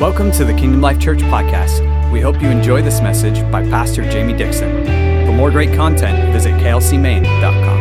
Welcome 0.00 0.32
to 0.32 0.46
the 0.46 0.54
Kingdom 0.54 0.80
Life 0.80 0.98
Church 0.98 1.18
podcast. 1.18 2.10
We 2.10 2.22
hope 2.22 2.40
you 2.40 2.48
enjoy 2.48 2.80
this 2.80 3.02
message 3.02 3.42
by 3.52 3.62
Pastor 3.68 4.02
Jamie 4.10 4.32
Dixon. 4.32 4.86
For 5.26 5.32
more 5.32 5.50
great 5.50 5.76
content, 5.76 6.32
visit 6.32 6.54
klcmaine.com. 6.54 7.80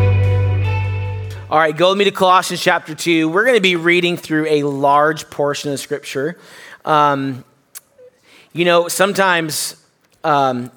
All 1.49 1.57
right, 1.57 1.77
go 1.77 1.91
with 1.91 1.97
me 1.97 2.03
to 2.03 2.11
Colossians 2.11 2.61
chapter 2.61 2.93
2. 2.93 3.29
We're 3.29 3.45
going 3.45 3.55
to 3.55 3.61
be 3.61 3.77
reading 3.77 4.17
through 4.17 4.47
a 4.47 4.63
large 4.63 5.29
portion 5.29 5.71
of 5.71 5.79
scripture. 5.79 6.37
Um, 6.83 7.45
you 8.51 8.65
know, 8.65 8.89
sometimes, 8.89 9.81
um, 10.25 10.71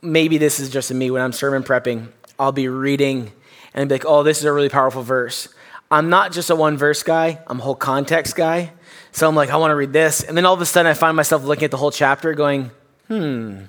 maybe 0.00 0.38
this 0.38 0.60
is 0.60 0.70
just 0.70 0.94
me 0.94 1.10
when 1.10 1.22
I'm 1.22 1.32
sermon 1.32 1.64
prepping, 1.64 2.06
I'll 2.38 2.52
be 2.52 2.68
reading 2.68 3.32
and 3.74 3.88
be 3.88 3.96
like, 3.96 4.04
oh, 4.06 4.22
this 4.22 4.38
is 4.38 4.44
a 4.44 4.52
really 4.52 4.68
powerful 4.68 5.02
verse. 5.02 5.48
I'm 5.90 6.08
not 6.08 6.30
just 6.30 6.50
a 6.50 6.54
one 6.54 6.78
verse 6.78 7.02
guy, 7.02 7.40
I'm 7.48 7.58
a 7.58 7.62
whole 7.64 7.74
context 7.74 8.36
guy. 8.36 8.70
So 9.14 9.28
I'm 9.28 9.36
like, 9.36 9.50
I 9.50 9.56
want 9.58 9.70
to 9.70 9.76
read 9.76 9.92
this. 9.92 10.24
And 10.24 10.36
then 10.36 10.44
all 10.44 10.54
of 10.54 10.60
a 10.60 10.66
sudden, 10.66 10.90
I 10.90 10.94
find 10.94 11.16
myself 11.16 11.44
looking 11.44 11.62
at 11.62 11.70
the 11.70 11.76
whole 11.76 11.92
chapter 11.92 12.34
going, 12.34 12.72
hmm, 13.06 13.60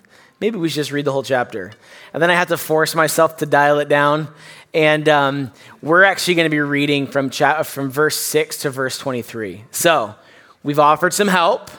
maybe 0.41 0.57
we 0.57 0.69
should 0.69 0.77
just 0.77 0.91
read 0.91 1.05
the 1.05 1.11
whole 1.11 1.21
chapter. 1.21 1.71
And 2.13 2.23
then 2.23 2.31
I 2.31 2.33
have 2.33 2.47
to 2.47 2.57
force 2.57 2.95
myself 2.95 3.37
to 3.37 3.45
dial 3.45 3.77
it 3.77 3.87
down. 3.87 4.29
And 4.73 5.07
um, 5.07 5.51
we're 5.83 6.03
actually 6.03 6.33
going 6.33 6.47
to 6.47 6.49
be 6.49 6.61
reading 6.61 7.05
from, 7.05 7.29
cha- 7.29 7.61
from 7.61 7.91
verse 7.91 8.17
6 8.17 8.57
to 8.61 8.71
verse 8.71 8.97
23. 8.97 9.65
So 9.69 10.15
we've 10.63 10.79
offered 10.79 11.13
some 11.13 11.27
help, 11.27 11.69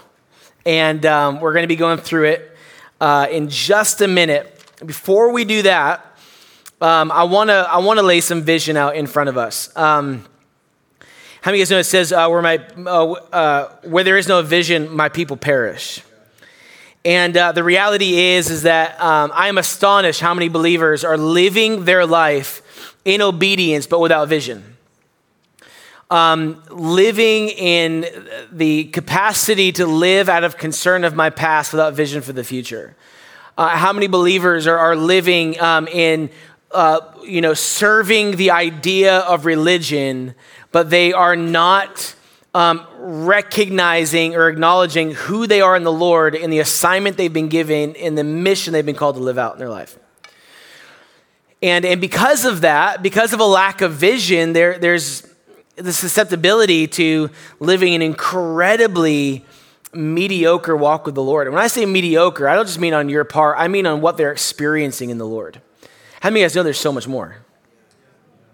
and 0.65 1.05
um, 1.05 1.41
we're 1.41 1.53
going 1.53 1.65
to 1.65 1.69
be 1.69 1.75
going 1.75 1.99
through 1.99 2.27
it 2.27 2.57
uh, 3.01 3.27
in 3.33 3.49
just 3.49 4.01
a 4.01 4.07
minute. 4.07 4.65
Before 4.87 5.33
we 5.33 5.45
do 5.45 5.63
that, 5.63 6.07
um, 6.81 7.11
I 7.11 7.25
want 7.25 7.51
to 7.51 7.67
I 7.69 7.79
wanna 7.79 8.03
lay 8.03 8.21
some 8.21 8.43
vision 8.43 8.77
out 8.77 8.95
in 8.95 9.09
front 9.09 9.29
of 9.29 9.37
us. 9.37 9.75
Um, 9.77 10.25
how 11.47 11.53
many 11.53 11.63
of 11.63 11.71
you 11.71 11.77
guys 11.77 11.77
know 11.77 11.79
it 11.79 11.85
says, 11.85 12.13
uh, 12.13 12.27
where, 12.27 12.43
my, 12.43 12.57
uh, 12.77 13.13
uh, 13.13 13.69
where 13.85 14.03
there 14.03 14.19
is 14.19 14.27
no 14.27 14.43
vision, 14.43 14.91
my 14.91 15.09
people 15.09 15.37
perish? 15.37 16.03
And 17.05 17.37
uh, 17.37 17.53
the 17.53 17.63
reality 17.63 18.19
is, 18.19 18.51
is 18.51 18.63
that 18.65 19.01
um, 19.01 19.31
I 19.33 19.47
am 19.47 19.57
astonished 19.57 20.21
how 20.21 20.35
many 20.35 20.49
believers 20.49 21.05
are 21.05 21.17
living 21.17 21.85
their 21.85 22.05
life 22.05 22.97
in 23.05 23.23
obedience 23.23 23.87
but 23.87 24.01
without 24.01 24.27
vision. 24.27 24.77
Um, 26.11 26.65
living 26.69 27.51
in 27.51 28.07
the 28.51 28.87
capacity 28.87 29.71
to 29.71 29.87
live 29.87 30.29
out 30.29 30.43
of 30.43 30.57
concern 30.57 31.05
of 31.05 31.15
my 31.15 31.31
past 31.31 31.73
without 31.73 31.95
vision 31.95 32.23
for 32.23 32.33
the 32.33 32.43
future. 32.43 32.97
Uh, 33.57 33.69
how 33.69 33.93
many 33.93 34.09
believers 34.09 34.67
are, 34.67 34.79
are 34.79 34.97
living 34.97 35.61
um, 35.61 35.87
in, 35.87 36.29
uh, 36.73 37.03
you 37.23 37.41
know, 37.41 37.55
serving 37.55 38.33
the 38.33 38.51
idea 38.51 39.19
of 39.19 39.47
religion 39.47 40.35
but 40.77 40.91
they 40.91 41.15
are 41.15 41.37
not 41.37 42.15
um, 42.53 42.87
recognizing 42.99 44.35
or 44.35 44.51
acknowledging 44.51 45.13
who 45.13 45.47
they 45.47 45.63
are 45.63 45.75
in 45.75 45.85
the 45.85 45.91
Lord 45.91 46.35
in 46.35 46.51
the 46.51 46.59
assignment 46.59 47.17
they've 47.17 47.33
been 47.33 47.49
given, 47.49 47.95
in 47.95 48.15
the 48.15 48.23
mission 48.23 48.75
they've 48.75 48.85
been 48.85 48.95
called 48.95 49.17
to 49.17 49.23
live 49.23 49.39
out 49.39 49.55
in 49.55 49.59
their 49.59 49.71
life. 49.71 49.99
And, 51.63 51.87
and 51.87 51.99
because 51.99 52.45
of 52.45 52.61
that, 52.61 53.03
because 53.03 53.33
of 53.33 53.41
a 53.41 53.45
lack 53.47 53.81
of 53.81 53.93
vision, 53.93 54.53
there, 54.53 54.79
there's 54.79 55.27
the 55.77 55.95
susceptibility 55.95 56.87
to 56.89 57.31
living 57.59 57.95
an 57.95 58.03
incredibly 58.03 59.47
mediocre 59.95 60.77
walk 60.77 61.07
with 61.07 61.15
the 61.15 61.23
Lord. 61.23 61.47
And 61.47 61.55
when 61.55 61.65
I 61.65 61.69
say 61.69 61.87
mediocre, 61.87 62.51
I 62.51 62.55
don't 62.55 62.67
just 62.67 62.79
mean 62.79 62.93
on 62.93 63.09
your 63.09 63.25
part, 63.25 63.57
I 63.59 63.69
mean 63.69 63.87
on 63.87 64.03
what 64.03 64.19
they're 64.19 64.31
experiencing 64.31 65.09
in 65.09 65.17
the 65.17 65.27
Lord. 65.27 65.63
How 66.21 66.29
many 66.29 66.41
of 66.41 66.43
you 66.43 66.45
guys 66.51 66.57
know 66.57 66.63
there's 66.65 66.79
so 66.79 66.93
much 66.93 67.09
more? 67.09 67.39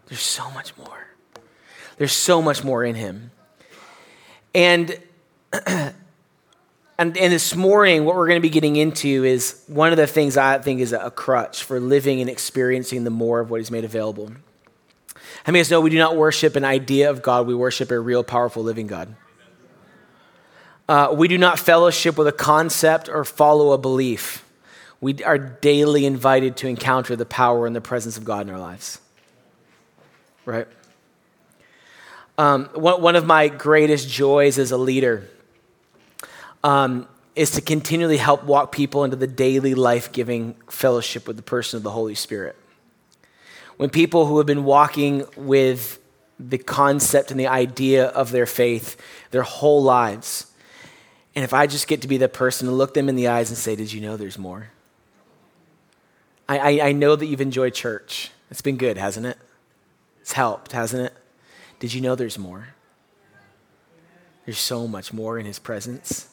There's 0.06 0.20
so 0.20 0.48
much 0.52 0.76
more. 0.76 1.01
There's 2.02 2.12
so 2.12 2.42
much 2.42 2.64
more 2.64 2.84
in 2.84 2.96
him. 2.96 3.30
And, 4.56 4.98
and, 5.52 5.94
and 6.98 7.14
this 7.14 7.54
morning, 7.54 8.04
what 8.04 8.16
we're 8.16 8.26
going 8.26 8.40
to 8.40 8.42
be 8.42 8.50
getting 8.50 8.74
into 8.74 9.22
is 9.22 9.62
one 9.68 9.92
of 9.92 9.96
the 9.98 10.08
things 10.08 10.36
I 10.36 10.58
think 10.58 10.80
is 10.80 10.92
a 10.92 11.12
crutch 11.12 11.62
for 11.62 11.78
living 11.78 12.20
and 12.20 12.28
experiencing 12.28 13.04
the 13.04 13.10
more 13.10 13.38
of 13.38 13.50
what 13.50 13.60
he's 13.60 13.70
made 13.70 13.84
available. 13.84 14.32
How 15.44 15.52
many 15.52 15.60
of 15.60 15.66
us 15.66 15.70
know 15.70 15.80
we 15.80 15.90
do 15.90 15.98
not 15.98 16.16
worship 16.16 16.56
an 16.56 16.64
idea 16.64 17.08
of 17.08 17.22
God, 17.22 17.46
we 17.46 17.54
worship 17.54 17.92
a 17.92 18.00
real, 18.00 18.24
powerful, 18.24 18.64
living 18.64 18.88
God? 18.88 19.14
Uh, 20.88 21.14
we 21.16 21.28
do 21.28 21.38
not 21.38 21.56
fellowship 21.56 22.18
with 22.18 22.26
a 22.26 22.32
concept 22.32 23.08
or 23.08 23.24
follow 23.24 23.70
a 23.70 23.78
belief. 23.78 24.44
We 25.00 25.22
are 25.22 25.38
daily 25.38 26.04
invited 26.04 26.56
to 26.56 26.66
encounter 26.66 27.14
the 27.14 27.26
power 27.26 27.64
and 27.64 27.76
the 27.76 27.80
presence 27.80 28.16
of 28.16 28.24
God 28.24 28.48
in 28.48 28.52
our 28.52 28.58
lives. 28.58 28.98
Right? 30.44 30.66
Um, 32.38 32.66
one, 32.74 33.02
one, 33.02 33.16
of 33.16 33.26
my 33.26 33.48
greatest 33.48 34.08
joys 34.08 34.58
as 34.58 34.72
a 34.72 34.78
leader 34.78 35.28
um, 36.64 37.06
is 37.36 37.50
to 37.52 37.60
continually 37.60 38.16
help 38.16 38.44
walk 38.44 38.72
people 38.72 39.04
into 39.04 39.16
the 39.16 39.26
daily 39.26 39.74
life 39.74 40.12
giving 40.12 40.54
fellowship 40.68 41.26
with 41.26 41.36
the 41.36 41.42
person 41.42 41.76
of 41.76 41.82
the 41.82 41.90
Holy 41.90 42.14
Spirit. 42.14 42.56
When 43.76 43.90
people 43.90 44.26
who 44.26 44.38
have 44.38 44.46
been 44.46 44.64
walking 44.64 45.24
with 45.36 45.98
the 46.38 46.58
concept 46.58 47.30
and 47.30 47.38
the 47.38 47.46
idea 47.46 48.06
of 48.06 48.32
their 48.32 48.46
faith 48.46 48.96
their 49.30 49.42
whole 49.42 49.82
lives, 49.82 50.46
and 51.34 51.44
if 51.44 51.54
I 51.54 51.66
just 51.66 51.86
get 51.86 52.02
to 52.02 52.08
be 52.08 52.16
the 52.16 52.28
person 52.28 52.68
to 52.68 52.74
look 52.74 52.94
them 52.94 53.08
in 53.08 53.16
the 53.16 53.28
eyes 53.28 53.50
and 53.50 53.58
say, 53.58 53.76
Did 53.76 53.92
you 53.92 54.00
know 54.00 54.16
there's 54.16 54.38
more? 54.38 54.70
I, 56.48 56.58
I, 56.58 56.88
I 56.88 56.92
know 56.92 57.16
that 57.16 57.26
you've 57.26 57.40
enjoyed 57.40 57.74
church. 57.74 58.30
It's 58.50 58.60
been 58.62 58.76
good, 58.76 58.98
hasn't 58.98 59.26
it? 59.26 59.38
It's 60.20 60.32
helped, 60.32 60.72
hasn't 60.72 61.06
it? 61.06 61.14
Did 61.82 61.92
you 61.92 62.00
know 62.00 62.14
there's 62.14 62.38
more? 62.38 62.68
There's 64.44 64.60
so 64.60 64.86
much 64.86 65.12
more 65.12 65.36
in 65.36 65.46
His 65.46 65.58
presence. 65.58 66.32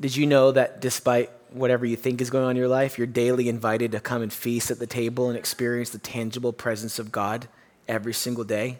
Did 0.00 0.16
you 0.16 0.26
know 0.26 0.52
that 0.52 0.80
despite 0.80 1.28
whatever 1.50 1.84
you 1.84 1.96
think 1.96 2.22
is 2.22 2.30
going 2.30 2.44
on 2.44 2.52
in 2.52 2.56
your 2.56 2.68
life, 2.68 2.96
you're 2.96 3.06
daily 3.06 3.50
invited 3.50 3.92
to 3.92 4.00
come 4.00 4.22
and 4.22 4.32
feast 4.32 4.70
at 4.70 4.78
the 4.78 4.86
table 4.86 5.28
and 5.28 5.36
experience 5.36 5.90
the 5.90 5.98
tangible 5.98 6.54
presence 6.54 6.98
of 6.98 7.12
God 7.12 7.46
every 7.86 8.14
single 8.14 8.42
day? 8.42 8.78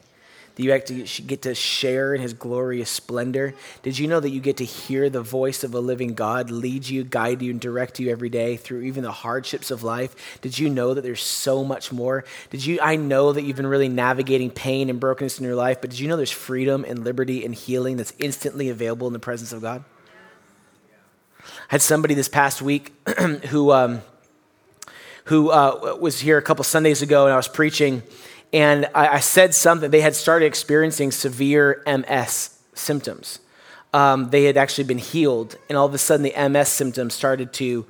That 0.55 0.63
you 0.63 0.73
actually 0.73 1.05
get 1.27 1.43
to 1.43 1.55
share 1.55 2.15
in 2.15 2.21
his 2.21 2.33
glorious 2.33 2.91
splendor? 2.91 3.55
Did 3.83 3.99
you 3.99 4.07
know 4.07 4.21
that 4.21 4.31
you 4.31 4.41
get 4.41 4.59
to 4.59 4.65
hear 4.65 5.11
the 5.11 5.23
voice 5.23 5.65
of 5.65 5.75
a 5.75 5.81
living 5.81 6.15
God 6.15 6.51
lead 6.51 6.89
you, 6.89 7.05
guide 7.05 7.43
you, 7.43 7.51
and 7.51 7.61
direct 7.61 7.99
you 7.99 8.11
every 8.11 8.29
day 8.29 8.57
through 8.57 8.83
even 8.83 9.03
the 9.03 9.13
hardships 9.13 9.71
of 9.71 9.83
life? 9.83 10.41
Did 10.41 10.59
you 10.59 10.71
know 10.71 10.95
that 10.95 11.03
there's 11.03 11.23
so 11.23 11.65
much 11.65 11.93
more? 11.93 12.25
Did 12.51 12.65
you 12.65 12.79
I 12.81 12.97
know 12.97 13.33
that 13.33 13.43
you've 13.43 13.57
been 13.57 13.67
really 13.67 13.89
navigating 13.89 14.51
pain 14.51 14.91
and 14.91 15.01
brokenness 15.01 15.39
in 15.39 15.45
your 15.45 15.57
life, 15.57 15.81
but 15.81 15.91
did 15.91 15.99
you 15.99 16.09
know 16.09 16.17
there's 16.17 16.31
freedom 16.31 16.85
and 16.87 17.05
liberty 17.05 17.45
and 17.45 17.55
healing 17.55 17.97
that's 17.97 18.13
instantly 18.19 18.69
available 18.69 19.07
in 19.07 19.13
the 19.13 19.19
presence 19.19 19.53
of 19.53 19.61
God? 19.61 19.85
I 21.45 21.75
had 21.75 21.83
somebody 21.83 22.15
this 22.15 22.29
past 22.29 22.63
week 22.63 22.93
who 23.49 23.73
um, 23.73 24.03
who 25.25 25.51
uh, 25.51 25.97
was 25.99 26.21
here 26.21 26.39
a 26.39 26.43
couple 26.43 26.65
Sundays 26.65 27.03
ago, 27.03 27.25
and 27.25 27.33
I 27.33 27.37
was 27.37 27.49
preaching, 27.49 28.03
and 28.55 28.87
I, 28.95 29.09
I 29.09 29.21
said 29.21 29.53
something. 29.53 29.91
They 29.91 30.01
had 30.01 30.15
started 30.15 30.47
experiencing 30.47 31.11
severe 31.11 31.83
MS 31.87 32.57
symptoms. 32.73 33.41
Um, 33.93 34.31
they 34.31 34.45
had 34.45 34.57
actually 34.57 34.85
been 34.85 34.99
healed, 34.99 35.57
and 35.69 35.77
all 35.77 35.87
of 35.87 35.93
a 35.93 35.99
sudden, 35.99 36.23
the 36.23 36.49
MS 36.49 36.69
symptoms 36.69 37.15
started 37.15 37.53
to 37.55 37.85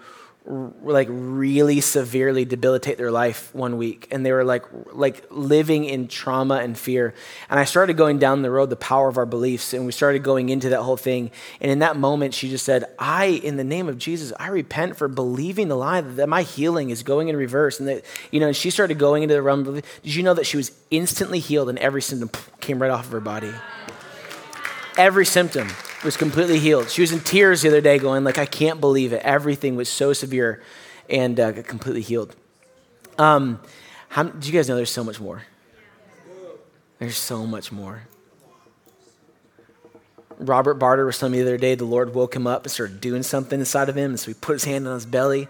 like 0.46 1.08
really 1.10 1.80
severely 1.80 2.44
debilitate 2.44 2.98
their 2.98 3.10
life 3.10 3.54
one 3.54 3.78
week 3.78 4.06
and 4.10 4.26
they 4.26 4.32
were 4.32 4.44
like 4.44 4.64
like 4.92 5.24
living 5.30 5.84
in 5.84 6.06
trauma 6.06 6.56
and 6.56 6.76
fear. 6.76 7.14
And 7.48 7.58
i 7.58 7.64
started 7.64 7.96
going 7.96 8.18
down 8.18 8.42
the 8.42 8.50
road 8.50 8.68
the 8.68 8.76
power 8.76 9.08
of 9.08 9.16
our 9.16 9.24
beliefs 9.24 9.72
and 9.72 9.86
we 9.86 9.92
started 9.92 10.22
going 10.22 10.50
into 10.50 10.68
that 10.68 10.82
whole 10.82 10.98
thing. 10.98 11.30
And 11.62 11.70
in 11.70 11.78
that 11.78 11.96
moment 11.96 12.34
she 12.34 12.50
just 12.50 12.66
said 12.66 12.84
i 12.98 13.24
in 13.24 13.56
the 13.56 13.64
name 13.64 13.88
of 13.88 13.96
jesus 13.96 14.34
i 14.38 14.48
repent 14.48 14.96
for 14.96 15.08
believing 15.08 15.68
the 15.68 15.76
lie 15.76 16.02
that 16.02 16.28
my 16.28 16.42
healing 16.42 16.90
is 16.90 17.02
going 17.02 17.28
in 17.28 17.36
reverse. 17.36 17.80
And 17.80 17.88
that 17.88 18.04
you 18.30 18.38
know 18.38 18.48
and 18.48 18.56
she 18.56 18.68
started 18.68 18.98
going 18.98 19.22
into 19.22 19.34
the 19.34 19.42
realm 19.42 19.66
of 19.66 19.74
did 20.02 20.14
you 20.14 20.22
know 20.22 20.34
that 20.34 20.44
she 20.44 20.58
was 20.58 20.72
instantly 20.90 21.38
healed 21.38 21.70
and 21.70 21.78
every 21.78 22.02
symptom 22.02 22.30
came 22.60 22.82
right 22.82 22.90
off 22.90 23.06
of 23.06 23.12
her 23.12 23.20
body? 23.20 23.52
Every 24.98 25.24
symptom 25.24 25.70
was 26.04 26.16
completely 26.16 26.58
healed. 26.58 26.90
She 26.90 27.00
was 27.00 27.12
in 27.12 27.20
tears 27.20 27.62
the 27.62 27.68
other 27.68 27.80
day, 27.80 27.98
going 27.98 28.24
like, 28.24 28.38
"I 28.38 28.46
can't 28.46 28.80
believe 28.80 29.12
it. 29.12 29.22
Everything 29.22 29.76
was 29.76 29.88
so 29.88 30.12
severe, 30.12 30.62
and 31.08 31.40
uh, 31.40 31.62
completely 31.62 32.02
healed." 32.02 32.36
Um, 33.18 33.60
how, 34.08 34.24
do 34.24 34.46
you 34.46 34.52
guys 34.52 34.68
know 34.68 34.76
there's 34.76 34.90
so 34.90 35.04
much 35.04 35.20
more? 35.20 35.42
There's 36.98 37.16
so 37.16 37.46
much 37.46 37.72
more. 37.72 38.06
Robert 40.38 40.74
Barter 40.74 41.06
was 41.06 41.18
telling 41.18 41.32
me 41.32 41.38
the 41.38 41.44
other 41.44 41.58
day 41.58 41.74
the 41.74 41.84
Lord 41.84 42.14
woke 42.14 42.34
him 42.34 42.46
up 42.46 42.64
and 42.64 42.72
started 42.72 43.00
doing 43.00 43.22
something 43.22 43.58
inside 43.58 43.88
of 43.88 43.96
him, 43.96 44.12
and 44.12 44.20
so 44.20 44.28
he 44.28 44.34
put 44.34 44.54
his 44.54 44.64
hand 44.64 44.86
on 44.86 44.94
his 44.94 45.06
belly, 45.06 45.48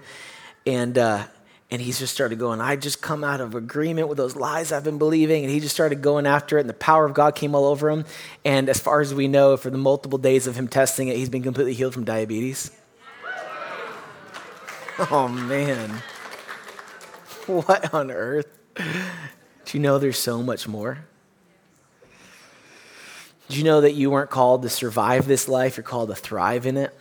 and 0.66 0.96
uh, 0.98 1.26
and 1.74 1.82
he 1.82 1.90
just 1.90 2.14
started 2.14 2.38
going, 2.38 2.60
I 2.60 2.76
just 2.76 3.02
come 3.02 3.24
out 3.24 3.40
of 3.40 3.56
agreement 3.56 4.06
with 4.06 4.16
those 4.16 4.36
lies 4.36 4.70
I've 4.70 4.84
been 4.84 4.96
believing. 4.96 5.42
And 5.42 5.52
he 5.52 5.58
just 5.58 5.74
started 5.74 6.02
going 6.02 6.24
after 6.24 6.56
it, 6.56 6.60
and 6.60 6.70
the 6.70 6.74
power 6.74 7.04
of 7.04 7.14
God 7.14 7.34
came 7.34 7.52
all 7.52 7.64
over 7.64 7.90
him. 7.90 8.04
And 8.44 8.68
as 8.68 8.78
far 8.78 9.00
as 9.00 9.12
we 9.12 9.26
know, 9.26 9.56
for 9.56 9.70
the 9.70 9.76
multiple 9.76 10.16
days 10.16 10.46
of 10.46 10.54
him 10.54 10.68
testing 10.68 11.08
it, 11.08 11.16
he's 11.16 11.28
been 11.28 11.42
completely 11.42 11.74
healed 11.74 11.92
from 11.92 12.04
diabetes. 12.04 12.70
Oh, 15.10 15.26
man. 15.26 15.90
What 17.46 17.92
on 17.92 18.12
earth? 18.12 18.46
Do 18.76 18.84
you 19.72 19.80
know 19.80 19.98
there's 19.98 20.16
so 20.16 20.40
much 20.40 20.68
more? 20.68 21.04
Do 23.48 23.58
you 23.58 23.64
know 23.64 23.80
that 23.80 23.94
you 23.94 24.12
weren't 24.12 24.30
called 24.30 24.62
to 24.62 24.68
survive 24.68 25.26
this 25.26 25.48
life? 25.48 25.76
You're 25.76 25.82
called 25.82 26.10
to 26.10 26.14
thrive 26.14 26.64
in 26.64 26.76
it? 26.76 26.96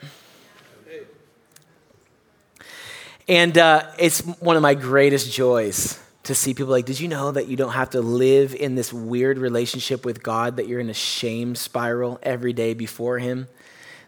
And 3.28 3.58
uh, 3.58 3.90
it's 3.98 4.22
one 4.22 4.56
of 4.56 4.62
my 4.62 4.74
greatest 4.74 5.32
joys 5.32 6.00
to 6.24 6.36
see 6.36 6.54
people 6.54 6.72
like, 6.72 6.86
did 6.86 7.00
you 7.00 7.08
know 7.08 7.32
that 7.32 7.48
you 7.48 7.56
don't 7.56 7.74
have 7.74 7.92
to 7.92 8.02
live 8.02 8.54
in 8.56 8.76
this 8.76 8.94
weird 8.94 9.38
relationship 9.38 10.06
with 10.06 10.24
God, 10.24 10.58
that 10.58 10.68
you're 10.68 10.80
in 10.80 10.90
a 10.90 10.94
shame 10.94 11.56
spiral 11.56 12.20
every 12.24 12.54
day 12.54 12.74
before 12.74 13.20
Him? 13.20 13.48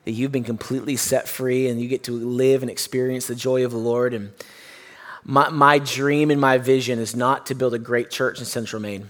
That 0.06 0.12
you've 0.12 0.32
been 0.32 0.44
completely 0.44 0.96
set 0.98 1.28
free 1.28 1.68
and 1.68 1.82
you 1.82 1.88
get 1.88 2.04
to 2.04 2.12
live 2.12 2.62
and 2.62 2.70
experience 2.70 3.28
the 3.28 3.36
joy 3.36 3.66
of 3.66 3.72
the 3.72 3.78
Lord. 3.78 4.14
And 4.14 4.34
my, 5.24 5.50
my 5.50 5.80
dream 5.80 6.30
and 6.30 6.40
my 6.40 6.58
vision 6.58 7.00
is 7.00 7.16
not 7.16 7.46
to 7.48 7.56
build 7.56 7.74
a 7.74 7.80
great 7.80 8.12
church 8.12 8.40
in 8.40 8.46
Central 8.46 8.82
Maine. 8.82 9.10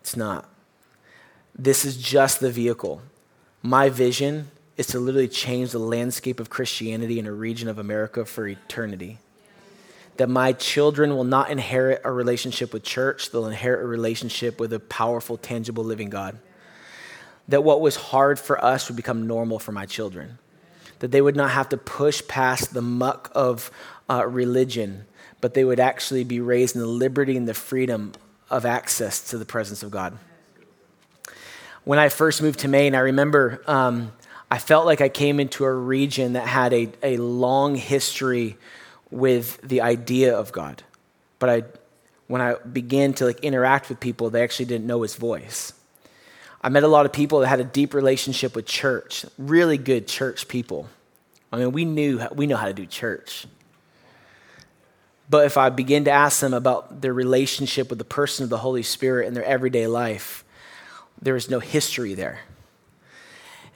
It's 0.00 0.16
not. 0.16 0.48
This 1.56 1.84
is 1.84 1.96
just 1.96 2.40
the 2.40 2.50
vehicle. 2.50 3.02
My 3.62 3.88
vision 3.88 4.50
is 4.80 4.86
to 4.86 4.98
literally 4.98 5.28
change 5.28 5.72
the 5.72 5.78
landscape 5.78 6.40
of 6.40 6.48
Christianity 6.48 7.18
in 7.18 7.26
a 7.26 7.32
region 7.32 7.68
of 7.68 7.78
America 7.78 8.24
for 8.24 8.48
eternity. 8.48 9.18
That 10.16 10.30
my 10.30 10.54
children 10.54 11.14
will 11.14 11.24
not 11.24 11.50
inherit 11.50 12.00
a 12.02 12.10
relationship 12.10 12.72
with 12.72 12.82
church, 12.82 13.30
they'll 13.30 13.46
inherit 13.46 13.84
a 13.84 13.86
relationship 13.86 14.58
with 14.58 14.72
a 14.72 14.80
powerful, 14.80 15.36
tangible, 15.36 15.84
living 15.84 16.08
God. 16.08 16.38
That 17.48 17.62
what 17.62 17.82
was 17.82 17.96
hard 17.96 18.38
for 18.38 18.64
us 18.64 18.88
would 18.88 18.96
become 18.96 19.26
normal 19.26 19.58
for 19.58 19.72
my 19.72 19.84
children. 19.84 20.38
That 21.00 21.10
they 21.10 21.20
would 21.20 21.36
not 21.36 21.50
have 21.50 21.68
to 21.68 21.76
push 21.76 22.26
past 22.26 22.72
the 22.72 22.80
muck 22.80 23.30
of 23.34 23.70
uh, 24.08 24.26
religion, 24.26 25.04
but 25.42 25.52
they 25.52 25.64
would 25.64 25.78
actually 25.78 26.24
be 26.24 26.40
raised 26.40 26.74
in 26.74 26.80
the 26.80 26.88
liberty 26.88 27.36
and 27.36 27.46
the 27.46 27.52
freedom 27.52 28.12
of 28.48 28.64
access 28.64 29.28
to 29.28 29.36
the 29.36 29.44
presence 29.44 29.82
of 29.82 29.90
God. 29.90 30.16
When 31.84 31.98
I 31.98 32.08
first 32.08 32.40
moved 32.40 32.60
to 32.60 32.68
Maine, 32.68 32.94
I 32.94 33.00
remember 33.00 33.62
um, 33.66 34.12
I 34.50 34.58
felt 34.58 34.84
like 34.84 35.00
I 35.00 35.08
came 35.08 35.38
into 35.38 35.64
a 35.64 35.72
region 35.72 36.32
that 36.32 36.46
had 36.46 36.72
a, 36.72 36.88
a 37.02 37.16
long 37.18 37.76
history 37.76 38.56
with 39.10 39.60
the 39.62 39.80
idea 39.80 40.36
of 40.36 40.50
God. 40.50 40.82
But 41.38 41.50
I, 41.50 41.62
when 42.26 42.40
I 42.40 42.54
began 42.54 43.12
to 43.14 43.26
like 43.26 43.40
interact 43.40 43.88
with 43.88 44.00
people, 44.00 44.30
they 44.30 44.42
actually 44.42 44.66
didn't 44.66 44.86
know 44.86 45.02
his 45.02 45.14
voice. 45.14 45.72
I 46.62 46.68
met 46.68 46.82
a 46.82 46.88
lot 46.88 47.06
of 47.06 47.12
people 47.12 47.40
that 47.40 47.46
had 47.46 47.60
a 47.60 47.64
deep 47.64 47.94
relationship 47.94 48.54
with 48.54 48.66
church, 48.66 49.24
really 49.38 49.78
good 49.78 50.06
church 50.06 50.48
people. 50.48 50.88
I 51.52 51.56
mean, 51.56 51.72
we 51.72 51.84
knew 51.84 52.20
we 52.34 52.46
know 52.46 52.56
how 52.56 52.66
to 52.66 52.74
do 52.74 52.86
church. 52.86 53.46
But 55.28 55.46
if 55.46 55.56
I 55.56 55.70
begin 55.70 56.04
to 56.04 56.10
ask 56.10 56.40
them 56.40 56.52
about 56.52 57.02
their 57.02 57.14
relationship 57.14 57.88
with 57.88 57.98
the 57.98 58.04
person 58.04 58.42
of 58.42 58.50
the 58.50 58.58
Holy 58.58 58.82
Spirit 58.82 59.28
in 59.28 59.34
their 59.34 59.44
everyday 59.44 59.86
life, 59.86 60.44
there 61.22 61.36
is 61.36 61.48
no 61.48 61.60
history 61.60 62.14
there. 62.14 62.40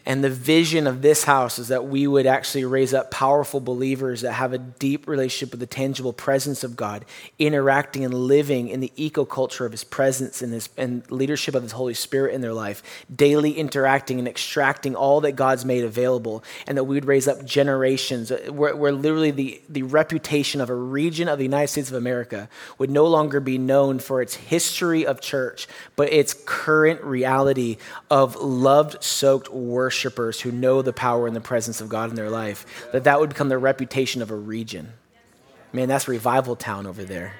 And 0.06 0.23
the 0.23 0.31
vision 0.31 0.87
of 0.87 1.01
this 1.01 1.25
house 1.25 1.59
is 1.59 1.69
that 1.69 1.87
we 1.87 2.06
would 2.06 2.27
actually 2.27 2.67
raise 2.67 2.93
up 2.93 3.11
powerful 3.11 3.59
believers 3.59 4.21
that 4.21 4.33
have 4.33 4.53
a 4.53 4.59
deep 4.59 5.09
relationship 5.09 5.53
with 5.53 5.61
the 5.61 5.67
tangible 5.67 6.12
presence 6.12 6.62
of 6.62 6.77
God, 6.77 7.06
interacting 7.39 8.05
and 8.05 8.12
living 8.12 8.69
in 8.69 8.81
the 8.81 8.93
ecoculture 8.99 9.65
of 9.65 9.73
His 9.73 9.83
presence 9.83 10.43
and 10.43 10.53
His 10.53 10.69
and 10.77 11.11
leadership 11.11 11.55
of 11.55 11.62
His 11.62 11.73
Holy 11.73 11.95
Spirit 11.95 12.35
in 12.35 12.43
their 12.43 12.53
life, 12.53 12.83
daily 13.15 13.53
interacting 13.53 14.19
and 14.19 14.29
extracting 14.29 14.95
all 14.95 15.23
that 15.23 15.33
God's 15.33 15.65
made 15.65 15.85
available, 15.85 16.45
and 16.67 16.77
that 16.77 16.85
we 16.85 16.97
would 16.97 17.06
raise 17.06 17.27
up 17.27 17.43
generations. 17.45 18.31
Where, 18.51 18.77
where 18.77 18.93
literally 18.93 19.31
the, 19.31 19.62
the 19.71 19.85
reputation 19.85 20.61
of 20.61 20.69
a 20.69 20.75
region 20.75 21.29
of 21.29 21.39
the 21.39 21.45
United 21.45 21.69
States 21.69 21.89
of 21.89 21.97
America 21.97 22.51
would 22.77 22.91
no 22.91 23.06
longer 23.06 23.41
be 23.41 23.56
known 23.56 23.99
for 23.99 24.21
its 24.21 24.35
history 24.35 25.06
of 25.06 25.23
church, 25.23 25.67
but 25.97 26.12
its 26.12 26.35
current 26.45 27.03
reality 27.03 27.79
of 28.11 28.37
loved, 28.37 29.03
soaked 29.03 29.51
worship 29.51 29.94
worshipers 29.94 30.41
who 30.41 30.50
know 30.50 30.82
the 30.82 30.93
power 30.93 31.29
and 31.29 31.37
the 31.37 31.41
presence 31.41 31.81
of 31.81 31.88
God 31.88 32.11
in 32.11 32.17
their 32.17 32.29
life, 32.29 32.67
that 32.91 33.05
that 33.05 33.20
would 33.20 33.29
become 33.29 33.49
the 33.49 33.58
reputation 33.58 34.23
of 34.23 34.32
a 34.32 34.35
region. 34.35 34.93
Man, 35.73 35.87
that's 35.87 36.08
revival 36.08 36.56
town 36.56 36.85
over 36.85 37.05
there. 37.05 37.35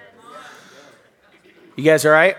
You 1.75 1.83
guys 1.83 2.07
all 2.07 2.13
right? 2.13 2.37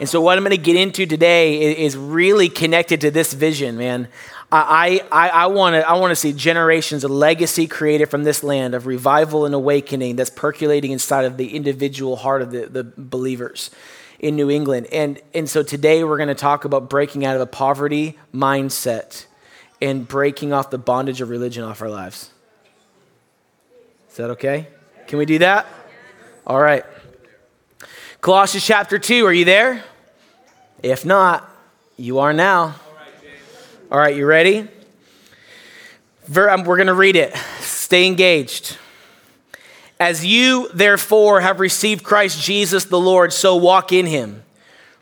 And 0.00 0.06
so, 0.06 0.20
what 0.20 0.36
I'm 0.36 0.44
going 0.44 0.50
to 0.50 0.62
get 0.62 0.76
into 0.76 1.06
today 1.06 1.82
is 1.82 1.96
really 1.96 2.50
connected 2.50 3.00
to 3.00 3.10
this 3.10 3.32
vision, 3.32 3.78
man. 3.78 4.08
I, 4.52 5.00
I, 5.10 5.28
I 5.30 5.46
want 5.46 5.74
to 5.74 5.88
I 5.88 5.94
wanna 5.94 6.14
see 6.14 6.32
generations 6.32 7.02
of 7.02 7.10
legacy 7.10 7.66
created 7.66 8.06
from 8.06 8.22
this 8.22 8.44
land 8.44 8.74
of 8.74 8.86
revival 8.86 9.44
and 9.44 9.54
awakening 9.54 10.16
that's 10.16 10.30
percolating 10.30 10.92
inside 10.92 11.24
of 11.24 11.36
the 11.36 11.56
individual 11.56 12.14
heart 12.16 12.42
of 12.42 12.52
the, 12.52 12.66
the 12.66 12.84
believers 12.84 13.70
in 14.18 14.36
New 14.36 14.50
England. 14.50 14.86
And, 14.92 15.20
and 15.34 15.48
so 15.48 15.62
today 15.62 16.04
we're 16.04 16.16
going 16.16 16.28
to 16.28 16.34
talk 16.34 16.64
about 16.64 16.88
breaking 16.88 17.24
out 17.24 17.34
of 17.34 17.40
the 17.40 17.46
poverty 17.46 18.18
mindset 18.34 19.26
and 19.80 20.06
breaking 20.06 20.52
off 20.52 20.70
the 20.70 20.78
bondage 20.78 21.20
of 21.20 21.28
religion 21.28 21.64
off 21.64 21.82
our 21.82 21.90
lives. 21.90 22.30
Is 24.10 24.16
that 24.16 24.30
okay? 24.30 24.68
Can 25.06 25.18
we 25.18 25.26
do 25.26 25.38
that? 25.38 25.66
All 26.46 26.60
right. 26.60 26.84
Colossians 28.20 28.64
chapter 28.64 28.98
2, 28.98 29.26
are 29.26 29.32
you 29.32 29.44
there? 29.44 29.84
If 30.82 31.04
not, 31.04 31.48
you 31.96 32.18
are 32.18 32.32
now. 32.32 32.76
All 33.90 33.98
right, 33.98 34.16
you 34.16 34.26
ready? 34.26 34.68
Um, 36.34 36.64
we're 36.64 36.76
going 36.76 36.88
to 36.88 36.94
read 36.94 37.16
it. 37.16 37.36
Stay 37.60 38.06
engaged. 38.06 38.78
As 39.98 40.26
you, 40.26 40.68
therefore, 40.74 41.40
have 41.40 41.58
received 41.58 42.04
Christ 42.04 42.42
Jesus 42.42 42.84
the 42.84 43.00
Lord, 43.00 43.32
so 43.32 43.56
walk 43.56 43.92
in 43.92 44.06
him, 44.06 44.42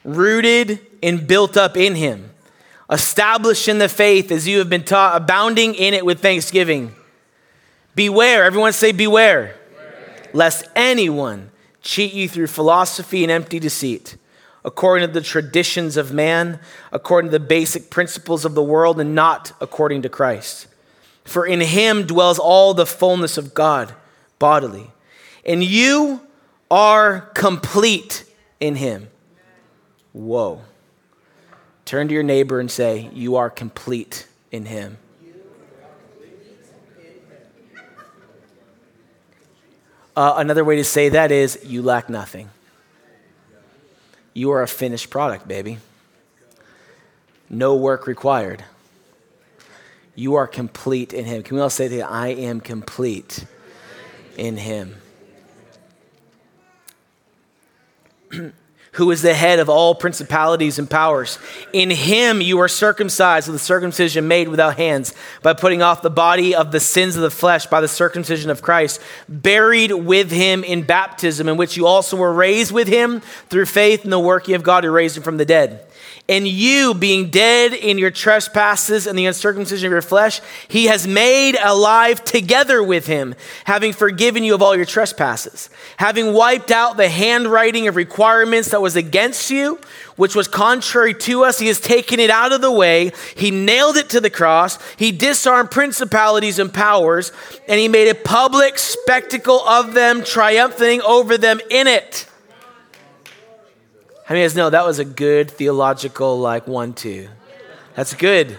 rooted 0.05 0.79
and 1.03 1.27
built 1.27 1.57
up 1.57 1.77
in 1.77 1.97
him, 1.97 2.31
established 2.89 3.67
in 3.67 3.79
the 3.79 3.89
faith 3.89 4.31
as 4.31 4.47
you 4.47 4.59
have 4.59 4.71
been 4.71 4.85
taught, 4.85 5.17
abounding 5.17 5.75
in 5.75 5.95
it 5.95 6.07
with 6.07 6.21
thanksgiving. 6.21 6.95
Beware, 7.97 8.45
everyone 8.45 8.73
say, 8.73 8.93
beware, 8.93 9.57
beware. 9.69 10.31
lest 10.33 10.65
anyone 10.77 11.51
cheat 11.83 12.13
you 12.13 12.29
through 12.29 12.47
philosophy 12.47 13.25
and 13.25 13.33
empty 13.33 13.59
deceit, 13.59 14.17
according 14.65 15.09
to 15.09 15.13
the 15.13 15.21
traditions 15.21 15.97
of 15.97 16.13
man, 16.13 16.61
according 16.93 17.33
to 17.33 17.39
the 17.39 17.45
basic 17.45 17.91
principles 17.91 18.45
of 18.45 18.55
the 18.55 18.63
world, 18.63 19.01
and 19.01 19.13
not 19.13 19.53
according 19.61 20.03
to 20.03 20.09
Christ. 20.09 20.69
For 21.25 21.45
in 21.45 21.61
him 21.61 22.07
dwells 22.07 22.39
all 22.39 22.75
the 22.75 22.87
fullness 22.87 23.37
of 23.37 23.55
God 23.55 23.93
bodily. 24.39 24.91
And 25.45 25.63
you 25.63 26.21
are 26.71 27.21
complete 27.35 28.25
in 28.61 28.77
him. 28.77 29.09
Whoa. 30.13 30.63
Turn 31.85 32.09
to 32.09 32.15
your 32.15 32.23
neighbor 32.23 32.61
and 32.61 32.71
say, 32.71 33.11
You 33.13 33.37
are 33.37 33.51
complete 33.51 34.27
in 34.51 34.67
him. 34.67 34.99
Uh, 40.17 40.35
another 40.37 40.65
way 40.65 40.77
to 40.77 40.85
say 40.85 41.09
that 41.11 41.33
is, 41.33 41.59
You 41.65 41.83
lack 41.83 42.09
nothing. 42.09 42.49
You 44.33 44.51
are 44.53 44.63
a 44.63 44.69
finished 44.69 45.11
product, 45.11 45.47
baby. 45.47 45.79
No 47.51 47.77
work 47.77 48.07
required. 48.07 48.65
You 50.15 50.35
are 50.35 50.47
complete 50.47 51.13
in 51.13 51.25
him. 51.25 51.43
Can 51.43 51.57
we 51.57 51.63
all 51.63 51.71
say 51.71 51.89
that? 51.89 52.11
I 52.11 52.29
am 52.29 52.61
complete 52.61 53.45
in 54.37 54.57
him. 54.57 54.97
who 58.95 59.11
is 59.11 59.23
the 59.23 59.35
head 59.35 59.59
of 59.59 59.69
all 59.69 59.95
principalities 59.95 60.79
and 60.79 60.89
powers. 60.89 61.39
In 61.73 61.91
him 61.91 62.41
you 62.41 62.61
are 62.61 62.69
circumcised 62.69 63.49
with 63.49 63.57
the 63.57 63.65
circumcision 63.65 64.29
made 64.29 64.49
without 64.49 64.77
hands, 64.77 65.15
by 65.43 65.53
putting 65.53 65.83
off 65.83 66.03
the 66.03 66.11
body 66.11 66.55
of 66.55 66.71
the 66.71 66.81
sins 66.81 67.17
of 67.17 67.23
the 67.23 67.31
flesh 67.31 67.67
by 67.67 67.81
the 67.81 67.89
circumcision 67.89 68.51
of 68.51 68.63
Christ, 68.63 69.01
buried 69.29 69.93
with 69.93 70.31
him 70.31 70.63
in 70.63 70.83
baptism, 70.83 71.49
in 71.49 71.57
which 71.57 71.77
you 71.77 71.87
also 71.87 72.17
were 72.17 72.33
raised 72.33 72.71
with 72.71 72.87
him 72.87 73.21
through 73.49 73.67
faith 73.67 74.05
in 74.05 74.11
the 74.11 74.19
working 74.19 74.55
of 74.55 74.63
God 74.63 74.85
who 74.85 74.91
raised 74.91 75.17
him 75.17 75.23
from 75.23 75.39
the 75.39 75.45
dead 75.45 75.87
and 76.29 76.49
you, 76.49 76.95
being 76.95 77.29
dead 77.29 77.75
in 77.75 77.99
your 77.99 78.11
trespasses 78.11 79.07
and 79.07 79.19
the 79.19 79.27
uncircumcision 79.27 79.87
of 79.87 79.93
your 79.93 80.01
flesh, 80.01 80.41
he 80.69 80.87
has 80.87 81.07
made 81.07 81.57
alive 81.63 82.25
together 82.25 82.83
with 82.83 83.07
him, 83.07 83.35
having 83.65 83.93
forgiven 83.93 84.43
you 84.43 84.55
of 84.55 84.63
all 84.63 84.75
your 84.75 84.87
trespasses, 84.87 85.69
having 85.99 86.33
wiped 86.33 86.71
out 86.71 86.97
the 86.97 87.11
handwriting 87.11 87.89
of 87.89 87.97
requirements 87.97 88.71
that 88.71 88.81
was 88.81 88.97
against 88.97 89.51
you, 89.51 89.79
which 90.17 90.35
was 90.35 90.49
contrary 90.49 91.13
to 91.13 91.45
us. 91.45 91.59
He 91.59 91.67
has 91.67 91.81
taken 91.81 92.21
it 92.21 92.31
out 92.31 92.53
of 92.53 92.63
the 92.63 92.73
way. 92.73 93.13
He 93.37 93.51
nailed 93.51 93.97
it 93.97 94.09
to 94.11 94.21
the 94.21 94.31
cross. 94.31 94.79
He 94.97 95.13
disarmed 95.13 95.71
principalities 95.71 96.59
and 96.59 96.73
powers, 96.73 97.33
and 97.69 97.79
he 97.79 97.89
made 97.89 98.09
a 98.09 98.15
public 98.15 98.79
spectacle 98.79 99.61
of 99.61 99.93
them, 99.93 100.25
triumphing 100.25 101.03
over 101.03 101.37
them 101.37 101.61
in 101.71 101.87
it. 101.87 102.29
How 104.25 104.33
many 104.33 104.43
of 104.43 104.45
you 104.45 104.55
guys 104.55 104.57
know 104.57 104.71
that 104.71 104.87
was 104.87 104.99
a 104.99 105.05
good 105.05 105.51
theological, 105.51 106.39
like, 106.39 106.67
one, 106.67 106.95
two? 106.95 107.29
That's 107.95 108.15
good. 108.15 108.57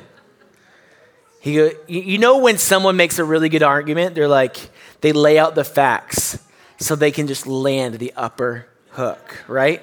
He, 1.40 1.72
you 1.88 2.20
know, 2.20 2.38
when 2.38 2.60
someone 2.60 2.98
makes 2.98 3.18
a 3.18 3.24
really 3.24 3.50
good 3.50 3.64
argument, 3.64 4.14
they're 4.14 4.28
like, 4.28 4.58
they 5.02 5.12
lay 5.12 5.40
out 5.40 5.56
the 5.56 5.64
facts 5.64 6.38
so 6.80 6.96
they 6.96 7.10
can 7.10 7.26
just 7.26 7.48
land 7.48 7.96
the 7.96 8.14
upper 8.16 8.68
hook, 8.92 9.44
right? 9.48 9.82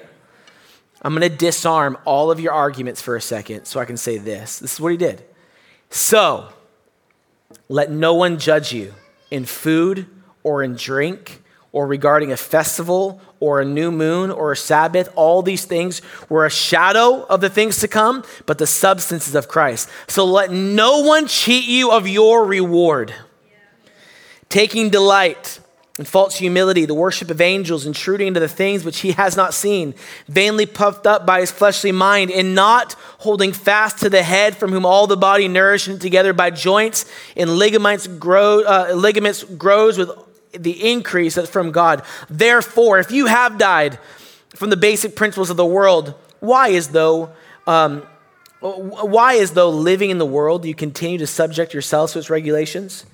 I'm 1.01 1.13
going 1.13 1.29
to 1.29 1.35
disarm 1.35 1.97
all 2.05 2.31
of 2.31 2.39
your 2.39 2.53
arguments 2.53 3.01
for 3.01 3.17
a 3.17 3.21
second 3.21 3.65
so 3.65 3.81
I 3.81 3.85
can 3.85 3.97
say 3.97 4.17
this. 4.17 4.59
This 4.59 4.75
is 4.75 4.79
what 4.79 4.93
he 4.93 4.97
did. 4.97 5.21
So, 5.89 6.47
let 7.67 7.91
no 7.91 8.13
one 8.13 8.39
judge 8.39 8.71
you 8.71 8.93
in 9.29 9.43
food 9.43 10.07
or 10.43 10.63
in 10.63 10.75
drink 10.75 11.42
or 11.73 11.87
regarding 11.87 12.31
a 12.31 12.37
festival 12.37 13.19
or 13.39 13.59
a 13.59 13.65
new 13.65 13.91
moon 13.91 14.31
or 14.31 14.53
a 14.53 14.55
Sabbath. 14.57 15.11
All 15.15 15.41
these 15.41 15.65
things 15.65 16.01
were 16.29 16.45
a 16.45 16.49
shadow 16.49 17.23
of 17.25 17.41
the 17.41 17.49
things 17.49 17.79
to 17.79 17.89
come, 17.89 18.23
but 18.45 18.59
the 18.59 18.67
substances 18.67 19.35
of 19.35 19.49
Christ. 19.49 19.89
So 20.07 20.23
let 20.23 20.51
no 20.51 20.99
one 20.99 21.27
cheat 21.27 21.65
you 21.65 21.91
of 21.91 22.07
your 22.07 22.45
reward. 22.45 23.13
Taking 24.49 24.91
delight 24.91 25.59
in 25.97 26.05
false 26.05 26.35
humility, 26.35 26.85
the 26.85 26.93
worship 26.93 27.29
of 27.29 27.41
angels, 27.41 27.85
intruding 27.85 28.27
into 28.27 28.39
the 28.39 28.47
things 28.47 28.83
which 28.83 28.99
he 29.01 29.11
has 29.13 29.35
not 29.35 29.53
seen, 29.53 29.95
vainly 30.27 30.65
puffed 30.65 31.05
up 31.05 31.25
by 31.25 31.39
his 31.39 31.51
fleshly 31.51 31.91
mind, 31.91 32.31
and 32.31 32.55
not 32.55 32.93
holding 33.19 33.51
fast 33.51 33.99
to 33.99 34.09
the 34.09 34.23
head, 34.23 34.55
from 34.55 34.71
whom 34.71 34.85
all 34.85 35.05
the 35.05 35.17
body 35.17 35.47
nourished 35.47 36.01
together 36.01 36.33
by 36.33 36.49
joints 36.49 37.05
and 37.35 37.57
ligaments, 37.57 38.07
grow, 38.07 38.61
uh, 38.63 38.93
ligaments 38.95 39.43
grows 39.43 39.97
with 39.97 40.09
the 40.57 40.91
increase 40.91 41.35
that's 41.35 41.49
from 41.49 41.71
God. 41.71 42.03
Therefore, 42.29 42.99
if 42.99 43.11
you 43.11 43.25
have 43.25 43.57
died 43.57 43.99
from 44.55 44.69
the 44.69 44.77
basic 44.77 45.15
principles 45.15 45.49
of 45.49 45.57
the 45.57 45.65
world, 45.65 46.13
why 46.39 46.69
is 46.69 46.89
though 46.89 47.31
um, 47.65 48.03
why 48.59 49.33
is 49.33 49.51
though 49.51 49.69
living 49.69 50.09
in 50.09 50.17
the 50.17 50.25
world 50.25 50.65
you 50.65 50.73
continue 50.73 51.17
to 51.17 51.27
subject 51.27 51.73
yourselves 51.73 52.13
to 52.13 52.19
its 52.19 52.29
regulations? 52.29 53.05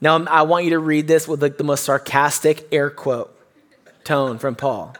Now 0.00 0.24
I 0.24 0.42
want 0.42 0.64
you 0.64 0.70
to 0.70 0.78
read 0.78 1.06
this 1.06 1.28
with 1.28 1.42
like 1.42 1.58
the 1.58 1.64
most 1.64 1.84
sarcastic 1.84 2.66
air 2.72 2.90
quote 2.90 3.32
tone 4.04 4.38
from 4.38 4.54
Paul. 4.54 4.94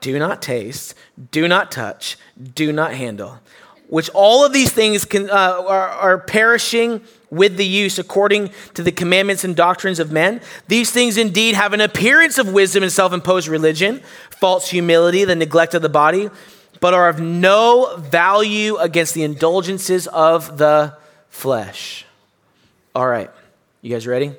Do 0.00 0.18
not 0.18 0.42
taste, 0.42 0.94
do 1.32 1.48
not 1.48 1.70
touch, 1.70 2.16
do 2.54 2.72
not 2.72 2.94
handle. 2.94 3.40
Which 3.88 4.08
all 4.10 4.44
of 4.44 4.52
these 4.52 4.72
things 4.72 5.04
can, 5.04 5.28
uh, 5.28 5.64
are, 5.66 5.88
are 5.88 6.18
perishing 6.18 7.02
with 7.30 7.56
the 7.56 7.66
use 7.66 7.98
according 7.98 8.50
to 8.74 8.82
the 8.82 8.92
commandments 8.92 9.44
and 9.44 9.54
doctrines 9.54 9.98
of 9.98 10.10
men. 10.10 10.40
These 10.68 10.90
things 10.90 11.16
indeed 11.16 11.54
have 11.54 11.72
an 11.72 11.80
appearance 11.80 12.38
of 12.38 12.52
wisdom 12.52 12.82
and 12.82 12.92
self 12.92 13.12
imposed 13.12 13.48
religion, 13.48 14.00
false 14.30 14.68
humility, 14.70 15.24
the 15.24 15.36
neglect 15.36 15.74
of 15.74 15.82
the 15.82 15.88
body, 15.88 16.28
but 16.80 16.94
are 16.94 17.08
of 17.08 17.20
no 17.20 17.96
value 17.96 18.76
against 18.76 19.14
the 19.14 19.22
indulgences 19.22 20.06
of 20.08 20.58
the 20.58 20.96
flesh. 21.28 22.04
All 22.94 23.06
right, 23.06 23.30
you 23.82 23.90
guys 23.90 24.06
ready? 24.06 24.32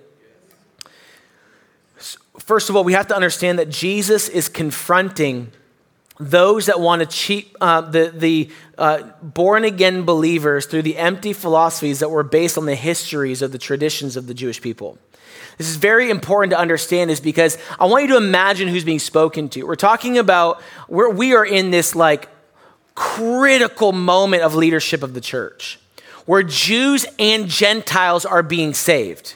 First 2.39 2.69
of 2.69 2.75
all, 2.75 2.83
we 2.83 2.93
have 2.93 3.07
to 3.07 3.15
understand 3.15 3.59
that 3.59 3.69
Jesus 3.69 4.27
is 4.27 4.49
confronting 4.49 5.51
those 6.21 6.67
that 6.67 6.79
want 6.79 7.01
to 7.01 7.07
cheat 7.07 7.55
uh, 7.59 7.81
the, 7.81 8.13
the 8.15 8.49
uh, 8.77 9.01
born 9.23 9.63
again 9.63 10.03
believers 10.03 10.67
through 10.67 10.83
the 10.83 10.97
empty 10.97 11.33
philosophies 11.33 11.99
that 11.99 12.09
were 12.09 12.23
based 12.23 12.57
on 12.57 12.65
the 12.67 12.75
histories 12.75 13.41
of 13.41 13.51
the 13.51 13.57
traditions 13.57 14.15
of 14.15 14.27
the 14.27 14.33
Jewish 14.33 14.61
people. 14.61 14.99
This 15.57 15.67
is 15.67 15.77
very 15.77 16.11
important 16.11 16.51
to 16.51 16.59
understand, 16.59 17.09
is 17.09 17.19
because 17.19 17.57
I 17.79 17.85
want 17.85 18.03
you 18.03 18.09
to 18.09 18.17
imagine 18.17 18.67
who's 18.67 18.85
being 18.85 18.99
spoken 18.99 19.49
to. 19.49 19.63
We're 19.63 19.75
talking 19.75 20.19
about 20.19 20.61
we're, 20.87 21.09
we 21.09 21.33
are 21.33 21.45
in 21.45 21.71
this 21.71 21.95
like 21.95 22.29
critical 22.93 23.91
moment 23.91 24.43
of 24.43 24.53
leadership 24.53 25.01
of 25.01 25.15
the 25.15 25.21
church, 25.21 25.79
where 26.27 26.43
Jews 26.43 27.05
and 27.17 27.47
Gentiles 27.47 28.25
are 28.25 28.43
being 28.43 28.75
saved. 28.75 29.35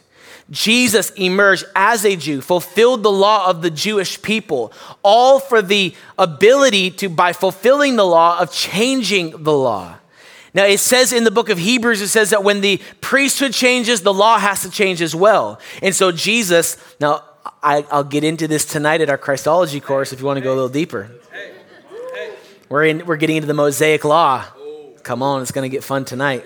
Jesus 0.52 1.10
emerged 1.12 1.66
as 1.76 2.06
a 2.06 2.16
Jew, 2.16 2.42
fulfilled 2.42 3.02
the 3.02 3.12
law 3.12 3.50
of 3.50 3.62
the 3.62 3.72
Jewish 3.72 4.22
people, 4.22 4.72
all 5.02 5.40
for 5.40 5.62
the 5.62 5.96
ability 6.18 6.92
to, 6.92 7.10
by 7.10 7.34
fulfilling 7.34 7.96
the 7.96 8.06
law, 8.06 8.40
of 8.40 8.52
changing 8.52 9.44
the 9.44 9.54
law. 9.54 9.98
Now, 10.54 10.66
it 10.66 10.80
says 10.80 11.12
in 11.12 11.24
the 11.24 11.32
book 11.32 11.50
of 11.50 11.58
Hebrews, 11.58 12.02
it 12.02 12.08
says 12.08 12.30
that 12.30 12.44
when 12.44 12.62
the 12.62 12.80
priesthood 13.02 13.54
changes, 13.54 14.02
the 14.02 14.14
law 14.14 14.38
has 14.38 14.62
to 14.62 14.70
change 14.70 15.02
as 15.02 15.14
well. 15.16 15.60
And 15.82 15.94
so, 15.94 16.12
Jesus, 16.12 16.78
now, 17.00 17.24
I, 17.62 17.82
will 17.92 18.04
get 18.04 18.24
into 18.24 18.48
this 18.48 18.64
tonight 18.64 19.02
at 19.02 19.10
our 19.10 19.18
Christology 19.18 19.80
course 19.82 20.14
if 20.14 20.20
you 20.20 20.26
want 20.26 20.38
to 20.38 20.42
go 20.42 20.54
a 20.54 20.56
little 20.56 20.70
deeper. 20.70 21.12
We're, 22.70 22.86
in, 22.86 23.06
we're 23.06 23.18
getting 23.18 23.36
into 23.36 23.48
the 23.48 23.54
Mosaic 23.54 24.06
law. 24.06 24.46
Come 25.04 25.22
on, 25.22 25.42
it's 25.42 25.52
going 25.52 25.70
to 25.70 25.76
get 25.76 25.84
fun 25.84 26.06
tonight. 26.06 26.46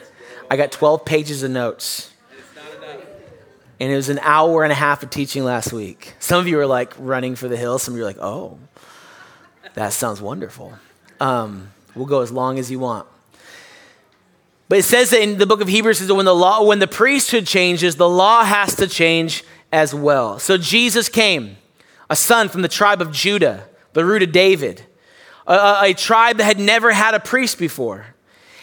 I 0.49 0.57
got 0.57 0.71
12 0.71 1.05
pages 1.05 1.43
of 1.43 1.51
notes. 1.51 2.08
And 3.79 3.91
it 3.91 3.95
was 3.95 4.09
an 4.09 4.19
hour 4.21 4.63
and 4.63 4.71
a 4.71 4.75
half 4.75 5.03
of 5.03 5.09
teaching 5.09 5.43
last 5.43 5.71
week. 5.71 6.13
Some 6.19 6.39
of 6.39 6.47
you 6.47 6.59
are 6.59 6.67
like 6.67 6.93
running 6.97 7.35
for 7.35 7.47
the 7.47 7.55
hills. 7.55 7.83
Some 7.83 7.93
of 7.93 7.97
you 7.97 8.03
are 8.03 8.07
like, 8.07 8.19
oh, 8.19 8.59
that 9.73 9.93
sounds 9.93 10.21
wonderful. 10.21 10.73
Um, 11.19 11.71
we'll 11.95 12.05
go 12.05 12.21
as 12.21 12.31
long 12.31 12.59
as 12.59 12.69
you 12.69 12.79
want. 12.79 13.07
But 14.67 14.79
it 14.79 14.83
says 14.83 15.09
that 15.09 15.21
in 15.21 15.37
the 15.37 15.47
book 15.47 15.61
of 15.61 15.67
Hebrews 15.67 15.99
that 16.05 16.13
when 16.13 16.25
the 16.25 16.35
law, 16.35 16.63
when 16.63 16.79
the 16.79 16.87
priesthood 16.87 17.47
changes, 17.47 17.95
the 17.95 18.09
law 18.09 18.43
has 18.43 18.75
to 18.75 18.87
change 18.87 19.43
as 19.71 19.95
well. 19.95 20.39
So 20.39 20.57
Jesus 20.57 21.09
came, 21.09 21.57
a 22.09 22.15
son 22.15 22.49
from 22.49 22.61
the 22.61 22.67
tribe 22.67 23.01
of 23.01 23.11
Judah, 23.11 23.67
the 23.93 24.05
root 24.05 24.21
of 24.21 24.31
David, 24.31 24.83
a, 25.47 25.79
a 25.85 25.93
tribe 25.93 26.37
that 26.37 26.43
had 26.43 26.59
never 26.59 26.91
had 26.91 27.15
a 27.15 27.19
priest 27.19 27.57
before. 27.57 28.07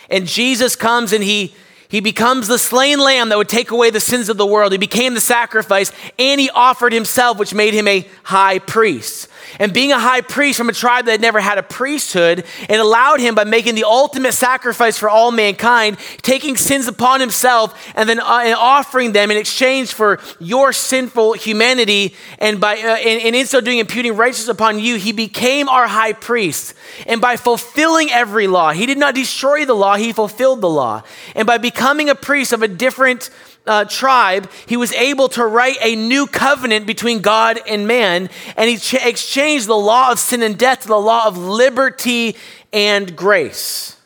And 0.08 0.26
Jesus 0.26 0.76
comes 0.76 1.12
and 1.12 1.24
he 1.24 1.54
he 1.88 2.00
becomes 2.00 2.48
the 2.48 2.58
slain 2.58 2.98
lamb 2.98 3.28
that 3.28 3.38
would 3.38 3.48
take 3.48 3.70
away 3.70 3.90
the 3.90 4.00
sins 4.00 4.28
of 4.28 4.36
the 4.36 4.46
world. 4.46 4.72
He 4.72 4.78
became 4.78 5.14
the 5.14 5.20
sacrifice 5.20 5.92
and 6.18 6.40
he 6.40 6.50
offered 6.50 6.92
himself, 6.92 7.38
which 7.38 7.54
made 7.54 7.74
him 7.74 7.86
a 7.86 8.08
high 8.24 8.58
priest. 8.58 9.28
And 9.58 9.72
being 9.72 9.92
a 9.92 9.98
high 9.98 10.20
priest 10.20 10.58
from 10.58 10.68
a 10.68 10.72
tribe 10.72 11.06
that 11.06 11.12
had 11.12 11.20
never 11.20 11.40
had 11.40 11.58
a 11.58 11.62
priesthood, 11.62 12.44
it 12.68 12.80
allowed 12.80 13.20
him 13.20 13.34
by 13.34 13.44
making 13.44 13.74
the 13.74 13.84
ultimate 13.84 14.32
sacrifice 14.32 14.98
for 14.98 15.08
all 15.08 15.30
mankind, 15.30 15.98
taking 16.22 16.56
sins 16.56 16.88
upon 16.88 17.20
himself 17.20 17.74
and 17.94 18.08
then 18.08 18.20
uh, 18.20 18.40
and 18.44 18.54
offering 18.54 19.12
them 19.12 19.30
in 19.30 19.36
exchange 19.36 19.92
for 19.92 20.20
your 20.38 20.72
sinful 20.72 21.34
humanity. 21.34 22.14
And 22.38 22.60
by 22.60 22.76
uh, 22.76 22.96
and, 22.96 23.22
and 23.22 23.36
in 23.36 23.46
so 23.46 23.60
doing, 23.60 23.78
imputing 23.78 24.16
righteousness 24.16 24.48
upon 24.48 24.78
you, 24.78 24.96
he 24.96 25.12
became 25.12 25.68
our 25.68 25.86
high 25.86 26.12
priest. 26.12 26.74
And 27.06 27.20
by 27.20 27.36
fulfilling 27.36 28.10
every 28.10 28.46
law, 28.46 28.72
he 28.72 28.86
did 28.86 28.98
not 28.98 29.14
destroy 29.14 29.64
the 29.64 29.74
law; 29.74 29.96
he 29.96 30.12
fulfilled 30.12 30.60
the 30.60 30.70
law. 30.70 31.02
And 31.34 31.46
by 31.46 31.58
becoming 31.58 32.08
a 32.08 32.14
priest 32.14 32.52
of 32.52 32.62
a 32.62 32.68
different 32.68 33.30
uh, 33.66 33.84
tribe, 33.84 34.50
he 34.66 34.76
was 34.76 34.92
able 34.92 35.28
to 35.30 35.44
write 35.44 35.76
a 35.82 35.96
new 35.96 36.26
covenant 36.26 36.86
between 36.86 37.20
God 37.20 37.58
and 37.66 37.86
man, 37.86 38.28
and 38.56 38.70
he 38.70 38.76
ch- 38.76 38.94
exchanged 38.94 39.66
the 39.66 39.76
law 39.76 40.12
of 40.12 40.18
sin 40.18 40.42
and 40.42 40.58
death 40.58 40.82
to 40.82 40.88
the 40.88 41.00
law 41.00 41.26
of 41.26 41.36
liberty 41.36 42.36
and 42.72 43.16
grace. 43.16 43.96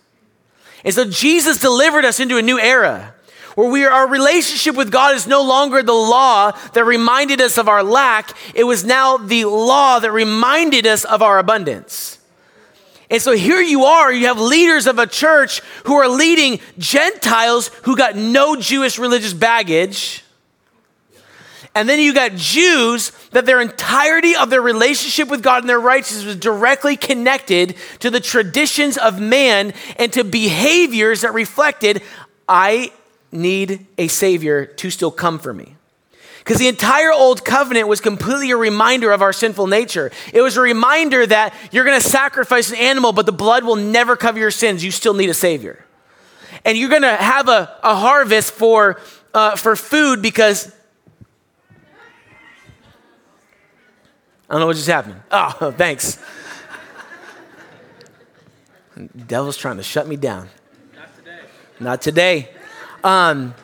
And 0.84 0.94
so 0.94 1.04
Jesus 1.04 1.58
delivered 1.58 2.04
us 2.04 2.20
into 2.20 2.38
a 2.38 2.42
new 2.42 2.58
era 2.58 3.14
where 3.54 3.70
we 3.70 3.84
are, 3.84 3.90
our 3.90 4.08
relationship 4.08 4.76
with 4.76 4.90
God 4.90 5.14
is 5.14 5.26
no 5.26 5.42
longer 5.42 5.82
the 5.82 5.92
law 5.92 6.52
that 6.72 6.84
reminded 6.84 7.40
us 7.40 7.58
of 7.58 7.68
our 7.68 7.82
lack, 7.82 8.34
it 8.54 8.64
was 8.64 8.84
now 8.84 9.16
the 9.16 9.44
law 9.44 9.98
that 9.98 10.12
reminded 10.12 10.86
us 10.86 11.04
of 11.04 11.20
our 11.20 11.38
abundance. 11.38 12.19
And 13.10 13.20
so 13.20 13.32
here 13.32 13.60
you 13.60 13.84
are, 13.84 14.12
you 14.12 14.26
have 14.26 14.38
leaders 14.38 14.86
of 14.86 14.98
a 14.98 15.06
church 15.06 15.60
who 15.84 15.94
are 15.94 16.08
leading 16.08 16.60
Gentiles 16.78 17.68
who 17.82 17.96
got 17.96 18.14
no 18.14 18.54
Jewish 18.54 18.98
religious 18.98 19.32
baggage. 19.32 20.24
And 21.74 21.88
then 21.88 21.98
you 21.98 22.14
got 22.14 22.34
Jews 22.34 23.12
that 23.30 23.46
their 23.46 23.60
entirety 23.60 24.34
of 24.34 24.50
their 24.50 24.62
relationship 24.62 25.28
with 25.28 25.42
God 25.42 25.62
and 25.62 25.68
their 25.68 25.80
righteousness 25.80 26.24
was 26.24 26.36
directly 26.36 26.96
connected 26.96 27.76
to 28.00 28.10
the 28.10 28.20
traditions 28.20 28.96
of 28.96 29.20
man 29.20 29.72
and 29.96 30.12
to 30.12 30.24
behaviors 30.24 31.20
that 31.20 31.32
reflected, 31.34 32.02
I 32.48 32.92
need 33.32 33.86
a 33.98 34.08
Savior 34.08 34.66
to 34.66 34.90
still 34.90 35.12
come 35.12 35.38
for 35.38 35.52
me. 35.52 35.76
Because 36.40 36.56
the 36.56 36.68
entire 36.68 37.12
Old 37.12 37.44
Covenant 37.44 37.86
was 37.86 38.00
completely 38.00 38.50
a 38.50 38.56
reminder 38.56 39.12
of 39.12 39.20
our 39.22 39.32
sinful 39.32 39.66
nature. 39.66 40.10
It 40.32 40.40
was 40.40 40.56
a 40.56 40.60
reminder 40.60 41.26
that 41.26 41.54
you're 41.70 41.84
going 41.84 42.00
to 42.00 42.08
sacrifice 42.08 42.70
an 42.70 42.76
animal, 42.76 43.12
but 43.12 43.26
the 43.26 43.32
blood 43.32 43.62
will 43.62 43.76
never 43.76 44.16
cover 44.16 44.38
your 44.38 44.50
sins. 44.50 44.82
You 44.82 44.90
still 44.90 45.14
need 45.14 45.28
a 45.28 45.34
Savior. 45.34 45.84
And 46.64 46.78
you're 46.78 46.88
going 46.88 47.02
to 47.02 47.14
have 47.14 47.48
a, 47.48 47.76
a 47.82 47.94
harvest 47.94 48.52
for, 48.52 49.00
uh, 49.34 49.56
for 49.56 49.76
food 49.76 50.22
because. 50.22 50.74
I 54.48 54.54
don't 54.54 54.60
know 54.60 54.66
what 54.66 54.76
just 54.76 54.88
happened. 54.88 55.20
Oh, 55.30 55.72
thanks. 55.76 56.18
The 58.96 59.24
devil's 59.24 59.56
trying 59.56 59.76
to 59.76 59.82
shut 59.82 60.08
me 60.08 60.16
down. 60.16 60.48
Not 60.94 61.16
today. 61.16 61.40
Not 61.78 62.02
today. 62.02 62.48
Um, 63.04 63.54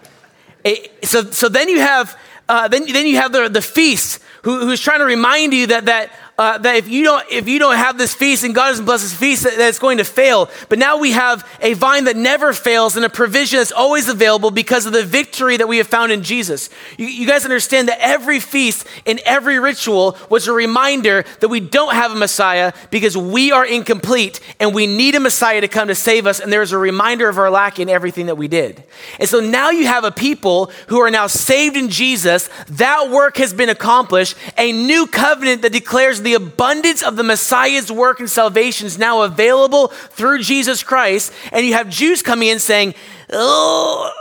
it, 0.65 1.05
so, 1.05 1.25
so 1.25 1.49
then 1.49 1.69
you 1.69 1.81
have 1.81 2.19
uh, 2.49 2.69
then, 2.69 2.87
then 2.93 3.07
you 3.07 3.17
have 3.17 3.33
the, 3.33 3.49
the 3.49 3.63
feast 3.63 4.21
who, 4.43 4.61
who's 4.61 4.81
trying 4.81 5.01
to 5.01 5.05
remind 5.05 5.53
you 5.53 5.67
that, 5.69 5.87
that 5.87 6.13
uh, 6.39 6.59
that 6.59 6.77
if 6.77 6.89
you 6.89 7.03
don't 7.03 7.25
if 7.31 7.49
you 7.49 7.59
don't 7.59 7.77
have 7.77 7.97
this 7.97 8.15
feast 8.15 8.45
and 8.45 8.55
God 8.55 8.69
doesn't 8.69 8.85
bless 8.85 9.03
this 9.03 9.15
feast, 9.15 9.45
that, 9.45 9.57
that 9.57 9.69
it's 9.69 9.79
going 9.79 9.99
to 9.99 10.05
fail. 10.05 10.51
But 10.69 10.79
now 10.79 10.99
we 10.99 11.13
have 11.13 11.49
a 11.61 11.73
vine 11.75 12.05
that 12.05 12.17
never 12.17 12.53
fails 12.53 12.97
and 12.97 13.05
a 13.05 13.09
provision 13.09 13.59
that's 13.59 13.73
always 13.73 14.09
available 14.09 14.51
because 14.51 14.87
of 14.87 14.93
the 14.93 15.05
victory 15.05 15.57
that 15.57 15.69
we 15.69 15.79
have 15.79 15.87
found 15.87 16.13
in 16.13 16.23
Jesus. 16.23 16.69
You, 16.99 17.07
you 17.07 17.27
guys 17.27 17.45
understand 17.45 17.89
that 17.89 17.99
every 18.01 18.41
feast 18.41 18.87
and 19.07 19.19
every 19.21 19.59
ritual 19.59 20.17
was 20.29 20.47
a 20.47 20.53
reminder 20.53 21.25
that 21.41 21.49
we 21.49 21.61
don't 21.61 21.95
have 21.95 22.13
a 22.13 22.17
Messiah 22.17 22.73
because 22.91 23.17
we 23.17 23.53
are 23.53 23.65
incomplete 23.65 24.41
and 24.61 24.75
we 24.75 24.87
need 24.87 25.15
a 25.15 25.21
Messiah 25.21 25.63
to 25.63 25.69
come 25.69 25.89
to 25.89 25.95
save 25.95 26.27
us. 26.27 26.41
And 26.41 26.53
there 26.53 26.63
is 26.63 26.73
a 26.73 26.79
reminder 26.79 27.29
of 27.29 27.39
our 27.39 27.51
lack 27.51 27.79
in 27.79 27.89
everything 27.89 28.27
that 28.27 28.37
we 28.37 28.49
did. 28.49 28.85
And 29.19 29.29
so 29.29 29.41
now 29.41 29.71
you 29.71 29.87
have 29.87 30.05
a 30.05 30.11
people 30.11 30.71
who 30.89 31.01
are 31.01 31.11
now 31.11 31.29
saved 31.29 31.77
in 31.77 31.89
Jesus. 31.89 32.51
That 32.69 33.11
work 33.11 33.39
has 33.39 33.55
been 33.55 33.71
accomplished. 33.71 34.37
A 34.59 34.73
new 34.73 35.07
covenant 35.07 35.63
that 35.63 35.73
declares 35.73 36.21
the 36.27 36.35
abundance 36.35 37.05
of 37.05 37.15
the 37.15 37.23
Messiah's 37.23 37.91
work 37.91 38.19
and 38.19 38.29
salvation 38.29 38.87
is 38.87 38.99
now 38.99 39.23
available 39.23 39.89
through 39.89 40.43
Jesus 40.43 40.83
Christ. 40.83 41.33
And 41.53 41.65
you 41.65 41.75
have 41.75 41.89
Jews 41.89 42.21
coming 42.21 42.49
in 42.49 42.59
saying, 42.59 42.95
oh, 43.33 44.13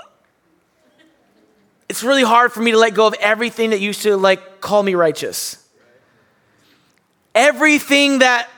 it's 1.90 2.04
really 2.04 2.24
hard 2.24 2.52
for 2.52 2.62
me 2.62 2.72
to 2.72 2.78
let 2.78 2.94
go 2.94 3.08
of 3.08 3.16
everything 3.16 3.72
that 3.72 3.80
used 3.80 4.04
to 4.04 4.18
like 4.18 4.62
call 4.62 4.84
me 4.84 4.94
righteous. 4.94 5.58
Everything 7.34 8.20
that 8.20 8.50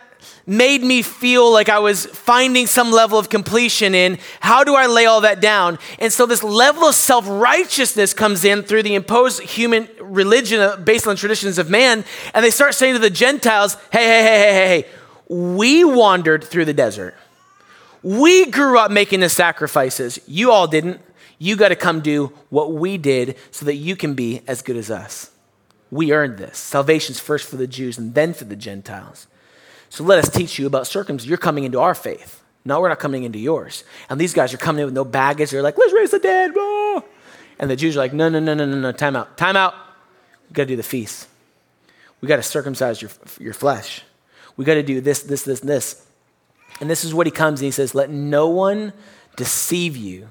made 0.45 0.81
me 0.81 1.01
feel 1.01 1.51
like 1.51 1.67
I 1.67 1.79
was 1.79 2.05
finding 2.05 2.67
some 2.67 2.91
level 2.91 3.19
of 3.19 3.29
completion 3.29 3.93
in. 3.93 4.17
How 4.39 4.63
do 4.63 4.75
I 4.75 4.87
lay 4.87 5.05
all 5.05 5.21
that 5.21 5.41
down? 5.41 5.77
And 5.99 6.11
so 6.11 6.25
this 6.25 6.41
level 6.41 6.83
of 6.85 6.95
self 6.95 7.25
righteousness 7.27 8.13
comes 8.13 8.45
in 8.45 8.63
through 8.63 8.83
the 8.83 8.95
imposed 8.95 9.41
human 9.41 9.89
religion 9.99 10.61
uh, 10.61 10.77
based 10.77 11.05
on 11.05 11.17
traditions 11.17 11.57
of 11.57 11.69
man. 11.69 12.05
And 12.33 12.43
they 12.43 12.49
start 12.49 12.73
saying 12.73 12.93
to 12.93 12.99
the 12.99 13.09
Gentiles, 13.09 13.75
hey, 13.91 14.05
hey, 14.05 14.23
hey, 14.23 14.39
hey, 14.39 14.53
hey, 14.53 14.81
hey, 14.81 14.89
we 15.27 15.83
wandered 15.83 16.43
through 16.43 16.65
the 16.65 16.73
desert. 16.73 17.15
We 18.01 18.45
grew 18.45 18.79
up 18.79 18.89
making 18.89 19.19
the 19.19 19.29
sacrifices. 19.29 20.19
You 20.27 20.51
all 20.51 20.67
didn't. 20.67 21.01
You 21.39 21.55
got 21.55 21.69
to 21.69 21.75
come 21.75 22.01
do 22.01 22.31
what 22.49 22.71
we 22.71 22.97
did 22.97 23.35
so 23.51 23.65
that 23.65 23.75
you 23.75 23.95
can 23.95 24.13
be 24.13 24.41
as 24.47 24.61
good 24.61 24.77
as 24.77 24.89
us. 24.89 25.31
We 25.91 26.11
earned 26.11 26.37
this. 26.37 26.57
Salvation's 26.57 27.19
first 27.19 27.49
for 27.49 27.57
the 27.57 27.67
Jews 27.67 27.97
and 27.97 28.13
then 28.13 28.33
for 28.33 28.45
the 28.45 28.55
Gentiles. 28.55 29.27
So 29.89 30.03
let 30.03 30.19
us 30.19 30.29
teach 30.29 30.59
you 30.59 30.67
about 30.67 30.87
circumcision. 30.87 31.29
You're 31.29 31.37
coming 31.37 31.63
into 31.63 31.79
our 31.79 31.95
faith. 31.95 32.43
No, 32.65 32.81
we're 32.81 32.89
not 32.89 32.99
coming 32.99 33.23
into 33.23 33.39
yours. 33.39 33.83
And 34.09 34.19
these 34.19 34.33
guys 34.33 34.53
are 34.53 34.57
coming 34.57 34.81
in 34.81 34.85
with 34.87 34.93
no 34.93 35.05
baggage. 35.05 35.51
They're 35.51 35.61
like, 35.61 35.77
let's 35.77 35.93
raise 35.93 36.11
the 36.11 36.19
dead. 36.19 36.51
Oh. 36.55 37.03
And 37.59 37.69
the 37.69 37.75
Jews 37.75 37.95
are 37.95 37.99
like, 37.99 38.13
no, 38.13 38.27
no, 38.29 38.39
no, 38.39 38.53
no, 38.53 38.65
no, 38.65 38.77
no, 38.77 38.91
time 38.91 39.15
out. 39.15 39.37
Time 39.37 39.55
out. 39.55 39.73
We 40.49 40.53
got 40.53 40.63
to 40.63 40.67
do 40.67 40.75
the 40.75 40.83
feast. 40.83 41.27
We 42.19 42.27
got 42.27 42.37
to 42.37 42.43
circumcise 42.43 43.01
your, 43.01 43.11
your 43.39 43.53
flesh. 43.53 44.03
We 44.57 44.65
got 44.65 44.73
to 44.73 44.83
do 44.83 45.01
this, 45.01 45.23
this, 45.23 45.43
this, 45.43 45.61
this. 45.61 46.05
And 46.81 46.89
this 46.89 47.03
is 47.03 47.13
what 47.13 47.27
he 47.27 47.31
comes 47.31 47.61
and 47.61 47.65
he 47.65 47.71
says, 47.71 47.95
let 47.95 48.09
no 48.09 48.47
one 48.47 48.93
deceive 49.35 49.95
you 49.95 50.29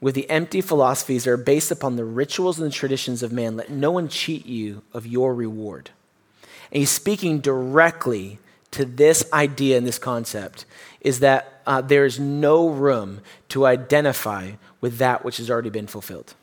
with 0.00 0.14
the 0.14 0.28
empty 0.30 0.60
philosophies 0.60 1.24
that 1.24 1.30
are 1.30 1.36
based 1.36 1.70
upon 1.70 1.96
the 1.96 2.04
rituals 2.04 2.58
and 2.58 2.70
the 2.70 2.74
traditions 2.74 3.22
of 3.22 3.32
man. 3.32 3.56
Let 3.56 3.70
no 3.70 3.90
one 3.90 4.08
cheat 4.08 4.46
you 4.46 4.82
of 4.92 5.06
your 5.06 5.34
reward. 5.34 5.90
And 6.70 6.78
he's 6.80 6.90
speaking 6.90 7.40
directly 7.40 8.38
to 8.72 8.84
this 8.84 9.24
idea 9.32 9.78
and 9.78 9.86
this 9.86 9.98
concept 9.98 10.64
is 11.00 11.20
that 11.20 11.60
uh, 11.66 11.80
there 11.80 12.04
is 12.04 12.18
no 12.18 12.68
room 12.68 13.20
to 13.48 13.66
identify 13.66 14.52
with 14.80 14.98
that 14.98 15.24
which 15.24 15.36
has 15.36 15.50
already 15.50 15.70
been 15.70 15.86
fulfilled. 15.86 16.34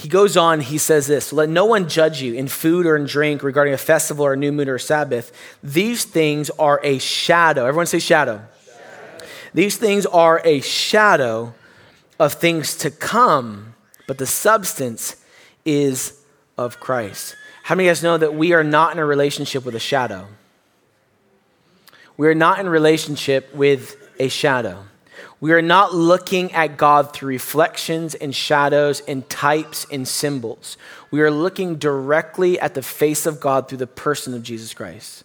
He 0.00 0.08
goes 0.08 0.34
on, 0.34 0.60
he 0.60 0.78
says 0.78 1.06
this 1.06 1.30
Let 1.30 1.50
no 1.50 1.66
one 1.66 1.86
judge 1.86 2.22
you 2.22 2.32
in 2.32 2.48
food 2.48 2.86
or 2.86 2.96
in 2.96 3.04
drink 3.04 3.42
regarding 3.42 3.74
a 3.74 3.78
festival 3.78 4.24
or 4.24 4.32
a 4.32 4.36
new 4.36 4.50
moon 4.50 4.68
or 4.68 4.78
Sabbath. 4.78 5.30
These 5.62 6.04
things 6.04 6.48
are 6.50 6.80
a 6.82 6.98
shadow. 6.98 7.66
Everyone 7.66 7.86
say 7.86 7.98
shadow. 7.98 8.40
These 9.52 9.76
things 9.76 10.06
are 10.06 10.40
a 10.44 10.60
shadow 10.60 11.52
of 12.18 12.34
things 12.34 12.76
to 12.76 12.90
come, 12.90 13.74
but 14.06 14.16
the 14.16 14.26
substance 14.26 15.16
is 15.66 16.22
of 16.56 16.80
Christ. 16.80 17.36
How 17.62 17.74
many 17.74 17.88
of 17.88 17.90
you 17.90 17.90
guys 17.90 18.02
know 18.02 18.18
that 18.18 18.34
we 18.34 18.52
are 18.52 18.64
not 18.64 18.92
in 18.92 18.98
a 18.98 19.04
relationship 19.04 19.64
with 19.64 19.74
a 19.74 19.80
shadow? 19.80 20.26
We 22.16 22.28
are 22.28 22.34
not 22.34 22.58
in 22.58 22.68
relationship 22.68 23.54
with 23.54 23.96
a 24.18 24.28
shadow. 24.28 24.84
We 25.40 25.52
are 25.52 25.62
not 25.62 25.94
looking 25.94 26.52
at 26.52 26.76
God 26.76 27.14
through 27.14 27.30
reflections 27.30 28.14
and 28.14 28.34
shadows 28.34 29.00
and 29.08 29.26
types 29.28 29.86
and 29.90 30.06
symbols. 30.06 30.76
We 31.10 31.22
are 31.22 31.30
looking 31.30 31.76
directly 31.76 32.60
at 32.60 32.74
the 32.74 32.82
face 32.82 33.24
of 33.24 33.40
God 33.40 33.68
through 33.68 33.78
the 33.78 33.86
person 33.86 34.34
of 34.34 34.42
Jesus 34.42 34.74
Christ. 34.74 35.24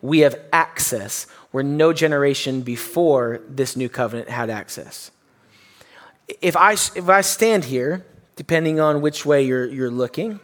We 0.00 0.20
have 0.20 0.38
access 0.52 1.26
where 1.50 1.64
no 1.64 1.92
generation 1.92 2.62
before 2.62 3.40
this 3.48 3.76
new 3.76 3.88
covenant 3.88 4.28
had 4.28 4.50
access. 4.50 5.10
If 6.40 6.56
I, 6.56 6.72
if 6.72 7.08
I 7.08 7.22
stand 7.22 7.64
here, 7.64 8.06
depending 8.36 8.78
on 8.78 9.00
which 9.00 9.26
way 9.26 9.42
you're, 9.42 9.66
you're 9.66 9.90
looking, 9.90 10.38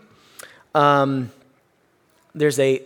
um, 0.77 1.31
there's 2.35 2.59
a, 2.59 2.83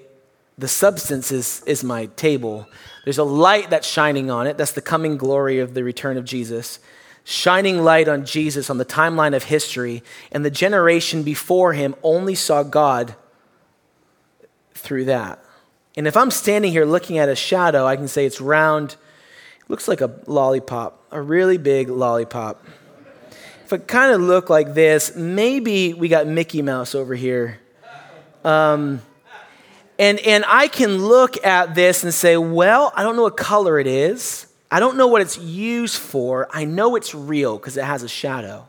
the 0.57 0.69
substance 0.69 1.33
is, 1.33 1.63
is 1.67 1.83
my 1.83 2.07
table. 2.07 2.69
There's 3.05 3.19
a 3.19 3.25
light 3.25 3.71
that's 3.71 3.89
shining 3.89 4.31
on 4.31 4.47
it. 4.47 4.57
That's 4.57 4.73
the 4.73 4.81
coming 4.81 5.17
glory 5.17 5.59
of 5.59 5.75
the 5.75 5.83
return 5.83 6.17
of 6.17 6.25
Jesus. 6.25 6.79
Shining 7.25 7.83
light 7.83 8.07
on 8.07 8.25
Jesus 8.25 8.71
on 8.71 8.79
the 8.79 8.85
timeline 8.85 9.35
of 9.35 9.45
history. 9.45 10.05
And 10.31 10.45
the 10.45 10.51
generation 10.51 11.25
before 11.25 11.73
him 11.73 11.97
only 12.05 12.37
saw 12.37 12.63
God 12.63 13.17
through 14.75 15.07
that. 15.07 15.45
And 15.97 16.07
if 16.07 16.17
I'm 16.17 16.31
standing 16.31 16.71
here 16.71 16.85
looking 16.85 17.19
at 17.19 17.29
a 17.29 17.35
shadow, 17.35 17.87
I 17.87 17.97
can 17.97 18.07
say 18.07 18.25
it's 18.25 18.41
round, 18.41 18.95
looks 19.67 19.89
like 19.89 20.01
a 20.01 20.15
lollipop, 20.27 21.05
a 21.11 21.21
really 21.21 21.59
big 21.59 21.89
lollipop. 21.89 22.65
If 23.65 23.73
it 23.73 23.89
kind 23.89 24.15
of 24.15 24.21
looked 24.21 24.49
like 24.49 24.75
this, 24.75 25.17
maybe 25.17 25.93
we 25.93 26.07
got 26.07 26.29
Mickey 26.29 26.63
Mouse 26.63 26.95
over 26.95 27.17
here 27.17 27.59
um, 28.45 29.03
and, 29.99 30.19
and 30.21 30.45
I 30.47 30.69
can 30.69 30.99
look 30.99 31.45
at 31.45 31.75
this 31.75 32.05
and 32.05 32.15
say, 32.15 32.37
well, 32.37 32.93
I 32.97 33.03
don't 33.03 33.17
know 33.17 33.23
what 33.23 33.37
color 33.37 33.79
it 33.79 33.87
is. 33.87 34.47
I 34.71 34.81
don't 34.81 34.97
know 34.97 35.09
what 35.09 35.21
it's 35.21 35.37
used 35.37 35.99
for. 35.99 36.49
I 36.51 36.65
know 36.65 36.97
it's 36.97 37.15
real 37.15 37.59
because 37.59 37.77
it 37.77 37.85
has 37.85 38.03
a 38.03 38.09
shadow. 38.09 38.69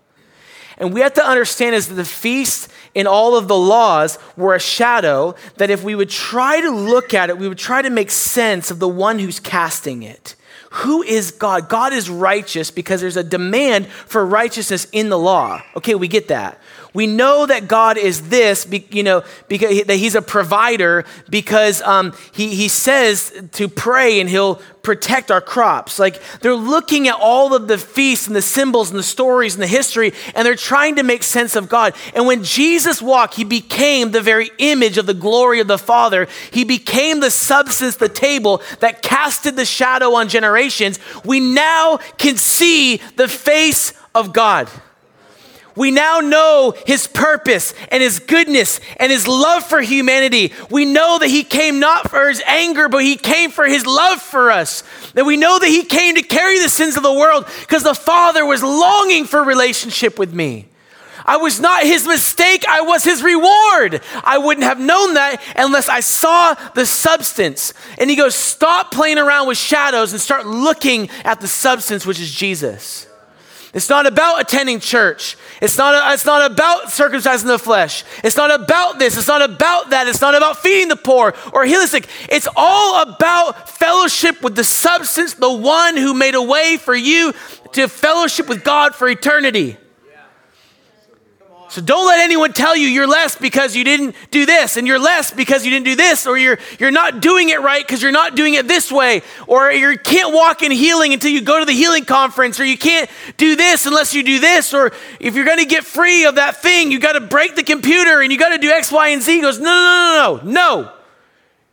And 0.78 0.94
we 0.94 1.02
have 1.02 1.14
to 1.14 1.26
understand 1.26 1.76
is 1.76 1.90
that 1.90 1.94
the 1.94 2.04
feast 2.04 2.70
in 2.96 3.08
all 3.08 3.38
of 3.38 3.48
the 3.48 3.58
laws 3.58 4.18
were 4.36 4.56
a 4.56 4.60
shadow 4.60 5.36
that 5.58 5.70
if 5.70 5.84
we 5.84 5.96
would 5.96 6.10
try 6.10 6.60
to 6.60 6.72
look 6.72 7.14
at 7.14 7.30
it, 7.30 7.38
we 7.38 7.48
would 7.48 7.58
try 7.58 7.82
to 7.82 7.90
make 7.90 8.10
sense 8.10 8.72
of 8.72 8.80
the 8.80 8.88
one 8.88 9.20
who's 9.20 9.40
casting 9.40 10.04
it. 10.04 10.36
Who 10.72 11.04
is 11.04 11.32
God? 11.32 11.70
God 11.70 11.94
is 11.94 12.10
righteous 12.10 12.72
because 12.72 13.02
there's 13.02 13.18
a 13.18 13.24
demand 13.24 13.88
for 13.88 14.26
righteousness 14.26 14.88
in 14.92 15.10
the 15.10 15.20
law. 15.20 15.62
Okay, 15.76 15.96
we 15.96 16.08
get 16.08 16.30
that. 16.30 16.60
We 16.94 17.08
know 17.08 17.46
that 17.46 17.70
God 17.70 17.98
is 17.98 18.30
this, 18.30 18.68
you 18.92 19.04
know, 19.04 19.24
because 19.48 19.84
that 19.86 19.96
He's 19.96 20.16
a 20.16 20.22
provider 20.22 21.06
because 21.30 21.82
um, 21.84 22.14
he, 22.34 22.54
he 22.54 22.68
says 22.68 23.32
to 23.54 23.70
pray 23.70 24.20
and 24.20 24.30
He'll 24.30 24.56
protect 24.84 25.32
our 25.32 25.40
crops. 25.40 26.00
Like 26.00 26.22
they're 26.42 26.54
looking 26.54 27.08
at 27.08 27.16
all 27.16 27.54
of 27.54 27.68
the 27.68 27.78
feasts 27.78 28.28
and 28.28 28.36
the 28.36 28.42
symbols 28.42 28.90
and 28.90 29.00
the 29.00 29.04
stories 29.04 29.54
and 29.54 29.64
the 29.64 29.68
history, 29.68 30.14
and 30.36 30.46
they're 30.46 30.56
trying 30.56 30.98
to 30.98 31.04
make 31.04 31.24
sense 31.24 31.56
of 31.56 31.70
God. 31.70 31.96
And 32.14 32.28
when 32.28 32.44
Jesus 32.44 33.02
walked, 33.02 33.36
He 33.36 33.46
became 33.46 34.12
the 34.12 34.22
very 34.22 34.52
image 34.58 34.98
of 34.98 35.06
the 35.06 35.14
glory 35.14 35.62
of 35.62 35.68
the 35.68 35.78
Father. 35.78 36.28
He 36.52 36.66
became 36.66 37.22
the 37.22 37.32
substance, 37.32 37.96
the 37.96 38.10
table 38.10 38.62
that 38.82 39.02
casted 39.02 39.56
the 39.56 39.66
shadow 39.66 40.16
on 40.16 40.28
generations. 40.28 41.00
We 41.24 41.40
now 41.40 41.98
can 42.18 42.36
see 42.36 42.98
the 43.16 43.30
face 43.30 43.94
of 44.14 44.34
God. 44.34 44.70
We 45.76 45.92
now 45.92 46.20
know 46.20 46.74
his 46.86 47.08
purpose 47.08 47.74
and 47.90 48.04
his 48.04 48.20
goodness 48.20 48.80
and 48.98 49.12
his 49.12 49.28
love 49.28 49.64
for 49.64 49.82
humanity. 49.82 50.54
We 50.70 50.86
know 50.86 51.20
that 51.20 51.30
he 51.30 51.44
came 51.44 51.80
not 51.80 52.10
for 52.10 52.28
his 52.28 52.42
anger, 52.46 52.90
but 52.90 53.04
he 53.04 53.16
came 53.16 53.52
for 53.52 53.66
his 53.66 53.86
love 53.86 54.22
for 54.22 54.52
us. 54.52 54.84
That 55.14 55.26
we 55.26 55.38
know 55.38 55.60
that 55.60 55.68
he 55.68 55.84
came 55.84 56.16
to 56.16 56.22
carry 56.22 56.60
the 56.60 56.70
sins 56.70 56.98
of 56.98 57.04
the 57.04 57.14
world 57.14 57.46
because 57.62 57.84
the 57.84 57.94
Father 57.94 58.46
was 58.46 58.62
longing 58.62 59.26
for 59.26 59.44
relationship 59.44 60.20
with 60.20 60.34
me. 60.34 60.68
I 61.26 61.38
was 61.38 61.60
not 61.60 61.84
his 61.84 62.08
mistake, 62.08 62.66
I 62.68 62.82
was 62.82 63.04
his 63.04 63.22
reward. 63.22 64.02
I 64.24 64.40
wouldn't 64.40 64.66
have 64.66 64.80
known 64.80 65.14
that 65.14 65.42
unless 65.56 65.88
I 65.88 66.00
saw 66.00 66.56
the 66.74 66.86
substance. 66.86 67.74
And 67.98 68.10
he 68.10 68.16
goes, 68.16 68.36
Stop 68.36 68.92
playing 68.92 69.20
around 69.20 69.48
with 69.48 69.58
shadows 69.58 70.12
and 70.14 70.22
start 70.22 70.48
looking 70.48 71.10
at 71.24 71.40
the 71.40 71.48
substance, 71.48 72.06
which 72.06 72.20
is 72.20 72.32
Jesus. 72.32 73.08
It's 73.74 73.90
not 73.90 74.06
about 74.06 74.42
attending 74.42 74.80
church. 74.82 75.38
It's 75.62 75.78
not, 75.78 76.14
it's 76.14 76.26
not 76.26 76.52
about 76.52 76.86
circumcising 76.86 77.46
the 77.46 77.58
flesh. 77.58 78.04
It's 78.24 78.36
not 78.36 78.52
about 78.52 79.00
this. 79.00 79.18
It's 79.18 79.30
not 79.30 79.42
about 79.42 79.92
that. 79.92 80.08
It's 80.08 80.20
not 80.20 80.36
about 80.36 80.58
feeding 80.58 80.90
the 80.90 80.98
poor 80.98 81.34
or 81.54 81.66
healing 81.66 81.88
sick. 81.88 82.08
It's 82.28 82.48
all 82.56 83.02
about 83.02 83.70
fellowship 83.70 84.42
with 84.42 84.56
the 84.56 84.66
substance, 84.66 85.36
the 85.36 85.52
one 85.52 85.96
who 85.96 86.14
made 86.14 86.36
a 86.36 86.42
way 86.42 86.78
for 86.78 86.96
you 86.96 87.34
to 87.74 87.88
fellowship 87.88 88.50
with 88.50 88.64
God 88.64 88.94
for 88.94 89.08
eternity. 89.08 89.78
So 91.72 91.80
don't 91.80 92.06
let 92.06 92.20
anyone 92.20 92.52
tell 92.52 92.76
you 92.76 92.86
you're 92.86 93.08
less 93.08 93.38
because 93.38 93.78
you 93.78 93.86
didn't 93.86 94.14
do 94.30 94.46
this, 94.46 94.76
and 94.76 94.86
you're 94.86 95.00
less 95.00 95.32
because 95.32 95.64
you 95.64 95.72
didn't 95.72 95.86
do 95.86 95.96
this, 95.96 96.28
or 96.28 96.38
you're, 96.38 96.60
you're 96.80 96.92
not 96.92 97.22
doing 97.22 97.48
it 97.48 97.62
right 97.62 97.82
because 97.82 98.02
you're 98.02 98.12
not 98.12 98.36
doing 98.36 98.56
it 98.56 98.68
this 98.68 98.92
way, 98.92 99.22
or 99.48 99.72
you 99.72 99.98
can't 99.98 100.34
walk 100.34 100.64
in 100.64 100.72
healing 100.74 101.14
until 101.14 101.32
you 101.32 101.40
go 101.40 101.60
to 101.60 101.66
the 101.66 101.72
healing 101.72 102.04
conference, 102.04 102.60
or 102.60 102.66
you 102.66 102.78
can't 102.78 103.10
do 103.38 103.56
this 103.56 103.86
unless 103.86 104.14
you 104.14 104.22
do 104.22 104.40
this, 104.40 104.74
or 104.74 104.92
if 105.22 105.34
you're 105.34 105.46
gonna 105.46 105.64
get 105.64 105.86
free 105.86 106.26
of 106.26 106.36
that 106.36 106.62
thing, 106.62 106.92
you 106.92 107.00
gotta 107.00 107.22
break 107.22 107.56
the 107.56 107.64
computer 107.64 108.20
and 108.20 108.34
you 108.34 108.38
gotta 108.38 108.58
do 108.58 108.70
X, 108.70 108.92
Y, 108.92 109.08
and 109.08 109.22
Z. 109.22 109.34
He 109.34 109.40
goes, 109.40 109.58
no, 109.58 109.64
no, 109.64 110.42
no, 110.44 110.52
no, 110.52 110.52
no. 110.52 110.92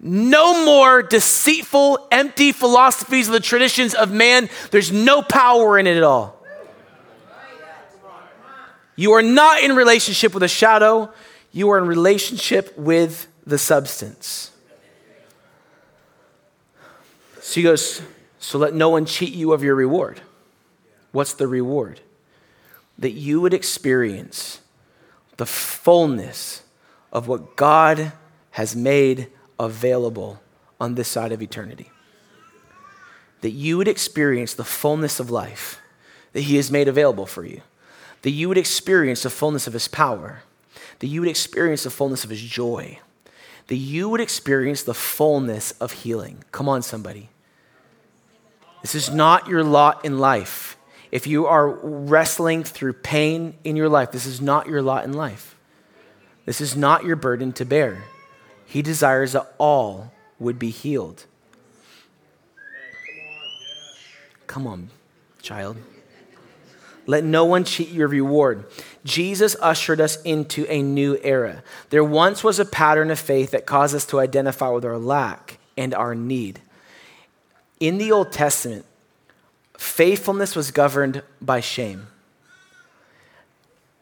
No 0.01 0.65
more 0.65 1.03
deceitful, 1.03 2.07
empty 2.13 2.53
philosophies 2.53 3.27
of 3.27 3.33
the 3.33 3.41
traditions 3.41 3.97
of 3.97 4.13
man. 4.13 4.49
There's 4.71 4.93
no 4.93 5.23
power 5.23 5.77
in 5.77 5.89
it 5.89 5.97
at 5.97 6.05
all. 6.05 6.38
You 8.99 9.13
are 9.13 9.23
not 9.23 9.63
in 9.63 9.77
relationship 9.77 10.35
with 10.35 10.43
a 10.43 10.49
shadow, 10.49 11.13
you 11.53 11.71
are 11.71 11.79
in 11.79 11.87
relationship 11.87 12.77
with 12.77 13.29
the 13.47 13.57
substance. 13.57 14.51
So 17.41 17.55
he 17.55 17.63
goes, 17.63 18.03
So 18.41 18.59
let 18.59 18.75
no 18.75 18.89
one 18.89 19.07
cheat 19.07 19.33
you 19.33 19.53
of 19.53 19.63
your 19.63 19.77
reward. 19.77 20.21
What's 21.13 21.33
the 21.33 21.47
reward? 21.47 22.01
That 22.99 23.13
you 23.13 23.41
would 23.41 23.55
experience 23.55 24.63
the 25.37 25.47
fullness 25.47 26.65
of 27.13 27.29
what 27.29 27.55
God 27.55 28.11
has 28.51 28.75
made 28.75 29.29
available 29.61 30.43
on 30.81 30.97
this 30.97 31.07
side 31.07 31.31
of 31.31 31.41
eternity. 31.41 31.93
That 33.43 33.51
you 33.51 33.79
would 33.79 33.87
experience 33.87 34.55
the 34.55 34.65
fullness 34.65 35.21
of 35.21 35.31
life 35.31 35.81
that 36.33 36.41
He 36.41 36.57
has 36.57 36.69
made 36.69 36.89
available 36.89 37.27
for 37.27 37.45
you 37.45 37.61
that 38.23 38.31
you 38.31 38.49
would 38.49 38.59
experience 38.59 39.23
the 39.23 39.31
fullness 39.31 39.67
of 39.67 39.73
his 39.73 39.89
power, 39.89 40.43
that 40.99 41.07
you 41.07 41.21
would 41.21 41.31
experience 41.31 41.85
the 41.85 41.91
fullness 41.91 42.25
of 42.25 42.31
his 42.31 42.43
joy, 42.43 42.99
that 43.69 43.77
you 43.77 44.09
would 44.09 44.21
experience 44.21 44.83
the 44.83 44.95
fullness 44.95 45.73
of 45.73 45.93
healing. 45.93 46.43
Come 46.53 46.69
on, 46.69 46.83
somebody. 46.83 47.29
This 48.83 48.95
is 48.95 49.11
not 49.11 49.49
your 49.49 49.63
lot 49.63 50.05
in 50.05 50.19
life. 50.19 50.77
If 51.11 51.27
you 51.27 51.47
are 51.47 51.69
wrestling 51.69 52.65
through 52.65 52.93
pain 52.95 53.55
in 53.65 53.77
your 53.77 53.89
life, 53.89 54.13
this 54.13 54.27
is 54.27 54.41
not 54.41 54.67
your 54.67 54.83
lot 54.83 55.05
in 55.05 55.13
life. 55.13 55.57
This 56.45 56.61
is 56.61 56.77
not 56.77 57.05
your 57.05 57.17
burden 57.17 57.53
to 57.53 57.65
bear. 57.65 58.05
He 58.67 58.83
desires 58.83 59.33
that 59.33 59.55
all 59.59 60.13
would 60.39 60.59
be 60.59 60.71
healed. 60.71 61.25
Come 64.47 64.67
on, 64.67 64.91
child. 65.43 65.77
Let 67.09 67.25
no 67.25 67.47
one 67.47 67.65
cheat 67.65 67.89
your 67.89 68.07
reward. 68.07 68.67
Jesus 69.03 69.57
ushered 69.63 69.99
us 69.99 70.21
into 70.25 70.67
a 70.71 70.83
new 70.83 71.19
era. 71.23 71.63
There 71.89 72.05
once 72.05 72.45
was 72.45 72.59
a 72.59 72.67
pattern 72.67 73.11
of 73.11 73.19
faith 73.19 73.53
that 73.53 73.65
caused 73.65 73.95
us 73.95 74.05
to 74.07 74.21
identify 74.21 74.69
with 74.69 74.85
our 74.85 74.99
lack 74.99 75.59
and 75.75 75.95
our 75.95 76.15
need. 76.15 76.61
In 77.81 77.97
the 77.97 78.13
Old 78.13 78.31
Testament, 78.31 78.85
faithfulness 79.79 80.55
was 80.55 80.71
governed 80.71 81.23
by 81.41 81.61
shame. 81.61 82.09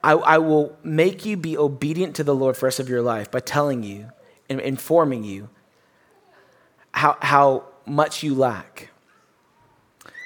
I, 0.02 0.12
I, 0.14 0.38
will 0.38 0.76
make 0.82 1.24
you 1.24 1.36
be 1.36 1.56
obedient 1.56 2.16
to 2.16 2.24
the 2.24 2.34
Lord 2.34 2.56
for 2.56 2.62
the 2.62 2.66
rest 2.66 2.80
of 2.80 2.88
your 2.88 3.02
life 3.02 3.30
by 3.30 3.38
telling 3.38 3.84
you 3.84 4.10
and 4.48 4.60
informing 4.60 5.22
you 5.22 5.48
how, 6.90 7.18
how 7.22 7.64
much 7.86 8.24
you 8.24 8.34
lack. 8.34 8.90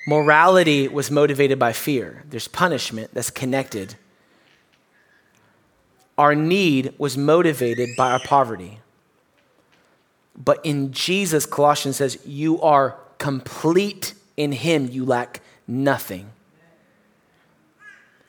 Morality 0.06 0.88
was 0.88 1.10
motivated 1.10 1.58
by 1.58 1.72
fear. 1.72 2.24
There's 2.28 2.48
punishment 2.48 3.10
that's 3.12 3.30
connected. 3.30 3.96
Our 6.16 6.34
need 6.34 6.94
was 6.98 7.16
motivated 7.16 7.90
by 7.96 8.12
our 8.12 8.20
poverty. 8.20 8.80
But 10.36 10.64
in 10.64 10.92
Jesus, 10.92 11.44
Colossians 11.46 11.96
says, 11.96 12.18
you 12.24 12.60
are 12.62 12.96
complete 13.18 14.14
in 14.36 14.52
Him, 14.52 14.88
you 14.90 15.04
lack 15.04 15.40
nothing. 15.66 16.30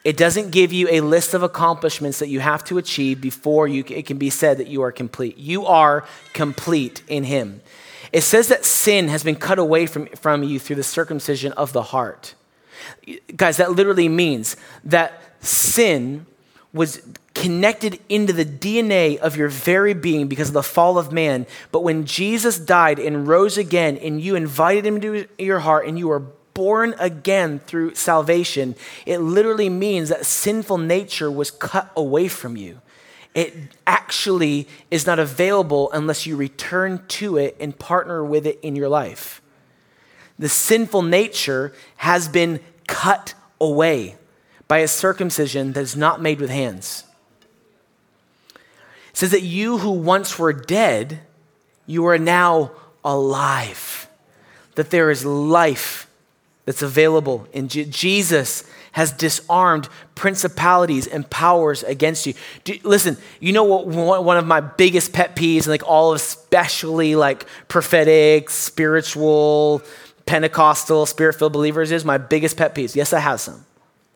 It 0.04 0.18
doesn't 0.18 0.52
give 0.52 0.74
you 0.74 0.88
a 0.90 1.02
list 1.02 1.34
of 1.34 1.44
accomplishments 1.44 2.20
that 2.20 2.28
you 2.28 2.40
have 2.40 2.64
to 2.66 2.78
achieve 2.78 3.22
before 3.22 3.68
you, 3.68 3.84
it 3.88 4.06
can 4.08 4.18
be 4.18 4.30
said 4.30 4.58
that 4.58 4.68
you 4.68 4.82
are 4.82 4.92
complete. 4.92 5.38
You 5.38 5.66
are 5.66 6.06
complete 6.34 7.04
in 7.08 7.24
Him. 7.24 7.62
It 8.14 8.22
says 8.22 8.50
that 8.50 8.66
sin 8.66 9.08
has 9.08 9.24
been 9.24 9.36
cut 9.36 9.60
away 9.60 9.86
from, 9.86 10.08
from 10.08 10.44
you 10.44 10.60
through 10.60 10.76
the 10.76 10.84
circumcision 10.84 11.54
of 11.54 11.74
the 11.74 11.84
heart. 11.84 12.36
Guys, 13.36 13.58
that 13.58 13.72
literally 13.72 14.10
means 14.10 14.58
that 14.84 15.22
sin 15.40 16.26
was 16.74 17.02
connected 17.34 18.00
into 18.10 18.34
the 18.34 18.46
DNA 18.46 19.18
of 19.18 19.36
your 19.36 19.48
very 19.48 19.94
being 19.94 20.28
because 20.28 20.50
of 20.50 20.54
the 20.54 20.64
fall 20.64 20.98
of 20.98 21.12
man. 21.12 21.46
But 21.72 21.84
when 21.84 22.06
Jesus 22.06 22.60
died 22.60 23.00
and 23.00 23.28
rose 23.28 23.58
again, 23.58 23.98
and 23.98 24.22
you 24.22 24.36
invited 24.36 24.86
him 24.86 24.96
into 24.96 25.28
your 25.38 25.60
heart, 25.60 25.88
and 25.88 25.98
you 25.98 26.08
were 26.10 26.24
born 26.54 26.96
again 27.00 27.60
through 27.60 27.96
salvation, 27.96 28.76
it 29.06 29.20
literally 29.20 29.70
means 29.70 30.10
that 30.10 30.26
sinful 30.26 30.78
nature 30.78 31.32
was 31.32 31.52
cut 31.52 31.92
away 31.96 32.28
from 32.28 32.58
you 32.58 32.82
it 33.34 33.54
actually 33.88 34.68
is 34.90 35.06
not 35.06 35.20
available 35.20 35.90
unless 35.92 36.26
you 36.26 36.36
return 36.36 37.04
to 37.08 37.38
it 37.38 37.56
and 37.60 37.78
partner 37.78 38.24
with 38.24 38.46
it 38.46 38.60
in 38.62 38.76
your 38.76 38.90
life. 38.90 39.42
The 40.38 40.50
sinful 40.50 41.04
nature 41.04 41.74
has 41.98 42.28
been 42.28 42.60
cut 42.88 43.34
away 43.60 44.16
by 44.68 44.80
a 44.80 44.88
circumcision 44.88 45.74
that 45.74 45.82
is 45.82 45.96
not 45.96 46.22
made 46.22 46.42
with 46.42 46.50
hands. 46.50 47.06
It 48.56 49.18
says 49.18 49.32
that 49.32 49.44
you 49.44 49.78
who 49.78 49.92
once 49.92 50.40
were 50.40 50.54
dead, 50.54 51.20
you 51.86 52.06
are 52.08 52.18
now 52.18 52.72
alive. 53.04 54.08
That 54.76 54.90
there 54.90 55.12
is 55.12 55.26
life 55.26 56.08
that's 56.66 56.82
available 56.82 57.48
in 57.54 57.68
Je- 57.68 57.86
Jesus 57.86 58.64
has 58.92 59.12
disarmed 59.12 59.88
principalities 60.16 61.08
and 61.08 61.30
powers 61.30 61.84
against 61.84 62.26
you. 62.26 62.34
Do, 62.64 62.78
listen, 62.84 63.18
you 63.40 63.54
know 63.54 63.64
what 63.64 64.24
one 64.24 64.38
of 64.38 64.46
my 64.46 64.60
biggest 64.62 65.14
pet 65.14 65.36
peeves, 65.36 65.60
and 65.60 65.68
like 65.68 65.88
all 65.88 66.12
of 66.12 66.18
especially 66.18 67.16
like 67.16 67.46
prophetic, 67.68 68.50
spiritual, 68.50 69.82
Pentecostal, 70.26 71.06
spirit 71.06 71.36
filled 71.36 71.54
believers 71.54 71.92
is? 71.92 72.06
My 72.06 72.18
biggest 72.18 72.58
pet 72.58 72.76
peeves. 72.76 72.96
Yes, 72.96 73.14
I 73.14 73.20
have 73.20 73.40
some. 73.40 73.66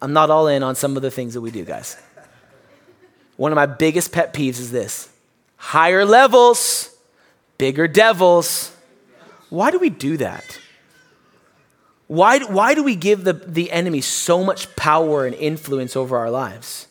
I'm 0.01 0.13
not 0.13 0.29
all 0.29 0.47
in 0.47 0.61
on 0.61 0.75
some 0.75 0.97
of 0.97 1.01
the 1.01 1.11
things 1.11 1.33
that 1.33 1.41
we 1.41 1.51
do, 1.51 1.63
guys. 1.63 1.97
One 3.37 3.51
of 3.51 3.55
my 3.55 3.65
biggest 3.65 4.11
pet 4.11 4.33
peeves 4.33 4.59
is 4.59 4.71
this 4.71 5.09
higher 5.57 6.05
levels, 6.05 6.95
bigger 7.57 7.87
devils. 7.87 8.75
Why 9.49 9.71
do 9.71 9.79
we 9.79 9.89
do 9.89 10.17
that? 10.17 10.59
Why, 12.07 12.39
why 12.39 12.75
do 12.75 12.83
we 12.83 12.95
give 12.95 13.23
the, 13.23 13.33
the 13.33 13.71
enemy 13.71 14.01
so 14.01 14.43
much 14.43 14.75
power 14.75 15.25
and 15.25 15.35
influence 15.35 15.95
over 15.95 16.17
our 16.17 16.29
lives? 16.29 16.87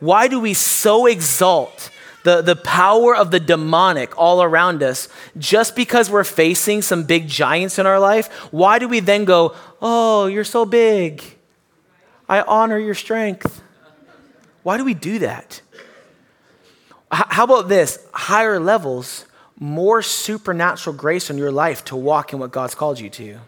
Why 0.00 0.28
do 0.28 0.40
we 0.40 0.54
so 0.54 1.06
exalt 1.06 1.90
the, 2.24 2.40
the 2.40 2.56
power 2.56 3.14
of 3.14 3.30
the 3.30 3.40
demonic 3.40 4.18
all 4.18 4.42
around 4.42 4.82
us 4.82 5.08
just 5.36 5.76
because 5.76 6.10
we're 6.10 6.24
facing 6.24 6.80
some 6.80 7.04
big 7.04 7.28
giants 7.28 7.78
in 7.78 7.86
our 7.86 8.00
life? 8.00 8.32
Why 8.52 8.78
do 8.78 8.88
we 8.88 9.00
then 9.00 9.24
go, 9.24 9.54
Oh, 9.82 10.26
you're 10.26 10.44
so 10.44 10.64
big? 10.64 11.22
I 12.26 12.40
honor 12.40 12.78
your 12.78 12.94
strength. 12.94 13.62
Why 14.62 14.78
do 14.78 14.84
we 14.84 14.94
do 14.94 15.18
that? 15.18 15.60
How 17.10 17.44
about 17.44 17.68
this? 17.68 17.98
Higher 18.14 18.58
levels, 18.58 19.26
more 19.58 20.00
supernatural 20.00 20.96
grace 20.96 21.28
in 21.28 21.36
your 21.36 21.52
life 21.52 21.84
to 21.86 21.96
walk 21.96 22.32
in 22.32 22.38
what 22.38 22.50
God's 22.50 22.74
called 22.74 22.98
you 22.98 23.10
to. 23.10 23.40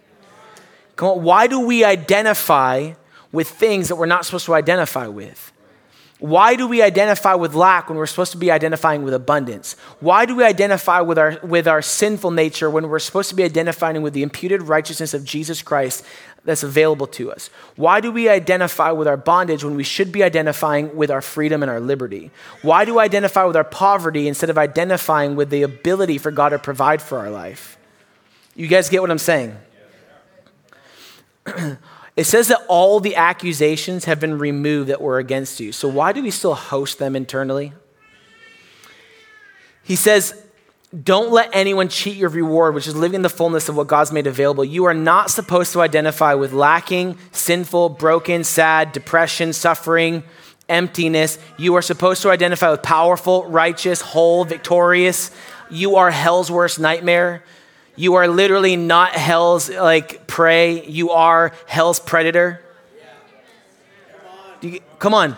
Come 0.96 1.09
on, 1.09 1.22
why 1.22 1.46
do 1.46 1.61
we 1.61 1.85
identify 1.85 2.92
with 3.30 3.48
things 3.48 3.88
that 3.88 3.96
we're 3.96 4.06
not 4.06 4.24
supposed 4.24 4.46
to 4.46 4.54
identify 4.54 5.06
with? 5.06 5.52
Why 6.18 6.56
do 6.56 6.66
we 6.66 6.80
identify 6.80 7.35
with 7.35 7.54
lack 7.54 7.90
when 7.90 7.98
we're 7.98 8.06
supposed 8.06 8.32
to 8.32 8.38
be 8.38 8.50
identifying 8.50 9.02
with 9.02 9.12
abundance? 9.12 9.76
Why 10.00 10.24
do 10.24 10.35
we 10.35 10.44
identify 10.44 11.00
with 11.00 11.18
our, 11.18 11.38
with 11.42 11.68
our 11.68 11.82
sinful 11.82 12.30
nature 12.30 12.70
when 12.70 12.88
we're 12.88 13.00
supposed 13.00 13.28
to 13.28 13.35
be 13.35 13.42
identifying 13.42 14.00
with 14.00 14.14
the 14.14 14.22
imputed 14.22 14.62
righteousness 14.62 15.12
of 15.12 15.24
Jesus 15.24 15.61
Christ 15.61 16.02
that's 16.42 16.62
available 16.62 17.06
to 17.09 17.30
us? 17.30 17.50
Why 17.76 18.00
do 18.00 18.11
we 18.11 18.30
identify 18.30 18.92
with 18.92 19.06
our 19.06 19.18
bondage 19.18 19.62
when 19.62 19.76
we 19.76 19.85
should 19.85 20.11
be 20.11 20.22
identifying 20.22 20.96
with 20.96 21.11
our 21.11 21.20
freedom 21.20 21.62
and 21.62 21.70
our 21.70 21.80
liberty? 21.80 22.30
Why 22.62 22.87
do 22.87 22.94
we 22.94 23.02
identify 23.02 23.44
with 23.44 23.56
our 23.56 23.64
poverty 23.64 24.26
instead 24.26 24.48
of 24.48 24.56
identifying 24.56 25.37
with 25.37 25.50
the 25.50 25.64
ability 25.64 26.16
for 26.16 26.30
God 26.30 26.50
to 26.50 26.59
provide 26.59 27.02
for 27.02 27.18
our 27.18 27.30
life? 27.30 27.76
You 28.54 28.68
guys 28.68 28.88
get 28.88 29.02
what 29.02 29.11
I'm 29.11 29.18
saying? 29.18 29.54
It 32.16 32.24
says 32.24 32.48
that 32.48 32.61
all 32.68 33.00
the 33.00 33.16
accusations 33.16 34.06
have 34.06 34.20
been 34.20 34.38
removed 34.38 34.88
that 34.88 35.00
were 35.00 35.18
against 35.18 35.61
you. 35.61 35.72
So 35.72 35.88
why 35.88 36.12
do 36.12 36.22
we 36.22 36.30
still 36.30 36.54
host 36.54 36.98
them 36.98 37.14
internally? 37.14 37.72
He 39.82 39.96
says, 39.96 40.42
don't 41.02 41.30
let 41.30 41.50
anyone 41.52 41.88
cheat 41.88 42.16
your 42.16 42.30
reward, 42.30 42.74
which 42.74 42.87
is 42.87 42.96
living 42.96 43.16
in 43.16 43.22
the 43.22 43.28
fullness 43.28 43.68
of 43.68 43.76
what 43.76 43.87
God's 43.87 44.12
made 44.12 44.26
available. 44.26 44.64
You 44.64 44.85
are 44.85 44.94
not 44.94 45.30
supposed 45.30 45.72
to 45.74 45.80
identify 45.80 46.35
with 46.35 46.52
lacking, 46.52 47.18
sinful, 47.32 47.90
broken, 47.90 48.44
sad, 48.44 48.92
depression, 48.92 49.52
suffering, 49.52 50.22
emptiness. 50.68 51.38
You 51.59 51.74
are 51.74 51.82
supposed 51.82 52.22
to 52.22 52.30
identify 52.30 52.70
with 52.70 52.82
powerful, 52.82 53.46
righteous, 53.46 54.00
whole, 54.00 54.44
victorious. 54.44 55.30
You 55.70 55.96
are 55.96 56.11
hell's 56.11 56.50
worst 56.50 56.78
nightmare. 56.78 57.42
You 57.96 58.14
are 58.14 58.28
literally 58.28 58.76
not 58.76 59.12
hell's 59.12 59.70
like 59.70 60.26
prey. 60.26 60.87
You 60.87 61.11
are 61.11 61.52
hell's 61.66 61.98
predator. 61.98 62.62
You, 64.61 64.80
come 64.98 65.14
on. 65.14 65.37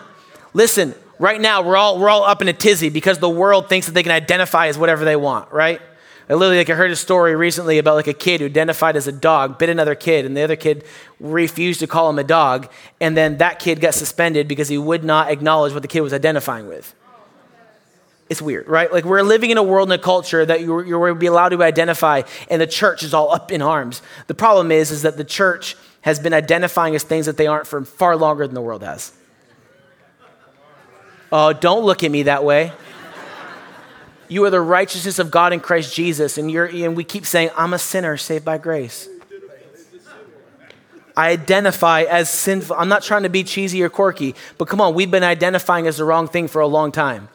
Listen, 0.53 0.93
right 1.19 1.39
now 1.39 1.61
we're 1.61 1.77
all 1.77 1.99
we're 1.99 2.09
all 2.09 2.23
up 2.23 2.41
in 2.41 2.47
a 2.47 2.53
tizzy 2.53 2.89
because 2.89 3.19
the 3.19 3.29
world 3.29 3.69
thinks 3.69 3.87
that 3.87 3.93
they 3.93 4.03
can 4.03 4.11
identify 4.11 4.67
as 4.67 4.77
whatever 4.77 5.05
they 5.05 5.15
want, 5.15 5.51
right? 5.51 5.81
I 6.29 6.33
literally 6.33 6.57
like 6.57 6.69
I 6.69 6.75
heard 6.75 6.91
a 6.91 6.95
story 6.95 7.35
recently 7.35 7.79
about 7.79 7.95
like 7.95 8.07
a 8.07 8.13
kid 8.13 8.39
who 8.41 8.45
identified 8.45 8.95
as 8.95 9.07
a 9.07 9.11
dog, 9.11 9.57
bit 9.57 9.69
another 9.69 9.95
kid, 9.95 10.25
and 10.25 10.37
the 10.37 10.41
other 10.41 10.55
kid 10.55 10.83
refused 11.19 11.79
to 11.79 11.87
call 11.87 12.09
him 12.09 12.19
a 12.19 12.23
dog, 12.23 12.71
and 13.01 13.17
then 13.17 13.37
that 13.37 13.57
kid 13.57 13.81
got 13.81 13.95
suspended 13.95 14.47
because 14.47 14.67
he 14.67 14.77
would 14.77 15.03
not 15.03 15.31
acknowledge 15.31 15.73
what 15.73 15.81
the 15.81 15.87
kid 15.87 16.01
was 16.01 16.13
identifying 16.13 16.67
with. 16.67 16.93
It's 18.29 18.41
weird, 18.41 18.67
right? 18.67 18.93
Like 18.93 19.05
we're 19.05 19.23
living 19.23 19.49
in 19.49 19.57
a 19.57 19.63
world 19.63 19.91
and 19.91 19.99
a 19.99 20.03
culture 20.03 20.45
that 20.45 20.61
you're, 20.61 21.15
be 21.15 21.25
allowed 21.25 21.49
to 21.49 21.63
identify, 21.63 22.21
and 22.49 22.61
the 22.61 22.67
church 22.67 23.01
is 23.01 23.13
all 23.13 23.33
up 23.33 23.51
in 23.51 23.61
arms. 23.63 24.03
The 24.27 24.35
problem 24.35 24.71
is, 24.71 24.91
is 24.91 25.01
that 25.01 25.17
the 25.17 25.23
church 25.23 25.75
has 26.01 26.19
been 26.19 26.33
identifying 26.33 26.95
as 26.95 27.03
things 27.03 27.25
that 27.25 27.37
they 27.37 27.47
aren't 27.47 27.65
for 27.65 27.83
far 27.83 28.15
longer 28.15 28.45
than 28.45 28.53
the 28.53 28.61
world 28.61 28.83
has. 28.83 29.11
Oh, 31.31 31.53
don't 31.53 31.83
look 31.83 32.03
at 32.03 32.11
me 32.11 32.23
that 32.23 32.43
way. 32.43 32.71
You 34.27 34.45
are 34.45 34.51
the 34.51 34.61
righteousness 34.61 35.17
of 35.17 35.31
God 35.31 35.53
in 35.53 35.59
Christ 35.59 35.95
Jesus, 35.95 36.37
and, 36.37 36.51
you're, 36.51 36.65
and 36.65 36.95
we 36.95 37.03
keep 37.03 37.25
saying, 37.25 37.49
I'm 37.57 37.73
a 37.73 37.79
sinner 37.79 38.15
saved 38.15 38.45
by 38.45 38.59
grace. 38.59 39.09
I 41.17 41.31
identify 41.31 42.03
as 42.03 42.29
sinful. 42.29 42.75
I'm 42.77 42.89
not 42.89 43.01
trying 43.01 43.23
to 43.23 43.29
be 43.29 43.43
cheesy 43.43 43.81
or 43.81 43.89
quirky, 43.89 44.35
but 44.59 44.67
come 44.67 44.79
on, 44.79 44.93
we've 44.93 45.09
been 45.09 45.23
identifying 45.23 45.87
as 45.87 45.97
the 45.97 46.05
wrong 46.05 46.27
thing 46.27 46.47
for 46.47 46.61
a 46.61 46.67
long 46.67 46.91
time. 46.91 47.27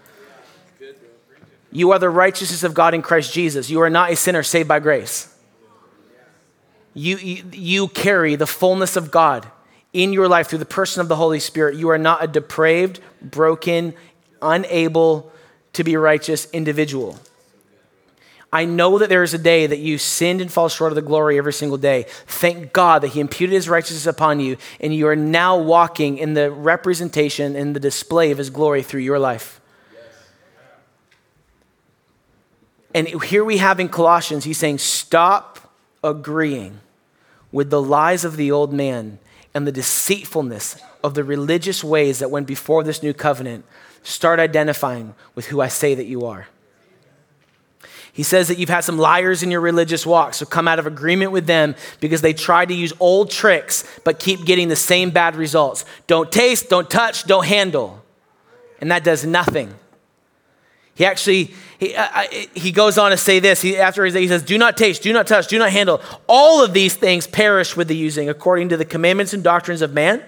You 1.74 1.90
are 1.90 1.98
the 1.98 2.08
righteousness 2.08 2.62
of 2.62 2.72
God 2.72 2.94
in 2.94 3.02
Christ 3.02 3.34
Jesus. 3.34 3.68
You 3.68 3.80
are 3.80 3.90
not 3.90 4.12
a 4.12 4.16
sinner 4.16 4.44
saved 4.44 4.68
by 4.68 4.78
grace. 4.78 5.37
You, 6.94 7.16
you, 7.16 7.44
you, 7.52 7.88
carry 7.88 8.37
the 8.37 8.46
fullness 8.46 8.94
of 8.94 9.10
God 9.10 9.48
in 9.92 10.12
your 10.12 10.28
life 10.28 10.46
through 10.46 10.60
the 10.60 10.64
person 10.64 11.00
of 11.00 11.08
the 11.08 11.16
Holy 11.16 11.40
Spirit. 11.40 11.74
You 11.74 11.88
are 11.88 11.98
not 11.98 12.22
a 12.22 12.28
depraved, 12.28 13.00
broken, 13.20 13.92
unable 14.40 15.32
to 15.72 15.82
be 15.82 15.96
righteous 15.96 16.48
individual. 16.52 17.18
I 18.52 18.66
know 18.66 18.98
that 18.98 19.08
there 19.08 19.24
is 19.24 19.34
a 19.34 19.38
day 19.38 19.66
that 19.66 19.80
you 19.80 19.98
sinned 19.98 20.40
and 20.40 20.52
fall 20.52 20.68
short 20.68 20.92
of 20.92 20.94
the 20.94 21.02
glory 21.02 21.38
every 21.38 21.52
single 21.52 21.76
day. 21.76 22.06
Thank 22.28 22.72
God 22.72 23.02
that 23.02 23.08
He 23.08 23.18
imputed 23.18 23.52
His 23.52 23.68
righteousness 23.68 24.06
upon 24.06 24.38
you, 24.38 24.58
and 24.78 24.94
you 24.94 25.08
are 25.08 25.16
now 25.16 25.58
walking 25.58 26.18
in 26.18 26.34
the 26.34 26.52
representation 26.52 27.56
and 27.56 27.74
the 27.74 27.80
display 27.80 28.30
of 28.30 28.38
His 28.38 28.50
glory 28.50 28.84
through 28.84 29.00
your 29.00 29.18
life. 29.18 29.60
And 32.94 33.09
here 33.24 33.44
we 33.44 33.59
have 33.59 33.80
in 33.80 33.88
Colossians, 33.88 34.44
he's 34.44 34.59
saying, 34.59 34.78
stop 34.78 35.59
agreeing 36.02 36.78
with 37.50 37.68
the 37.70 37.83
lies 37.83 38.24
of 38.24 38.37
the 38.37 38.52
old 38.52 38.72
man 38.72 39.18
and 39.52 39.66
the 39.66 39.72
deceitfulness 39.72 40.76
of 41.02 41.14
the 41.14 41.24
religious 41.24 41.83
ways 41.83 42.20
that 42.20 42.30
went 42.30 42.46
before 42.46 42.85
this 42.85 43.02
new 43.02 43.12
covenant. 43.12 43.64
Start 44.04 44.38
identifying 44.38 45.14
with 45.35 45.46
who 45.46 45.61
I 45.61 45.68
say 45.68 45.94
that 45.94 46.07
you 46.07 46.24
are. 46.26 46.46
He 48.12 48.22
says 48.22 48.46
that 48.46 48.59
you've 48.59 48.68
had 48.68 48.85
some 48.85 48.96
liars 48.96 49.42
in 49.42 49.50
your 49.50 49.61
religious 49.61 50.07
walk, 50.07 50.35
so 50.35 50.46
come 50.46 50.68
out 50.68 50.78
of 50.78 50.87
agreement 50.87 51.33
with 51.33 51.46
them 51.46 51.74
because 51.98 52.20
they 52.20 52.33
try 52.33 52.64
to 52.64 52.72
use 52.72 52.92
old 53.00 53.28
tricks 53.28 53.83
but 54.04 54.20
keep 54.20 54.44
getting 54.44 54.68
the 54.68 54.76
same 54.76 55.11
bad 55.11 55.35
results. 55.35 55.85
Don't 56.07 56.30
taste, 56.30 56.68
don't 56.68 56.88
touch, 56.88 57.24
don't 57.24 57.44
handle. 57.44 58.04
And 58.80 58.92
that 58.92 59.02
does 59.02 59.26
nothing. 59.26 59.74
He 60.94 61.04
actually 61.04 61.54
he, 61.78 61.94
uh, 61.94 62.22
he 62.54 62.72
goes 62.72 62.98
on 62.98 63.11
to 63.11 63.16
say 63.16 63.40
this. 63.40 63.61
He, 63.61 63.76
after 63.76 64.04
he 64.04 64.28
says, 64.28 64.42
Do 64.42 64.57
not 64.59 64.76
taste, 64.76 65.02
do 65.02 65.12
not 65.12 65.26
touch, 65.26 65.48
do 65.48 65.59
not 65.59 65.70
handle. 65.70 66.00
All 66.26 66.64
of 66.64 66.72
these 66.72 66.94
things 66.94 67.26
perish 67.26 67.76
with 67.76 67.88
the 67.88 67.96
using, 67.96 68.28
according 68.28 68.70
to 68.70 68.76
the 68.76 68.85
commandments 68.85 69.33
and 69.33 69.42
doctrines 69.42 69.83
of 69.83 69.92
man. 69.92 70.22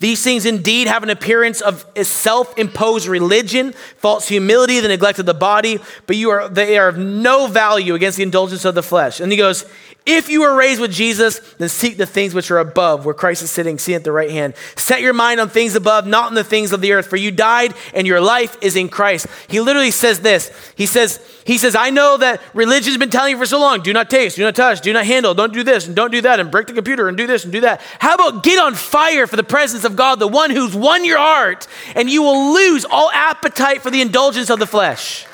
These 0.00 0.22
things 0.22 0.44
indeed 0.44 0.88
have 0.88 1.02
an 1.02 1.10
appearance 1.10 1.60
of 1.60 1.84
self 2.02 2.58
imposed 2.58 3.06
religion, 3.06 3.72
false 3.96 4.28
humility, 4.28 4.80
the 4.80 4.88
neglect 4.88 5.18
of 5.18 5.26
the 5.26 5.34
body, 5.34 5.78
but 6.06 6.16
you 6.16 6.30
are, 6.30 6.48
they 6.48 6.78
are 6.78 6.88
of 6.88 6.98
no 6.98 7.46
value 7.46 7.94
against 7.94 8.16
the 8.16 8.22
indulgence 8.22 8.64
of 8.64 8.74
the 8.74 8.82
flesh. 8.82 9.20
And 9.20 9.30
he 9.30 9.38
goes, 9.38 9.64
if 10.06 10.28
you 10.28 10.42
were 10.42 10.54
raised 10.54 10.82
with 10.82 10.92
Jesus, 10.92 11.38
then 11.54 11.70
seek 11.70 11.96
the 11.96 12.04
things 12.04 12.34
which 12.34 12.50
are 12.50 12.58
above, 12.58 13.06
where 13.06 13.14
Christ 13.14 13.42
is 13.42 13.50
sitting, 13.50 13.78
seated 13.78 13.96
at 13.96 14.04
the 14.04 14.12
right 14.12 14.30
hand. 14.30 14.54
Set 14.76 15.00
your 15.00 15.14
mind 15.14 15.40
on 15.40 15.48
things 15.48 15.74
above, 15.74 16.06
not 16.06 16.26
on 16.26 16.34
the 16.34 16.44
things 16.44 16.72
of 16.72 16.82
the 16.82 16.92
earth, 16.92 17.06
for 17.06 17.16
you 17.16 17.30
died 17.30 17.72
and 17.94 18.06
your 18.06 18.20
life 18.20 18.58
is 18.60 18.76
in 18.76 18.90
Christ. 18.90 19.26
He 19.48 19.60
literally 19.60 19.90
says 19.90 20.20
this. 20.20 20.52
He 20.76 20.84
says, 20.84 21.20
he 21.44 21.56
says, 21.56 21.74
I 21.74 21.88
know 21.88 22.18
that 22.18 22.42
religion's 22.52 22.98
been 22.98 23.08
telling 23.08 23.30
you 23.30 23.38
for 23.38 23.46
so 23.46 23.58
long, 23.58 23.80
do 23.80 23.94
not 23.94 24.10
taste, 24.10 24.36
do 24.36 24.42
not 24.42 24.54
touch, 24.54 24.82
do 24.82 24.92
not 24.92 25.06
handle, 25.06 25.32
don't 25.32 25.54
do 25.54 25.62
this 25.62 25.86
and 25.86 25.96
don't 25.96 26.10
do 26.10 26.20
that, 26.20 26.38
and 26.38 26.50
break 26.50 26.66
the 26.66 26.74
computer 26.74 27.08
and 27.08 27.16
do 27.16 27.26
this 27.26 27.44
and 27.44 27.52
do 27.52 27.62
that. 27.62 27.80
How 27.98 28.14
about 28.14 28.42
get 28.42 28.58
on 28.58 28.74
fire 28.74 29.26
for 29.26 29.36
the 29.36 29.42
presence 29.42 29.84
of 29.84 29.96
God, 29.96 30.18
the 30.18 30.28
one 30.28 30.50
who's 30.50 30.74
won 30.74 31.06
your 31.06 31.18
heart, 31.18 31.66
and 31.96 32.10
you 32.10 32.22
will 32.22 32.52
lose 32.52 32.84
all 32.84 33.10
appetite 33.12 33.80
for 33.80 33.90
the 33.90 34.02
indulgence 34.02 34.50
of 34.50 34.58
the 34.58 34.66
flesh. 34.66 35.26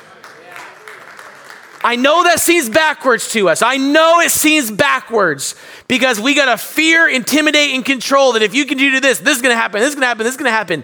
I 1.83 1.95
know 1.95 2.23
that 2.23 2.39
seems 2.39 2.69
backwards 2.69 3.31
to 3.31 3.49
us. 3.49 3.61
I 3.61 3.77
know 3.77 4.19
it 4.19 4.31
seems 4.31 4.71
backwards 4.71 5.55
because 5.87 6.19
we 6.19 6.33
got 6.33 6.45
to 6.45 6.57
fear, 6.57 7.07
intimidate, 7.07 7.73
and 7.73 7.83
control 7.83 8.33
that 8.33 8.41
if 8.41 8.53
you 8.53 8.65
can 8.65 8.77
do 8.77 8.99
this, 8.99 9.19
this 9.19 9.35
is 9.35 9.41
going 9.41 9.53
to 9.53 9.59
happen, 9.59 9.79
this 9.79 9.89
is 9.89 9.95
going 9.95 10.03
to 10.03 10.07
happen, 10.07 10.23
this 10.23 10.33
is 10.33 10.37
going 10.37 10.49
to 10.49 10.55
happen. 10.55 10.83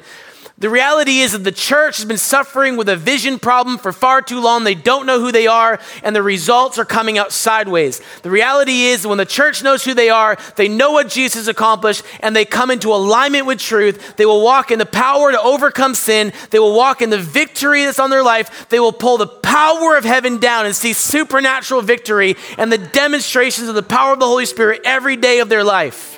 The 0.60 0.72
reality 0.72 1.20
is 1.20 1.34
that 1.34 1.44
the 1.44 1.52
church 1.52 1.98
has 1.98 2.06
been 2.06 2.18
suffering 2.18 2.78
with 2.78 2.90
a 2.90 2.96
vision 2.96 3.38
problem 3.38 3.78
for 3.78 3.92
far 3.92 4.24
too 4.24 4.40
long. 4.42 4.64
They 4.64 4.74
don't 4.74 5.06
know 5.06 5.20
who 5.20 5.32
they 5.32 5.46
are, 5.46 5.80
and 6.02 6.16
the 6.16 6.24
results 6.24 6.80
are 6.80 6.86
coming 6.86 7.20
out 7.20 7.32
sideways. 7.32 8.02
The 8.24 8.32
reality 8.32 8.86
is 8.86 9.06
when 9.06 9.20
the 9.20 9.26
church 9.26 9.62
knows 9.62 9.86
who 9.86 9.94
they 9.94 10.10
are, 10.10 10.36
they 10.56 10.68
know 10.68 10.94
what 10.94 11.10
Jesus 11.10 11.48
accomplished, 11.48 12.02
and 12.22 12.36
they 12.36 12.44
come 12.44 12.72
into 12.72 12.92
alignment 12.92 13.46
with 13.46 13.60
truth. 13.60 14.16
They 14.18 14.26
will 14.26 14.44
walk 14.44 14.72
in 14.72 14.80
the 14.80 14.88
power 14.88 15.32
to 15.32 15.40
overcome 15.40 15.94
sin. 15.94 16.34
They 16.50 16.58
will 16.58 16.76
walk 16.76 17.04
in 17.04 17.12
the 17.12 17.20
victory 17.20 17.86
that's 17.86 18.00
on 18.00 18.10
their 18.10 18.24
life. 18.24 18.68
They 18.70 18.80
will 18.80 18.92
pull 18.92 19.20
the 19.20 19.28
power 19.28 19.96
of 19.96 20.06
heaven 20.06 20.40
down 20.40 20.66
and 20.66 20.76
see 20.76 20.94
supernatural 20.94 21.84
victory 21.84 22.36
and 22.58 22.72
the 22.72 22.80
demonstrations 22.80 23.70
of 23.70 23.76
the 23.76 23.84
power 23.84 24.14
of 24.14 24.20
the 24.20 24.26
Holy 24.26 24.48
Spirit 24.48 24.82
every 24.86 25.18
day 25.18 25.38
of 25.38 25.50
their 25.50 25.64
life. 25.64 26.17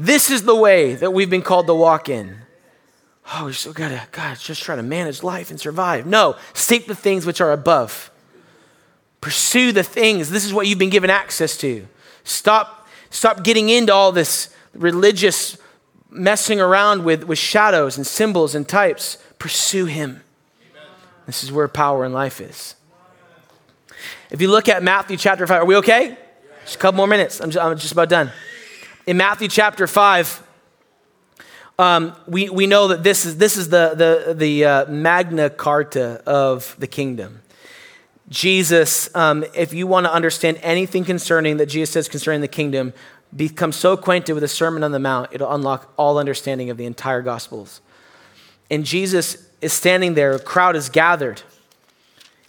This 0.00 0.30
is 0.30 0.44
the 0.44 0.56
way 0.56 0.94
that 0.94 1.12
we've 1.12 1.28
been 1.28 1.42
called 1.42 1.66
to 1.66 1.74
walk 1.74 2.08
in. 2.08 2.38
Oh, 3.34 3.44
we 3.44 3.52
still 3.52 3.74
gotta, 3.74 4.00
God, 4.12 4.38
just 4.38 4.62
try 4.62 4.74
to 4.74 4.82
manage 4.82 5.22
life 5.22 5.50
and 5.50 5.60
survive. 5.60 6.06
No, 6.06 6.36
seek 6.54 6.86
the 6.86 6.94
things 6.94 7.26
which 7.26 7.38
are 7.42 7.52
above. 7.52 8.10
Pursue 9.20 9.72
the 9.72 9.82
things. 9.82 10.30
This 10.30 10.46
is 10.46 10.54
what 10.54 10.66
you've 10.66 10.78
been 10.78 10.88
given 10.88 11.10
access 11.10 11.54
to. 11.58 11.86
Stop, 12.24 12.88
stop 13.10 13.44
getting 13.44 13.68
into 13.68 13.92
all 13.92 14.10
this 14.10 14.48
religious 14.72 15.58
messing 16.08 16.62
around 16.62 17.04
with, 17.04 17.24
with 17.24 17.38
shadows 17.38 17.98
and 17.98 18.06
symbols 18.06 18.54
and 18.54 18.66
types. 18.66 19.18
Pursue 19.38 19.84
Him. 19.84 20.22
Amen. 20.70 20.88
This 21.26 21.44
is 21.44 21.52
where 21.52 21.68
power 21.68 22.06
in 22.06 22.14
life 22.14 22.40
is. 22.40 22.74
If 24.30 24.40
you 24.40 24.50
look 24.50 24.66
at 24.66 24.82
Matthew 24.82 25.18
chapter 25.18 25.46
5, 25.46 25.60
are 25.60 25.66
we 25.66 25.76
okay? 25.76 26.16
Just 26.64 26.76
a 26.76 26.78
couple 26.78 26.96
more 26.96 27.06
minutes. 27.06 27.38
I'm 27.42 27.50
just, 27.50 27.62
I'm 27.62 27.76
just 27.76 27.92
about 27.92 28.08
done 28.08 28.32
in 29.06 29.16
Matthew 29.16 29.48
chapter 29.48 29.86
5, 29.86 30.46
um, 31.78 32.14
we, 32.26 32.50
we 32.50 32.66
know 32.66 32.88
that 32.88 33.02
this 33.02 33.24
is, 33.24 33.38
this 33.38 33.56
is 33.56 33.70
the, 33.70 33.94
the, 33.94 34.34
the 34.34 34.64
uh, 34.64 34.86
Magna 34.86 35.48
Carta 35.48 36.22
of 36.26 36.76
the 36.78 36.86
kingdom. 36.86 37.40
Jesus, 38.28 39.14
um, 39.16 39.44
if 39.54 39.72
you 39.72 39.86
want 39.86 40.06
to 40.06 40.12
understand 40.12 40.58
anything 40.62 41.04
concerning 41.04 41.56
that 41.56 41.66
Jesus 41.66 41.90
says 41.90 42.08
concerning 42.08 42.42
the 42.42 42.48
kingdom, 42.48 42.92
become 43.34 43.72
so 43.72 43.92
acquainted 43.94 44.34
with 44.34 44.42
the 44.42 44.48
Sermon 44.48 44.84
on 44.84 44.92
the 44.92 44.98
Mount, 44.98 45.30
it'll 45.32 45.52
unlock 45.52 45.92
all 45.96 46.18
understanding 46.18 46.70
of 46.70 46.76
the 46.76 46.84
entire 46.84 47.22
Gospels. 47.22 47.80
And 48.70 48.84
Jesus 48.84 49.48
is 49.60 49.72
standing 49.72 50.14
there, 50.14 50.32
a 50.32 50.38
crowd 50.38 50.76
is 50.76 50.88
gathered, 50.88 51.42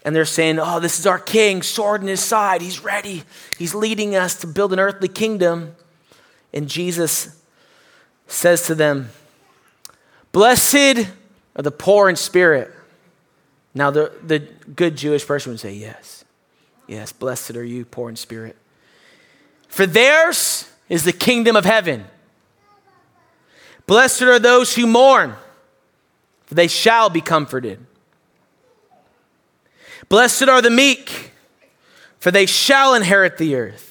and 0.04 0.16
they're 0.16 0.26
saying, 0.26 0.60
Oh, 0.60 0.80
this 0.80 1.00
is 1.00 1.08
our 1.08 1.20
king, 1.20 1.62
sword 1.62 2.02
in 2.02 2.08
his 2.08 2.20
side, 2.22 2.62
he's 2.62 2.84
ready, 2.84 3.24
he's 3.58 3.74
leading 3.74 4.16
us 4.16 4.36
to 4.42 4.48
build 4.48 4.74
an 4.74 4.80
earthly 4.80 5.08
kingdom. 5.08 5.76
And 6.54 6.68
Jesus 6.68 7.42
says 8.28 8.66
to 8.68 8.76
them, 8.76 9.10
Blessed 10.32 11.08
are 11.56 11.64
the 11.64 11.72
poor 11.72 12.10
in 12.10 12.16
spirit. 12.16 12.72
Now, 13.74 13.92
the, 13.92 14.12
the 14.26 14.40
good 14.40 14.98
Jewish 14.98 15.26
person 15.26 15.52
would 15.52 15.60
say, 15.60 15.74
Yes, 15.74 16.26
yes, 16.88 17.12
blessed 17.12 17.56
are 17.56 17.64
you, 17.64 17.86
poor 17.86 18.10
in 18.10 18.16
spirit. 18.16 18.58
For 19.68 19.86
theirs 19.86 20.70
is 20.90 21.04
the 21.04 21.14
kingdom 21.14 21.56
of 21.56 21.66
heaven. 21.66 22.06
Blessed 23.88 24.24
are 24.24 24.40
those 24.40 24.76
who 24.76 24.88
mourn, 24.88 25.36
for 26.46 26.56
they 26.56 26.68
shall 26.68 27.10
be 27.10 27.22
comforted. 27.22 27.80
Blessed 30.10 30.44
are 30.44 30.62
the 30.62 30.70
meek, 30.70 31.32
for 32.20 32.32
they 32.32 32.46
shall 32.46 32.94
inherit 32.94 33.38
the 33.38 33.56
earth. 33.56 33.91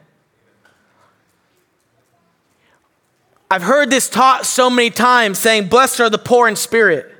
I've 3.51 3.63
heard 3.63 3.89
this 3.89 4.07
taught 4.07 4.45
so 4.45 4.69
many 4.69 4.89
times 4.89 5.37
saying, 5.37 5.67
Blessed 5.67 5.99
are 5.99 6.09
the 6.09 6.17
poor 6.17 6.47
in 6.47 6.55
spirit. 6.55 7.13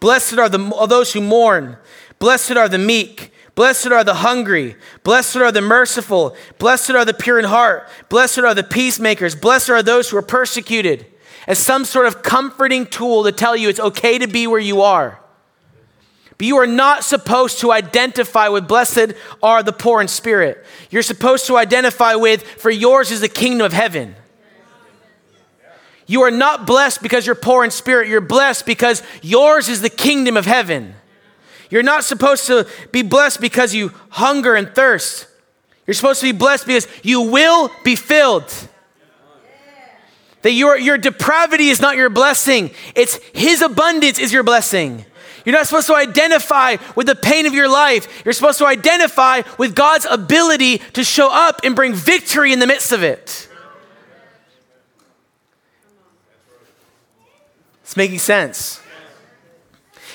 Blessed 0.00 0.36
are, 0.36 0.48
the, 0.48 0.58
those 0.88 1.12
who 1.12 1.20
mourn. 1.20 1.76
Blessed 2.18 2.56
are 2.56 2.68
the 2.68 2.78
meek. 2.78 3.32
Blessed 3.54 3.86
are 3.86 4.02
the 4.02 4.14
hungry. 4.14 4.74
Blessed 5.04 5.36
are 5.36 5.52
the 5.52 5.60
merciful. 5.60 6.34
Blessed 6.58 6.90
are 6.90 7.04
the 7.04 7.14
pure 7.14 7.38
in 7.38 7.44
heart. 7.44 7.88
Blessed 8.08 8.40
are 8.40 8.56
the 8.56 8.64
peacemakers. 8.64 9.36
Blessed 9.36 9.70
are 9.70 9.84
those 9.84 10.10
who 10.10 10.16
are 10.16 10.22
persecuted. 10.22 11.06
As 11.46 11.60
some 11.60 11.84
sort 11.84 12.06
of 12.06 12.24
comforting 12.24 12.84
tool 12.84 13.22
to 13.22 13.30
tell 13.30 13.56
you 13.56 13.68
it's 13.68 13.78
okay 13.78 14.18
to 14.18 14.26
be 14.26 14.48
where 14.48 14.58
you 14.58 14.82
are. 14.82 15.20
But 16.38 16.48
you 16.48 16.56
are 16.56 16.66
not 16.66 17.04
supposed 17.04 17.60
to 17.60 17.70
identify 17.70 18.48
with 18.48 18.66
blessed 18.66 19.12
are 19.40 19.62
the 19.62 19.72
poor 19.72 20.00
in 20.00 20.08
spirit. 20.08 20.66
You're 20.90 21.02
supposed 21.02 21.46
to 21.46 21.56
identify 21.56 22.16
with, 22.16 22.42
for 22.42 22.70
yours 22.70 23.12
is 23.12 23.20
the 23.20 23.28
kingdom 23.28 23.64
of 23.64 23.72
heaven. 23.72 24.16
You 26.06 26.22
are 26.22 26.30
not 26.30 26.66
blessed 26.66 27.02
because 27.02 27.26
you're 27.26 27.34
poor 27.34 27.64
in 27.64 27.70
spirit. 27.70 28.08
You're 28.08 28.20
blessed 28.20 28.66
because 28.66 29.02
yours 29.22 29.68
is 29.68 29.82
the 29.82 29.90
kingdom 29.90 30.36
of 30.36 30.46
heaven. 30.46 30.94
You're 31.70 31.82
not 31.82 32.04
supposed 32.04 32.46
to 32.48 32.66
be 32.90 33.02
blessed 33.02 33.40
because 33.40 33.74
you 33.74 33.92
hunger 34.10 34.54
and 34.54 34.74
thirst. 34.74 35.26
You're 35.86 35.94
supposed 35.94 36.20
to 36.20 36.26
be 36.26 36.36
blessed 36.36 36.66
because 36.66 36.86
you 37.02 37.22
will 37.22 37.70
be 37.82 37.96
filled. 37.96 38.52
That 40.42 40.52
your, 40.52 40.76
your 40.76 40.98
depravity 40.98 41.68
is 41.68 41.80
not 41.80 41.96
your 41.96 42.10
blessing, 42.10 42.72
it's 42.94 43.18
His 43.32 43.62
abundance 43.62 44.18
is 44.18 44.32
your 44.32 44.42
blessing. 44.42 45.04
You're 45.44 45.56
not 45.56 45.66
supposed 45.66 45.88
to 45.88 45.96
identify 45.96 46.76
with 46.94 47.06
the 47.06 47.14
pain 47.16 47.46
of 47.46 47.54
your 47.54 47.68
life. 47.68 48.22
You're 48.24 48.32
supposed 48.32 48.58
to 48.58 48.66
identify 48.66 49.42
with 49.58 49.74
God's 49.74 50.06
ability 50.08 50.78
to 50.92 51.02
show 51.02 51.30
up 51.32 51.62
and 51.64 51.74
bring 51.74 51.94
victory 51.94 52.52
in 52.52 52.60
the 52.60 52.66
midst 52.66 52.92
of 52.92 53.02
it. 53.02 53.48
It's 57.92 57.96
making 57.98 58.20
sense. 58.20 58.80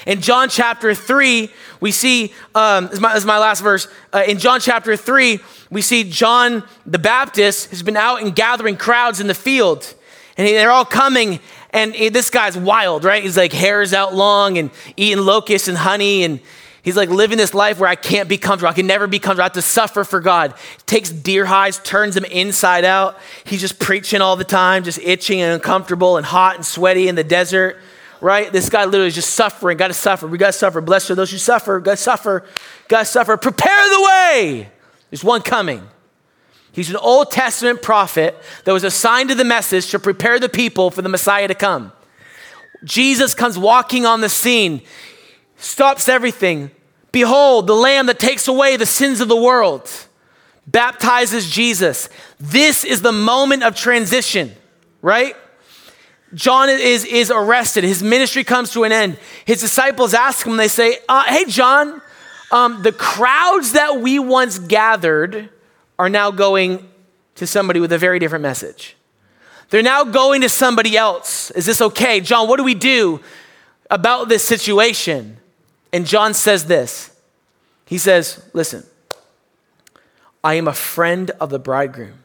In 0.08 0.20
John 0.20 0.50
chapter 0.50 0.96
3, 0.96 1.48
we 1.80 1.92
see, 1.92 2.34
um, 2.56 2.86
this, 2.86 2.94
is 2.94 3.00
my, 3.00 3.16
is 3.16 3.24
my 3.24 3.38
last 3.38 3.62
verse. 3.62 3.88
Uh, 4.12 4.24
in 4.28 4.40
John 4.40 4.60
chapter 4.60 4.96
3, 4.96 5.38
we 5.70 5.84
see 5.84 6.04
John 6.10 6.64
the 6.88 6.98
Baptist 6.98 7.70
has 7.70 7.84
been 7.84 7.96
out 7.96 8.24
and 8.24 8.36
gathering 8.36 8.78
crowds 8.78 9.20
in 9.20 9.28
the 9.28 9.36
field. 9.36 9.94
And 10.38 10.48
they're 10.48 10.72
all 10.72 10.86
coming, 10.86 11.40
and 11.70 11.94
this 11.94 12.32
guy's 12.32 12.58
wild, 12.58 13.04
right? 13.04 13.22
He's 13.22 13.38
like 13.38 13.54
hairs 13.54 13.94
out 13.94 14.16
long 14.16 14.58
and 14.58 14.72
eating 14.96 15.24
locusts 15.24 15.68
and 15.68 15.78
honey. 15.78 16.24
And 16.24 16.40
he's 16.88 16.96
like 16.96 17.10
living 17.10 17.38
this 17.38 17.54
life 17.54 17.80
where 17.80 17.90
I 17.90 17.96
can't 17.96 18.30
be 18.30 18.38
comfortable. 18.38 18.70
I 18.70 18.74
can 18.74 18.88
never 18.88 19.08
be 19.08 19.20
comfortable. 19.20 19.42
I 19.42 19.46
have 19.48 19.54
to 19.54 19.62
suffer 19.62 20.06
for 20.06 20.22
God. 20.22 20.54
Takes 20.86 21.10
deer 21.12 21.46
hides, 21.46 21.80
turns 21.80 22.16
them 22.16 22.24
inside 22.24 22.86
out. 22.86 23.20
He's 23.44 23.60
just 23.60 23.78
preaching 23.78 24.22
all 24.22 24.38
the 24.38 24.46
time, 24.46 24.86
just 24.86 24.98
itching 25.00 25.42
and 25.42 25.52
uncomfortable 25.52 26.16
and 26.16 26.26
hot 26.26 26.56
and 26.56 26.66
sweaty 26.66 27.10
in 27.10 27.16
the 27.16 27.26
desert 27.26 27.78
right? 28.20 28.52
This 28.52 28.68
guy 28.68 28.84
literally 28.86 29.10
is 29.10 29.14
just 29.14 29.36
suffering. 29.36 29.78
Got 29.78 29.90
to 29.90 29.94
suffer. 29.94 30.26
We 30.26 30.40
got 30.40 30.48
to 30.48 30.54
suffer. 30.54 30.82
Blessed 30.82 31.12
are 31.12 31.16
those 31.16 31.30
who 31.30 31.38
suffer. 31.38 31.80
Got 31.80 31.92
to 31.92 31.98
suffer. 31.98 32.46
Got 32.88 33.02
to 33.02 33.06
suffer. 33.06 33.38
Prepare 33.38 33.90
the 33.90 34.02
way. 34.02 34.70
There's 35.12 35.24
one 35.24 35.44
coming. 35.44 35.88
He's 36.72 36.90
an 36.90 36.96
Old 36.96 37.30
Testament 37.30 37.84
prophet 37.84 38.36
that 38.64 38.72
was 38.72 38.84
assigned 38.84 39.30
to 39.30 39.36
the 39.36 39.44
message 39.44 39.92
to 39.92 40.00
prepare 40.00 40.40
the 40.40 40.50
people 40.50 40.90
for 40.90 41.04
the 41.04 41.10
Messiah 41.10 41.48
to 41.48 41.54
come. 41.54 41.92
Jesus 42.84 43.36
comes 43.36 43.56
walking 43.56 44.04
on 44.08 44.22
the 44.22 44.30
scene, 44.30 44.82
stops 45.58 46.10
everything. 46.10 46.72
Behold, 47.18 47.66
the 47.66 47.74
Lamb 47.74 48.06
that 48.06 48.20
takes 48.20 48.48
away 48.48 48.78
the 48.78 48.86
sins 48.86 49.22
of 49.22 49.28
the 49.28 49.36
world, 49.36 49.90
baptizes 50.68 51.50
Jesus. 51.50 52.10
This 52.40 52.84
is 52.84 53.02
the 53.02 53.12
moment 53.12 53.64
of 53.64 53.76
transition, 53.76 54.54
right? 55.02 55.36
John 56.36 56.70
is, 56.70 57.06
is 57.06 57.32
arrested. 57.32 57.84
His 57.84 58.04
ministry 58.04 58.44
comes 58.44 58.72
to 58.74 58.84
an 58.84 58.92
end. 58.92 59.18
His 59.46 59.62
disciples 59.62 60.14
ask 60.14 60.46
him, 60.46 60.58
they 60.58 60.68
say, 60.68 61.00
uh, 61.10 61.24
Hey, 61.24 61.46
John, 61.46 62.04
um, 62.52 62.84
the 62.84 62.92
crowds 62.92 63.72
that 63.72 64.00
we 64.00 64.20
once 64.20 64.60
gathered 64.60 65.50
are 65.98 66.10
now 66.10 66.30
going 66.30 66.88
to 67.34 67.48
somebody 67.48 67.80
with 67.80 67.92
a 67.94 67.98
very 67.98 68.20
different 68.20 68.44
message. 68.44 68.96
They're 69.72 69.82
now 69.82 70.04
going 70.04 70.42
to 70.42 70.50
somebody 70.50 70.96
else. 70.96 71.50
Is 71.50 71.66
this 71.66 71.82
okay? 71.82 72.22
John, 72.22 72.48
what 72.48 72.58
do 72.58 72.64
we 72.64 72.76
do 72.76 73.22
about 73.90 74.30
this 74.30 74.44
situation? 74.44 75.37
And 75.92 76.06
John 76.06 76.34
says 76.34 76.66
this 76.66 77.16
He 77.86 77.98
says, 77.98 78.50
Listen, 78.54 78.84
I 80.44 80.56
am 80.56 80.68
a 80.68 80.74
friend 80.74 81.32
of 81.40 81.50
the 81.50 81.60
bridegroom. 81.60 82.24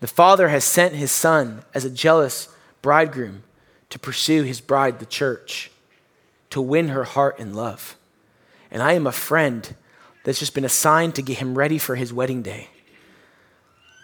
The 0.00 0.06
father 0.06 0.48
has 0.48 0.64
sent 0.64 0.94
his 0.94 1.12
son 1.12 1.62
as 1.74 1.84
a 1.84 1.90
jealous 1.90 2.48
bridegroom 2.80 3.42
to 3.90 3.98
pursue 3.98 4.44
his 4.44 4.60
bride, 4.60 4.98
the 4.98 5.06
church, 5.06 5.70
to 6.50 6.60
win 6.60 6.88
her 6.88 7.04
heart 7.04 7.38
and 7.38 7.54
love. 7.54 7.96
And 8.70 8.82
I 8.82 8.92
am 8.92 9.06
a 9.06 9.12
friend 9.12 9.74
that's 10.24 10.38
just 10.38 10.54
been 10.54 10.64
assigned 10.64 11.14
to 11.16 11.22
get 11.22 11.38
him 11.38 11.56
ready 11.56 11.76
for 11.76 11.96
his 11.96 12.12
wedding 12.12 12.40
day. 12.40 12.68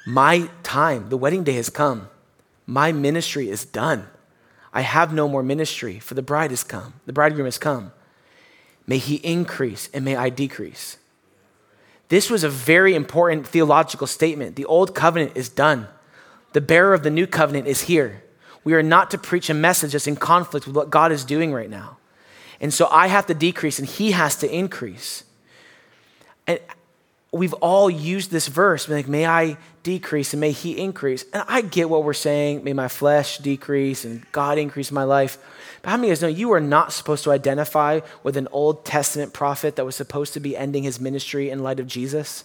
My 0.06 0.50
time, 0.62 1.09
the 1.09 1.16
wedding 1.16 1.44
day 1.44 1.54
has 1.54 1.70
come. 1.70 2.09
My 2.66 2.92
ministry 2.92 3.48
is 3.48 3.64
done. 3.64 4.09
I 4.72 4.82
have 4.82 5.12
no 5.12 5.28
more 5.28 5.42
ministry, 5.42 5.98
for 5.98 6.14
the 6.14 6.22
bride 6.22 6.50
has 6.50 6.62
come. 6.62 6.94
The 7.06 7.12
bridegroom 7.12 7.46
has 7.46 7.59
come. 7.59 7.92
May 8.87 8.99
he 8.99 9.16
increase 9.16 9.88
and 9.92 10.05
may 10.05 10.16
I 10.16 10.29
decrease. 10.29 10.99
This 12.09 12.31
was 12.31 12.44
a 12.44 12.49
very 12.49 12.94
important 12.94 13.46
theological 13.46 14.07
statement. 14.07 14.57
The 14.57 14.64
old 14.64 14.94
covenant 14.94 15.33
is 15.35 15.49
done, 15.49 15.88
the 16.53 16.61
bearer 16.61 16.94
of 16.94 17.03
the 17.03 17.11
new 17.11 17.27
covenant 17.27 17.66
is 17.66 17.83
here. 17.83 18.22
We 18.64 18.75
are 18.75 18.83
not 18.83 19.11
to 19.12 19.18
preach 19.18 19.51
a 19.51 19.55
message 19.55 19.92
that's 19.92 20.07
in 20.07 20.16
conflict 20.16 20.66
with 20.66 20.75
what 20.75 20.90
God 20.90 21.12
is 21.12 21.25
doing 21.25 21.53
right 21.53 21.70
now. 21.70 21.99
And 22.61 22.72
so 22.72 22.88
I 22.90 23.09
have 23.09 23.27
to 23.27 23.35
decrease 23.35 23.79
and 23.79 23.87
he 23.87 24.12
has 24.12 24.37
to 24.37 24.53
increase. 24.53 25.25
And 26.46 26.59
we've 27.38 27.53
all 27.55 27.88
used 27.88 28.31
this 28.31 28.49
verse, 28.49 28.88
like, 28.88 29.09
may 29.09 29.27
I 29.27 29.57
decrease 29.83 30.33
and 30.33 30.40
may 30.40 30.51
he 30.51 30.79
increase. 30.79 31.25
And 31.33 31.44
I 31.46 31.61
get 31.61 31.88
what 31.88 32.05
we're 32.05 32.12
saying, 32.12 32.64
may 32.64 32.72
my 32.72 32.88
flesh 32.88 33.38
decrease 33.38 34.05
and 34.05 34.31
God 34.33 34.59
increase 34.59 34.90
my 34.90 35.05
life. 35.05 35.38
But 35.83 35.90
how 35.90 35.96
many 35.96 36.11
of 36.11 36.20
you 36.20 36.27
know 36.27 36.33
you 36.33 36.53
are 36.53 36.61
not 36.61 36.92
supposed 36.92 37.25
to 37.25 37.31
identify 37.31 38.01
with 38.22 38.37
an 38.37 38.49
Old 38.51 38.85
Testament 38.85 39.33
prophet 39.33 39.77
that 39.77 39.85
was 39.85 39.94
supposed 39.96 40.35
to 40.35 40.40
be 40.40 40.57
ending 40.57 40.83
his 40.83 41.01
ministry 41.01 41.51
in 41.51 41.62
light 41.62 41.79
of 41.79 41.87
Jesus? 41.87 42.44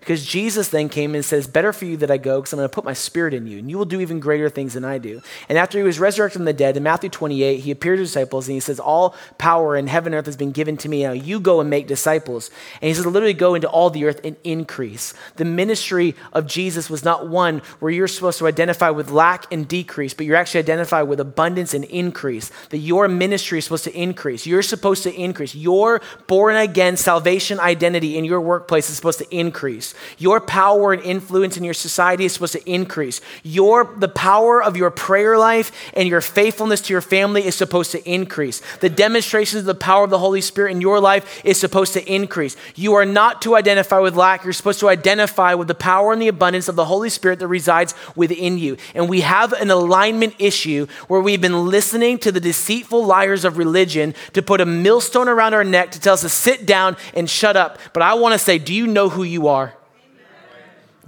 Because 0.00 0.24
Jesus 0.24 0.68
then 0.68 0.88
came 0.88 1.14
and 1.14 1.22
says, 1.22 1.46
Better 1.46 1.72
for 1.74 1.84
you 1.84 1.98
that 1.98 2.10
I 2.10 2.16
go, 2.16 2.40
because 2.40 2.54
I'm 2.54 2.58
going 2.58 2.68
to 2.68 2.74
put 2.74 2.86
my 2.86 2.94
spirit 2.94 3.34
in 3.34 3.46
you, 3.46 3.58
and 3.58 3.70
you 3.70 3.76
will 3.76 3.84
do 3.84 4.00
even 4.00 4.18
greater 4.18 4.48
things 4.48 4.72
than 4.72 4.84
I 4.84 4.96
do. 4.96 5.20
And 5.48 5.58
after 5.58 5.76
he 5.76 5.84
was 5.84 6.00
resurrected 6.00 6.38
from 6.38 6.46
the 6.46 6.54
dead, 6.54 6.76
in 6.78 6.82
Matthew 6.82 7.10
28, 7.10 7.60
he 7.60 7.70
appeared 7.70 7.98
to 7.98 8.04
disciples 8.04 8.48
and 8.48 8.54
he 8.54 8.60
says, 8.60 8.80
All 8.80 9.14
power 9.36 9.76
in 9.76 9.86
heaven 9.86 10.14
and 10.14 10.18
earth 10.18 10.26
has 10.26 10.38
been 10.38 10.52
given 10.52 10.78
to 10.78 10.88
me. 10.88 11.02
Now 11.02 11.12
you 11.12 11.38
go 11.38 11.60
and 11.60 11.68
make 11.68 11.86
disciples. 11.86 12.50
And 12.80 12.88
he 12.88 12.94
says, 12.94 13.04
literally 13.04 13.34
go 13.34 13.54
into 13.54 13.68
all 13.68 13.90
the 13.90 14.06
earth 14.06 14.20
and 14.24 14.36
increase. 14.42 15.12
The 15.36 15.44
ministry 15.44 16.14
of 16.32 16.46
Jesus 16.46 16.88
was 16.88 17.04
not 17.04 17.28
one 17.28 17.60
where 17.80 17.92
you're 17.92 18.08
supposed 18.08 18.38
to 18.38 18.46
identify 18.46 18.90
with 18.90 19.10
lack 19.10 19.52
and 19.52 19.68
decrease, 19.68 20.14
but 20.14 20.24
you're 20.24 20.36
actually 20.36 20.60
identified 20.60 21.08
with 21.08 21.20
abundance 21.20 21.74
and 21.74 21.84
increase. 21.84 22.50
That 22.70 22.78
your 22.78 23.06
ministry 23.06 23.58
is 23.58 23.64
supposed 23.64 23.84
to 23.84 23.94
increase. 23.94 24.46
You're 24.46 24.62
supposed 24.62 25.02
to 25.02 25.14
increase. 25.14 25.54
Your 25.54 26.00
born 26.26 26.56
again 26.56 26.96
salvation 26.96 27.60
identity 27.60 28.16
in 28.16 28.24
your 28.24 28.40
workplace 28.40 28.88
is 28.88 28.96
supposed 28.96 29.18
to 29.18 29.36
increase 29.36 29.89
increase. 29.90 30.20
Your 30.20 30.40
power 30.40 30.92
and 30.92 31.02
influence 31.02 31.56
in 31.56 31.64
your 31.64 31.74
society 31.74 32.24
is 32.24 32.32
supposed 32.32 32.52
to 32.52 32.70
increase. 32.70 33.20
Your, 33.42 33.84
the 33.96 34.08
power 34.08 34.62
of 34.62 34.76
your 34.76 34.90
prayer 34.90 35.38
life 35.38 35.72
and 35.94 36.08
your 36.08 36.20
faithfulness 36.20 36.80
to 36.82 36.92
your 36.92 37.00
family 37.00 37.46
is 37.46 37.54
supposed 37.54 37.92
to 37.92 38.10
increase. 38.10 38.62
The 38.80 38.90
demonstrations 38.90 39.60
of 39.60 39.66
the 39.66 39.74
power 39.74 40.04
of 40.04 40.10
the 40.10 40.18
Holy 40.18 40.40
Spirit 40.40 40.72
in 40.72 40.80
your 40.80 41.00
life 41.00 41.42
is 41.44 41.58
supposed 41.58 41.92
to 41.94 42.12
increase. 42.12 42.56
You 42.74 42.94
are 42.94 43.06
not 43.06 43.42
to 43.42 43.56
identify 43.56 43.98
with 43.98 44.16
lack. 44.16 44.44
You're 44.44 44.52
supposed 44.52 44.80
to 44.80 44.88
identify 44.88 45.54
with 45.54 45.68
the 45.68 45.74
power 45.74 46.12
and 46.12 46.20
the 46.20 46.28
abundance 46.28 46.68
of 46.68 46.76
the 46.76 46.84
Holy 46.84 47.10
Spirit 47.10 47.38
that 47.38 47.48
resides 47.48 47.94
within 48.14 48.58
you. 48.58 48.76
And 48.94 49.08
we 49.08 49.22
have 49.22 49.52
an 49.52 49.70
alignment 49.70 50.34
issue 50.38 50.86
where 51.08 51.20
we've 51.20 51.40
been 51.40 51.66
listening 51.66 52.18
to 52.18 52.32
the 52.32 52.40
deceitful 52.40 53.04
liars 53.04 53.44
of 53.44 53.58
religion 53.58 54.14
to 54.32 54.42
put 54.42 54.60
a 54.60 54.66
millstone 54.66 55.28
around 55.28 55.54
our 55.54 55.64
neck 55.64 55.92
to 55.92 56.00
tell 56.00 56.14
us 56.14 56.22
to 56.22 56.28
sit 56.28 56.66
down 56.66 56.96
and 57.14 57.28
shut 57.28 57.56
up. 57.56 57.78
But 57.92 58.02
I 58.02 58.14
want 58.14 58.32
to 58.32 58.38
say, 58.38 58.58
do 58.58 58.74
you 58.74 58.86
know 58.86 59.08
who 59.08 59.22
you 59.22 59.48
are? 59.48 59.74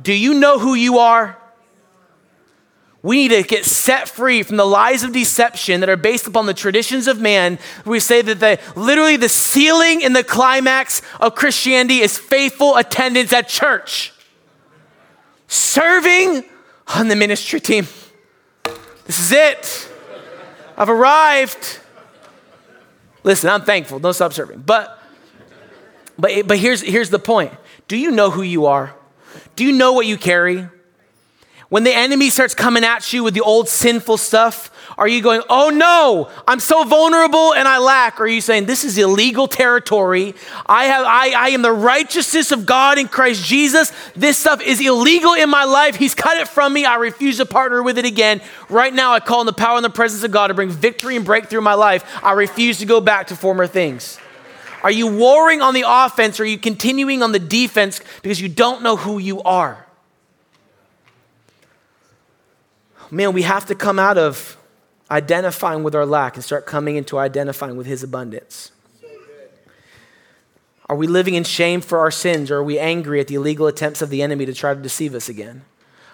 Do 0.01 0.12
you 0.12 0.34
know 0.34 0.59
who 0.59 0.74
you 0.74 0.99
are? 0.99 1.38
We 3.03 3.16
need 3.16 3.28
to 3.30 3.43
get 3.43 3.64
set 3.64 4.09
free 4.09 4.45
from 4.45 4.57
the 4.57 4.64
lies 4.64 5.03
of 5.03 5.12
deception 5.12 5.80
that 5.80 5.88
are 5.88 5.97
based 5.97 6.28
upon 6.28 6.47
the 6.47 6.55
traditions 6.55 7.09
of 7.09 7.20
man. 7.20 7.59
We 7.84 7.99
say 7.99 8.22
that 8.22 8.38
the, 8.38 8.61
literally 8.76 9.16
the 9.16 9.28
ceiling 9.28 10.05
and 10.05 10.14
the 10.14 10.22
climax 10.22 11.03
of 11.20 11.34
Christianity 11.34 11.99
is 12.01 12.16
faithful 12.16 12.76
attendance 12.76 13.32
at 13.32 13.49
church, 13.49 14.12
serving 15.49 16.45
on 16.95 17.09
the 17.09 17.16
ministry 17.16 17.59
team. 17.59 17.88
This 19.05 19.18
is 19.18 19.32
it. 19.32 19.93
I've 20.76 20.88
arrived. 20.88 21.80
Listen, 23.24 23.51
I'm 23.51 23.62
thankful. 23.62 23.99
Don't 23.99 24.14
stop 24.14 24.32
serving. 24.32 24.61
But, 24.61 25.03
but, 26.16 26.47
but 26.47 26.59
here's, 26.59 26.82
here's 26.82 27.11
the 27.11 27.18
point 27.18 27.53
Do 27.88 27.97
you 27.97 28.12
know 28.12 28.30
who 28.30 28.43
you 28.43 28.66
are? 28.66 28.95
Do 29.57 29.65
you 29.65 29.73
know 29.73 29.93
what 29.93 30.07
you 30.07 30.17
carry? 30.17 30.69
When 31.73 31.85
the 31.85 31.95
enemy 31.95 32.29
starts 32.29 32.55
coming 32.55 32.85
at 32.85 33.15
you 33.15 33.25
with 33.25 33.33
the 33.33 33.41
old 33.41 33.67
sinful 33.67 34.19
stuff, 34.19 34.71
are 34.99 35.09
you 35.09 35.23
going, 35.23 35.41
oh 35.49 35.71
no, 35.71 36.31
I'm 36.47 36.61
so 36.61 36.85
vulnerable 36.85 37.55
and 37.55 37.67
I 37.67 37.79
lack? 37.79 38.21
Or 38.21 38.25
are 38.25 38.29
you 38.29 38.43
saying, 38.43 38.67
this 38.67 38.85
is 38.85 38.99
illegal 38.99 39.49
territory? 39.49 40.35
I, 40.67 40.85
have, 40.85 41.07
I, 41.07 41.31
I 41.31 41.49
am 41.49 41.63
the 41.63 41.73
righteousness 41.73 42.53
of 42.53 42.67
God 42.67 42.99
in 42.99 43.09
Christ 43.09 43.43
Jesus. 43.43 43.91
This 44.15 44.37
stuff 44.37 44.61
is 44.61 44.83
illegal 44.83 45.33
in 45.33 45.49
my 45.49 45.65
life. 45.65 45.97
He's 45.97 46.15
cut 46.15 46.37
it 46.37 46.47
from 46.47 46.75
me. 46.75 46.85
I 46.85 46.97
refuse 46.97 47.39
to 47.39 47.47
partner 47.47 47.83
with 47.83 47.97
it 47.97 48.05
again. 48.05 48.43
Right 48.69 48.93
now, 48.93 49.15
I 49.15 49.21
call 49.21 49.41
on 49.41 49.47
the 49.47 49.55
power 49.55 49.77
and 49.77 49.85
the 49.85 49.89
presence 49.89 50.25
of 50.25 50.31
God 50.31 50.49
to 50.49 50.55
bring 50.55 50.69
victory 50.69 51.17
and 51.17 51.25
breakthrough 51.25 51.61
in 51.61 51.65
my 51.65 51.73
life. 51.73 52.05
I 52.23 52.33
refuse 52.33 52.81
to 52.81 52.85
go 52.85 53.01
back 53.01 53.29
to 53.29 53.35
former 53.35 53.67
things. 53.67 54.19
Are 54.83 54.91
you 54.91 55.07
warring 55.07 55.62
on 55.62 55.74
the 55.74 55.85
offense 55.87 56.41
or 56.41 56.43
are 56.43 56.47
you 56.47 56.59
continuing 56.59 57.22
on 57.22 57.33
the 57.33 57.39
defense 57.39 58.01
because 58.22 58.41
you 58.41 58.49
don't 58.49 58.83
know 58.83 58.97
who 58.97 59.18
you 59.18 59.43
are? 59.43 59.87
man, 63.12 63.35
we 63.35 63.43
have 63.43 63.66
to 63.66 63.74
come 63.74 63.99
out 63.99 64.16
of 64.16 64.57
identifying 65.11 65.83
with 65.83 65.95
our 65.95 66.07
lack 66.07 66.35
and 66.35 66.43
start 66.43 66.64
coming 66.64 66.97
into 66.97 67.18
identifying 67.18 67.76
with 67.76 67.87
His 67.87 68.03
abundance. 68.03 68.72
Are 70.89 70.97
we 70.97 71.07
living 71.07 71.35
in 71.35 71.45
shame 71.45 71.80
for 71.80 71.99
our 71.99 72.11
sins 72.11 72.51
or 72.51 72.57
are 72.57 72.64
we 72.64 72.78
angry 72.78 73.20
at 73.20 73.28
the 73.28 73.37
illegal 73.37 73.66
attempts 73.66 74.03
of 74.03 74.11
the 74.11 74.22
enemy 74.22 74.47
to 74.47 74.55
try 74.55 74.74
to 74.74 74.80
deceive 74.80 75.14
us 75.14 75.28
again? 75.28 75.62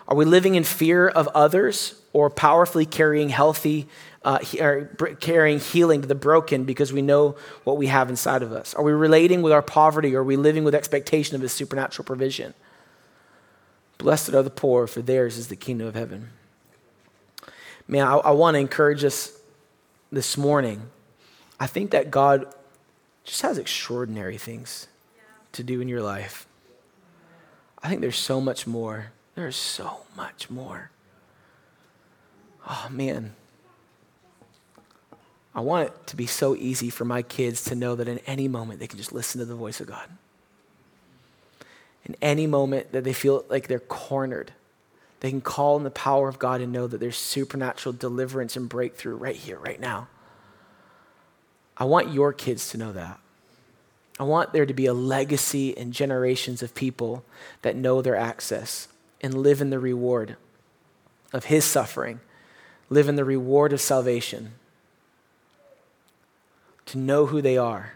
Are 0.08 0.16
we 0.16 0.24
living 0.24 0.56
in 0.56 0.64
fear 0.64 1.08
of 1.08 1.28
others 1.28 2.00
or 2.12 2.30
powerfully 2.30 2.86
carrying 2.86 3.28
healthy, 3.28 3.86
uh, 4.24 4.38
or 4.60 4.86
carrying 5.20 5.60
healing 5.60 6.02
to 6.02 6.08
the 6.08 6.14
broken 6.14 6.64
because 6.64 6.92
we 6.92 7.02
know 7.02 7.36
what 7.64 7.76
we 7.76 7.86
have 7.86 8.10
inside 8.10 8.42
of 8.42 8.52
us? 8.52 8.74
Are 8.74 8.82
we 8.82 8.92
relating 8.92 9.42
with 9.42 9.52
our 9.52 9.62
poverty 9.62 10.14
or 10.14 10.20
are 10.20 10.24
we 10.24 10.36
living 10.36 10.64
with 10.64 10.74
expectation 10.74 11.36
of 11.36 11.42
His 11.42 11.52
supernatural 11.52 12.04
provision? 12.04 12.54
Blessed 13.96 14.34
are 14.34 14.42
the 14.42 14.50
poor, 14.50 14.86
for 14.86 15.02
theirs 15.02 15.36
is 15.36 15.48
the 15.48 15.56
kingdom 15.56 15.86
of 15.86 15.94
heaven 15.94 16.30
man, 17.88 18.06
I, 18.06 18.16
I 18.16 18.30
want 18.30 18.54
to 18.54 18.58
encourage 18.58 19.02
us 19.02 19.32
this 20.12 20.36
morning. 20.36 20.82
I 21.58 21.66
think 21.66 21.90
that 21.90 22.10
God 22.10 22.54
just 23.24 23.42
has 23.42 23.58
extraordinary 23.58 24.38
things 24.38 24.86
to 25.52 25.64
do 25.64 25.80
in 25.80 25.88
your 25.88 26.02
life. 26.02 26.46
I 27.82 27.88
think 27.88 28.02
there's 28.02 28.18
so 28.18 28.40
much 28.40 28.66
more. 28.66 29.12
There's 29.34 29.56
so 29.56 30.00
much 30.16 30.50
more. 30.50 30.90
Oh, 32.68 32.88
man. 32.90 33.34
I 35.59 35.61
want 35.61 35.88
it 35.88 36.06
to 36.06 36.14
be 36.14 36.28
so 36.28 36.54
easy 36.54 36.88
for 36.88 37.04
my 37.04 37.20
kids 37.20 37.64
to 37.64 37.74
know 37.74 37.96
that 37.96 38.06
in 38.06 38.20
any 38.28 38.46
moment 38.46 38.78
they 38.78 38.86
can 38.86 38.96
just 38.96 39.12
listen 39.12 39.40
to 39.40 39.44
the 39.44 39.56
voice 39.56 39.80
of 39.80 39.88
God. 39.88 40.09
In 42.04 42.14
any 42.22 42.46
moment 42.46 42.92
that 42.92 43.02
they 43.02 43.12
feel 43.12 43.44
like 43.48 43.66
they're 43.66 43.80
cornered, 43.80 44.52
they 45.18 45.30
can 45.30 45.40
call 45.40 45.74
on 45.74 45.82
the 45.82 45.90
power 45.90 46.28
of 46.28 46.38
God 46.38 46.61
and 46.61 46.72
know 46.72 46.86
that 46.86 46.98
there's 47.00 47.16
supernatural 47.16 47.92
deliverance 47.92 48.56
and 48.56 48.68
breakthrough 48.68 49.16
right 49.16 49.34
here, 49.34 49.59
right 49.59 49.80
now. 49.80 50.06
I 51.76 51.86
want 51.86 52.14
your 52.14 52.32
kids 52.32 52.70
to 52.70 52.78
know 52.78 52.92
that. 52.92 53.18
I 54.20 54.22
want 54.22 54.52
there 54.52 54.64
to 54.64 54.72
be 54.72 54.86
a 54.86 54.94
legacy 54.94 55.76
and 55.76 55.92
generations 55.92 56.62
of 56.62 56.72
people 56.72 57.24
that 57.62 57.74
know 57.74 58.00
their 58.00 58.14
access 58.14 58.86
and 59.20 59.34
live 59.34 59.61
in 59.61 59.70
the 59.70 59.80
reward 59.80 60.36
of 61.32 61.46
His 61.46 61.64
suffering, 61.64 62.20
live 62.88 63.09
in 63.09 63.16
the 63.16 63.24
reward 63.24 63.72
of 63.72 63.80
salvation, 63.80 64.52
to 66.89 66.99
know 66.99 67.26
who 67.26 67.41
they 67.41 67.57
are. 67.57 67.95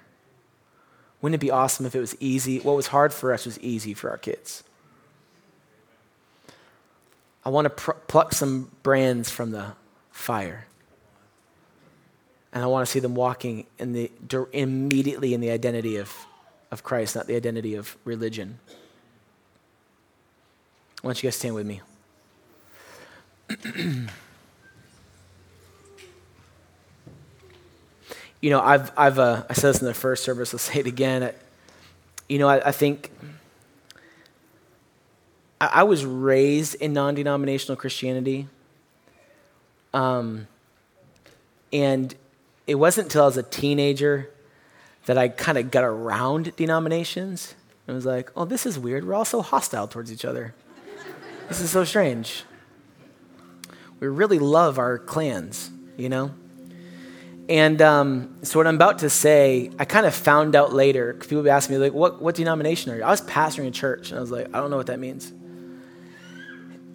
Wouldn't 1.20 1.34
it 1.34 1.44
be 1.44 1.50
awesome 1.50 1.86
if 1.86 1.94
it 1.94 2.00
was 2.00 2.16
easy? 2.20 2.58
What 2.58 2.76
was 2.76 2.88
hard 2.88 3.12
for 3.12 3.32
us 3.32 3.46
was 3.46 3.58
easy 3.60 3.94
for 3.94 4.10
our 4.10 4.18
kids. 4.18 4.64
I 7.44 7.48
want 7.50 7.66
to 7.66 7.70
pr- 7.70 7.92
pluck 8.08 8.32
some 8.32 8.70
brands 8.82 9.30
from 9.30 9.50
the 9.52 9.72
fire. 10.10 10.66
And 12.52 12.62
I 12.62 12.66
want 12.66 12.86
to 12.86 12.90
see 12.90 13.00
them 13.00 13.14
walking 13.14 13.66
in 13.78 13.92
the, 13.92 14.10
immediately 14.52 15.32
in 15.32 15.40
the 15.40 15.50
identity 15.50 15.96
of, 15.96 16.14
of 16.70 16.82
Christ, 16.82 17.16
not 17.16 17.26
the 17.26 17.36
identity 17.36 17.74
of 17.74 17.96
religion. 18.04 18.58
Why 21.00 21.08
don't 21.08 21.22
you 21.22 21.28
guys 21.28 21.36
stand 21.36 21.54
with 21.54 21.66
me? 21.66 21.80
you 28.42 28.50
know, 28.50 28.60
I've, 28.60 28.92
I've 28.96 29.18
uh, 29.18 29.44
I 29.48 29.54
said 29.54 29.70
this 29.70 29.80
in 29.80 29.86
the 29.86 29.94
first 29.94 30.24
service, 30.24 30.52
I'll 30.52 30.58
say 30.58 30.80
it 30.80 30.86
again. 30.86 31.22
I, 31.22 31.32
you 32.28 32.38
know, 32.38 32.48
I, 32.48 32.68
I 32.68 32.72
think 32.72 33.10
I, 35.60 35.66
I 35.66 35.82
was 35.84 36.04
raised 36.04 36.74
in 36.74 36.92
non 36.92 37.14
denominational 37.14 37.76
Christianity. 37.76 38.48
Um, 39.94 40.48
and 41.72 42.14
it 42.66 42.74
wasn't 42.74 43.06
until 43.06 43.22
I 43.22 43.26
was 43.26 43.36
a 43.36 43.42
teenager 43.42 44.28
that 45.06 45.16
I 45.16 45.28
kind 45.28 45.56
of 45.56 45.70
got 45.70 45.84
around 45.84 46.54
denominations. 46.56 47.54
and 47.86 47.94
was 47.94 48.06
like, 48.06 48.30
oh, 48.36 48.44
this 48.44 48.66
is 48.66 48.78
weird. 48.78 49.06
We're 49.06 49.14
all 49.14 49.24
so 49.24 49.40
hostile 49.40 49.86
towards 49.86 50.12
each 50.12 50.24
other. 50.24 50.54
this 51.48 51.60
is 51.60 51.70
so 51.70 51.84
strange. 51.84 52.44
We 54.00 54.08
really 54.08 54.38
love 54.38 54.78
our 54.78 54.98
clans, 54.98 55.70
you 55.96 56.08
know? 56.08 56.32
And 57.48 57.82
um, 57.82 58.36
so, 58.42 58.58
what 58.58 58.66
I'm 58.66 58.76
about 58.76 59.00
to 59.00 59.10
say, 59.10 59.70
I 59.78 59.84
kind 59.84 60.06
of 60.06 60.14
found 60.14 60.54
out 60.54 60.72
later. 60.72 61.14
People 61.14 61.38
would 61.38 61.48
ask 61.48 61.68
me, 61.68 61.76
like, 61.76 61.92
what, 61.92 62.22
what 62.22 62.36
denomination 62.36 62.92
are 62.92 62.96
you? 62.96 63.02
I 63.02 63.10
was 63.10 63.20
pastoring 63.22 63.66
a 63.66 63.72
church, 63.72 64.10
and 64.10 64.18
I 64.18 64.20
was 64.20 64.30
like, 64.30 64.46
I 64.54 64.60
don't 64.60 64.70
know 64.70 64.76
what 64.76 64.86
that 64.86 65.00
means 65.00 65.32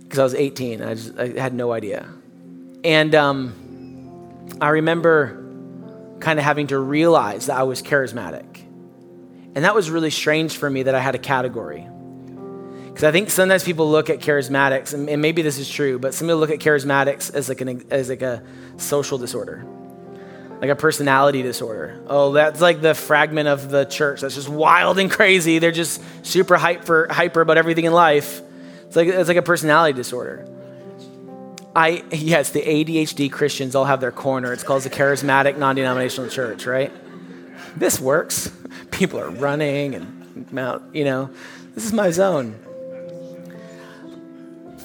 because 0.07 0.19
I 0.19 0.23
was 0.23 0.35
18 0.35 0.81
and 0.81 0.89
I, 0.89 0.93
just, 0.93 1.17
I 1.17 1.27
had 1.39 1.53
no 1.53 1.73
idea. 1.73 2.07
And 2.83 3.13
um, 3.13 4.47
I 4.61 4.69
remember 4.69 5.43
kind 6.19 6.39
of 6.39 6.45
having 6.45 6.67
to 6.67 6.79
realize 6.79 7.47
that 7.47 7.57
I 7.57 7.63
was 7.63 7.81
charismatic. 7.81 8.63
And 9.55 9.65
that 9.65 9.75
was 9.75 9.89
really 9.89 10.09
strange 10.09 10.55
for 10.57 10.69
me 10.69 10.83
that 10.83 10.95
I 10.95 10.99
had 10.99 11.15
a 11.15 11.19
category. 11.19 11.85
Because 12.85 13.03
I 13.03 13.11
think 13.11 13.29
sometimes 13.29 13.63
people 13.63 13.91
look 13.91 14.09
at 14.09 14.19
charismatics, 14.19 14.93
and, 14.93 15.09
and 15.09 15.21
maybe 15.21 15.41
this 15.41 15.57
is 15.57 15.69
true, 15.69 15.99
but 15.99 16.13
some 16.13 16.27
people 16.27 16.39
look 16.39 16.49
at 16.49 16.59
charismatics 16.59 17.33
as 17.33 17.49
like, 17.49 17.61
an, 17.61 17.85
as 17.91 18.09
like 18.09 18.21
a 18.21 18.41
social 18.77 19.17
disorder, 19.17 19.65
like 20.59 20.69
a 20.69 20.75
personality 20.75 21.43
disorder. 21.43 22.01
Oh, 22.07 22.33
that's 22.33 22.61
like 22.61 22.81
the 22.81 22.93
fragment 22.93 23.47
of 23.47 23.69
the 23.69 23.85
church 23.85 24.21
that's 24.21 24.35
just 24.35 24.49
wild 24.49 24.97
and 24.97 25.11
crazy. 25.11 25.59
They're 25.59 25.71
just 25.71 26.01
super 26.25 26.57
hyper, 26.57 27.07
hyper 27.09 27.41
about 27.41 27.57
everything 27.57 27.85
in 27.85 27.93
life. 27.93 28.41
It's 28.87 28.95
like, 28.95 29.07
it's 29.07 29.27
like 29.27 29.37
a 29.37 29.43
personality 29.43 29.93
disorder. 29.93 30.47
I, 31.75 32.03
yes, 32.11 32.49
the 32.49 32.61
ADHD 32.61 33.31
Christians 33.31 33.75
all 33.75 33.85
have 33.85 34.01
their 34.01 34.11
corner. 34.11 34.51
It's 34.51 34.63
called 34.63 34.81
the 34.81 34.89
charismatic 34.89 35.57
non 35.57 35.75
denominational 35.75 36.29
church, 36.29 36.65
right? 36.65 36.91
This 37.75 37.99
works. 37.99 38.51
People 38.91 39.19
are 39.19 39.29
running 39.29 39.93
and, 39.93 40.51
mount, 40.51 40.95
you 40.95 41.03
know, 41.03 41.29
this 41.75 41.85
is 41.85 41.93
my 41.93 42.09
zone. 42.09 42.55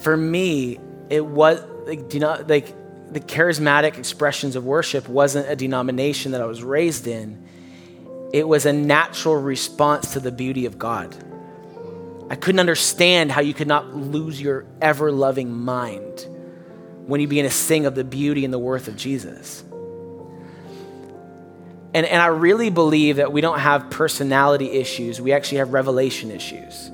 For 0.03 0.17
me, 0.17 0.79
it 1.09 1.25
was 1.25 1.65
like, 1.87 2.13
you 2.13 2.21
know, 2.21 2.45
like 2.47 2.75
the 3.13 3.21
charismatic 3.21 3.99
expressions 3.99 4.57
of 4.57 4.65
worship 4.65 5.09
wasn't 5.09 5.49
a 5.49 5.57
denomination 5.57 6.33
that 6.33 6.41
I 6.41 6.47
was 6.47 6.63
raised 6.63 7.07
in. 7.07 7.47
It 8.33 8.49
was 8.49 8.65
a 8.65 8.73
natural 8.73 9.37
response 9.37 10.15
to 10.15 10.21
the 10.21 10.33
beauty 10.33 10.65
of 10.65 10.79
God. 10.79 11.15
I 12.31 12.37
couldn't 12.37 12.61
understand 12.61 13.31
how 13.31 13.43
you 13.43 13.53
could 13.53 13.69
not 13.69 13.95
lose 13.95 14.41
your 14.41 14.65
ever 14.81 15.13
loving 15.13 15.53
mind 15.53 16.27
when 17.07 17.21
you 17.21 17.29
begin 17.29 17.45
to 17.45 17.51
sing 17.51 17.85
of 17.85 17.95
the 17.95 18.05
beauty 18.05 18.45
and 18.47 18.55
the 18.55 18.59
worth 18.59 18.89
of 18.89 18.97
Jesus. 18.97 19.63
And, 21.95 22.07
and 22.07 22.23
I 22.23 22.29
really 22.29 22.71
believe 22.71 23.17
that 23.17 23.33
we 23.33 23.43
don't 23.43 23.59
have 23.59 23.91
personality 23.91 24.71
issues, 24.71 25.21
we 25.21 25.33
actually 25.33 25.59
have 25.59 25.75
revelation 25.75 26.31
issues. 26.31 26.91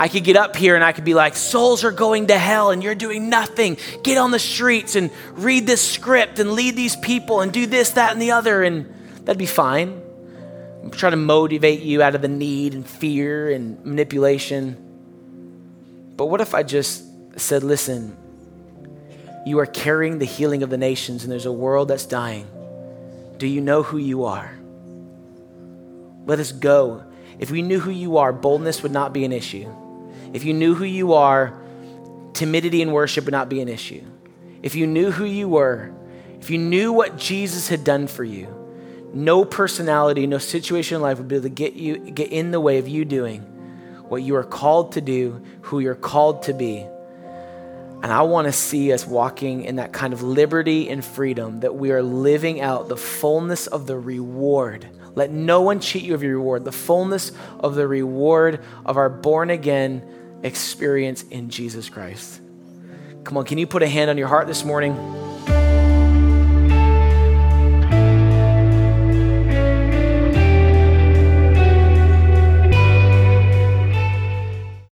I 0.00 0.08
could 0.08 0.24
get 0.24 0.36
up 0.36 0.54
here 0.54 0.74
and 0.74 0.84
I 0.84 0.92
could 0.92 1.04
be 1.04 1.14
like, 1.14 1.36
souls 1.36 1.84
are 1.84 1.90
going 1.90 2.28
to 2.28 2.38
hell 2.38 2.70
and 2.70 2.82
you're 2.82 2.94
doing 2.94 3.28
nothing. 3.28 3.76
Get 4.02 4.16
on 4.18 4.30
the 4.30 4.38
streets 4.38 4.94
and 4.94 5.10
read 5.32 5.66
this 5.66 5.80
script 5.80 6.38
and 6.38 6.52
lead 6.52 6.76
these 6.76 6.96
people 6.96 7.40
and 7.40 7.52
do 7.52 7.66
this, 7.66 7.90
that, 7.92 8.12
and 8.12 8.22
the 8.22 8.30
other, 8.30 8.62
and 8.62 8.92
that'd 9.24 9.38
be 9.38 9.46
fine 9.46 10.02
I'm 10.88 10.90
trying 10.90 11.12
to 11.12 11.16
motivate 11.16 11.82
you 11.82 12.02
out 12.02 12.14
of 12.14 12.22
the 12.22 12.28
need 12.28 12.72
and 12.72 12.86
fear 12.86 13.50
and 13.50 13.84
manipulation. 13.84 14.74
But 16.16 16.26
what 16.26 16.40
if 16.40 16.54
I 16.54 16.62
just 16.62 17.04
said, 17.38 17.62
listen, 17.62 18.16
You 19.44 19.58
are 19.58 19.66
carrying 19.66 20.18
the 20.18 20.24
healing 20.24 20.62
of 20.62 20.70
the 20.70 20.78
nations, 20.78 21.24
and 21.24 21.32
there's 21.32 21.46
a 21.46 21.52
world 21.52 21.88
that's 21.88 22.06
dying. 22.06 22.46
Do 23.36 23.46
you 23.46 23.60
know 23.60 23.82
who 23.82 23.98
you 23.98 24.24
are? 24.24 24.50
Let 26.26 26.38
us 26.38 26.52
go. 26.52 27.04
If 27.38 27.50
we 27.50 27.60
knew 27.62 27.80
who 27.80 27.90
you 27.90 28.16
are, 28.16 28.32
boldness 28.32 28.82
would 28.82 28.92
not 28.92 29.12
be 29.12 29.24
an 29.24 29.32
issue. 29.32 29.70
If 30.32 30.44
you 30.44 30.52
knew 30.52 30.74
who 30.74 30.84
you 30.84 31.14
are, 31.14 31.58
timidity 32.34 32.82
in 32.82 32.92
worship 32.92 33.24
would 33.24 33.32
not 33.32 33.48
be 33.48 33.60
an 33.60 33.68
issue. 33.68 34.04
If 34.62 34.74
you 34.74 34.86
knew 34.86 35.10
who 35.10 35.24
you 35.24 35.48
were, 35.48 35.92
if 36.40 36.50
you 36.50 36.58
knew 36.58 36.92
what 36.92 37.16
Jesus 37.16 37.68
had 37.68 37.84
done 37.84 38.06
for 38.06 38.24
you, 38.24 38.54
no 39.12 39.44
personality, 39.44 40.26
no 40.26 40.38
situation 40.38 40.96
in 40.96 41.02
life 41.02 41.18
would 41.18 41.28
be 41.28 41.36
able 41.36 41.44
to 41.44 41.48
get 41.48 41.74
you 41.74 41.98
get 41.98 42.30
in 42.30 42.50
the 42.50 42.60
way 42.60 42.78
of 42.78 42.86
you 42.88 43.04
doing 43.04 43.40
what 44.08 44.22
you 44.22 44.36
are 44.36 44.44
called 44.44 44.92
to 44.92 45.00
do, 45.00 45.42
who 45.62 45.80
you're 45.80 45.94
called 45.94 46.42
to 46.44 46.54
be. 46.54 46.78
And 48.00 48.06
I 48.06 48.22
want 48.22 48.46
to 48.46 48.52
see 48.52 48.92
us 48.92 49.06
walking 49.06 49.64
in 49.64 49.76
that 49.76 49.92
kind 49.92 50.12
of 50.12 50.22
liberty 50.22 50.88
and 50.88 51.04
freedom 51.04 51.60
that 51.60 51.74
we 51.74 51.90
are 51.90 52.02
living 52.02 52.60
out 52.60 52.88
the 52.88 52.96
fullness 52.96 53.66
of 53.66 53.86
the 53.86 53.98
reward. 53.98 54.88
Let 55.14 55.30
no 55.30 55.62
one 55.62 55.80
cheat 55.80 56.04
you 56.04 56.14
of 56.14 56.22
your 56.22 56.36
reward, 56.36 56.64
the 56.64 56.72
fullness 56.72 57.32
of 57.58 57.74
the 57.74 57.88
reward 57.88 58.64
of 58.86 58.96
our 58.96 59.08
born 59.08 59.50
again 59.50 60.02
experience 60.42 61.22
in 61.24 61.50
Jesus 61.50 61.88
Christ. 61.88 62.40
Come 63.24 63.36
on, 63.36 63.44
can 63.44 63.58
you 63.58 63.66
put 63.66 63.82
a 63.82 63.88
hand 63.88 64.10
on 64.10 64.16
your 64.16 64.28
heart 64.28 64.46
this 64.46 64.64
morning? 64.64 64.94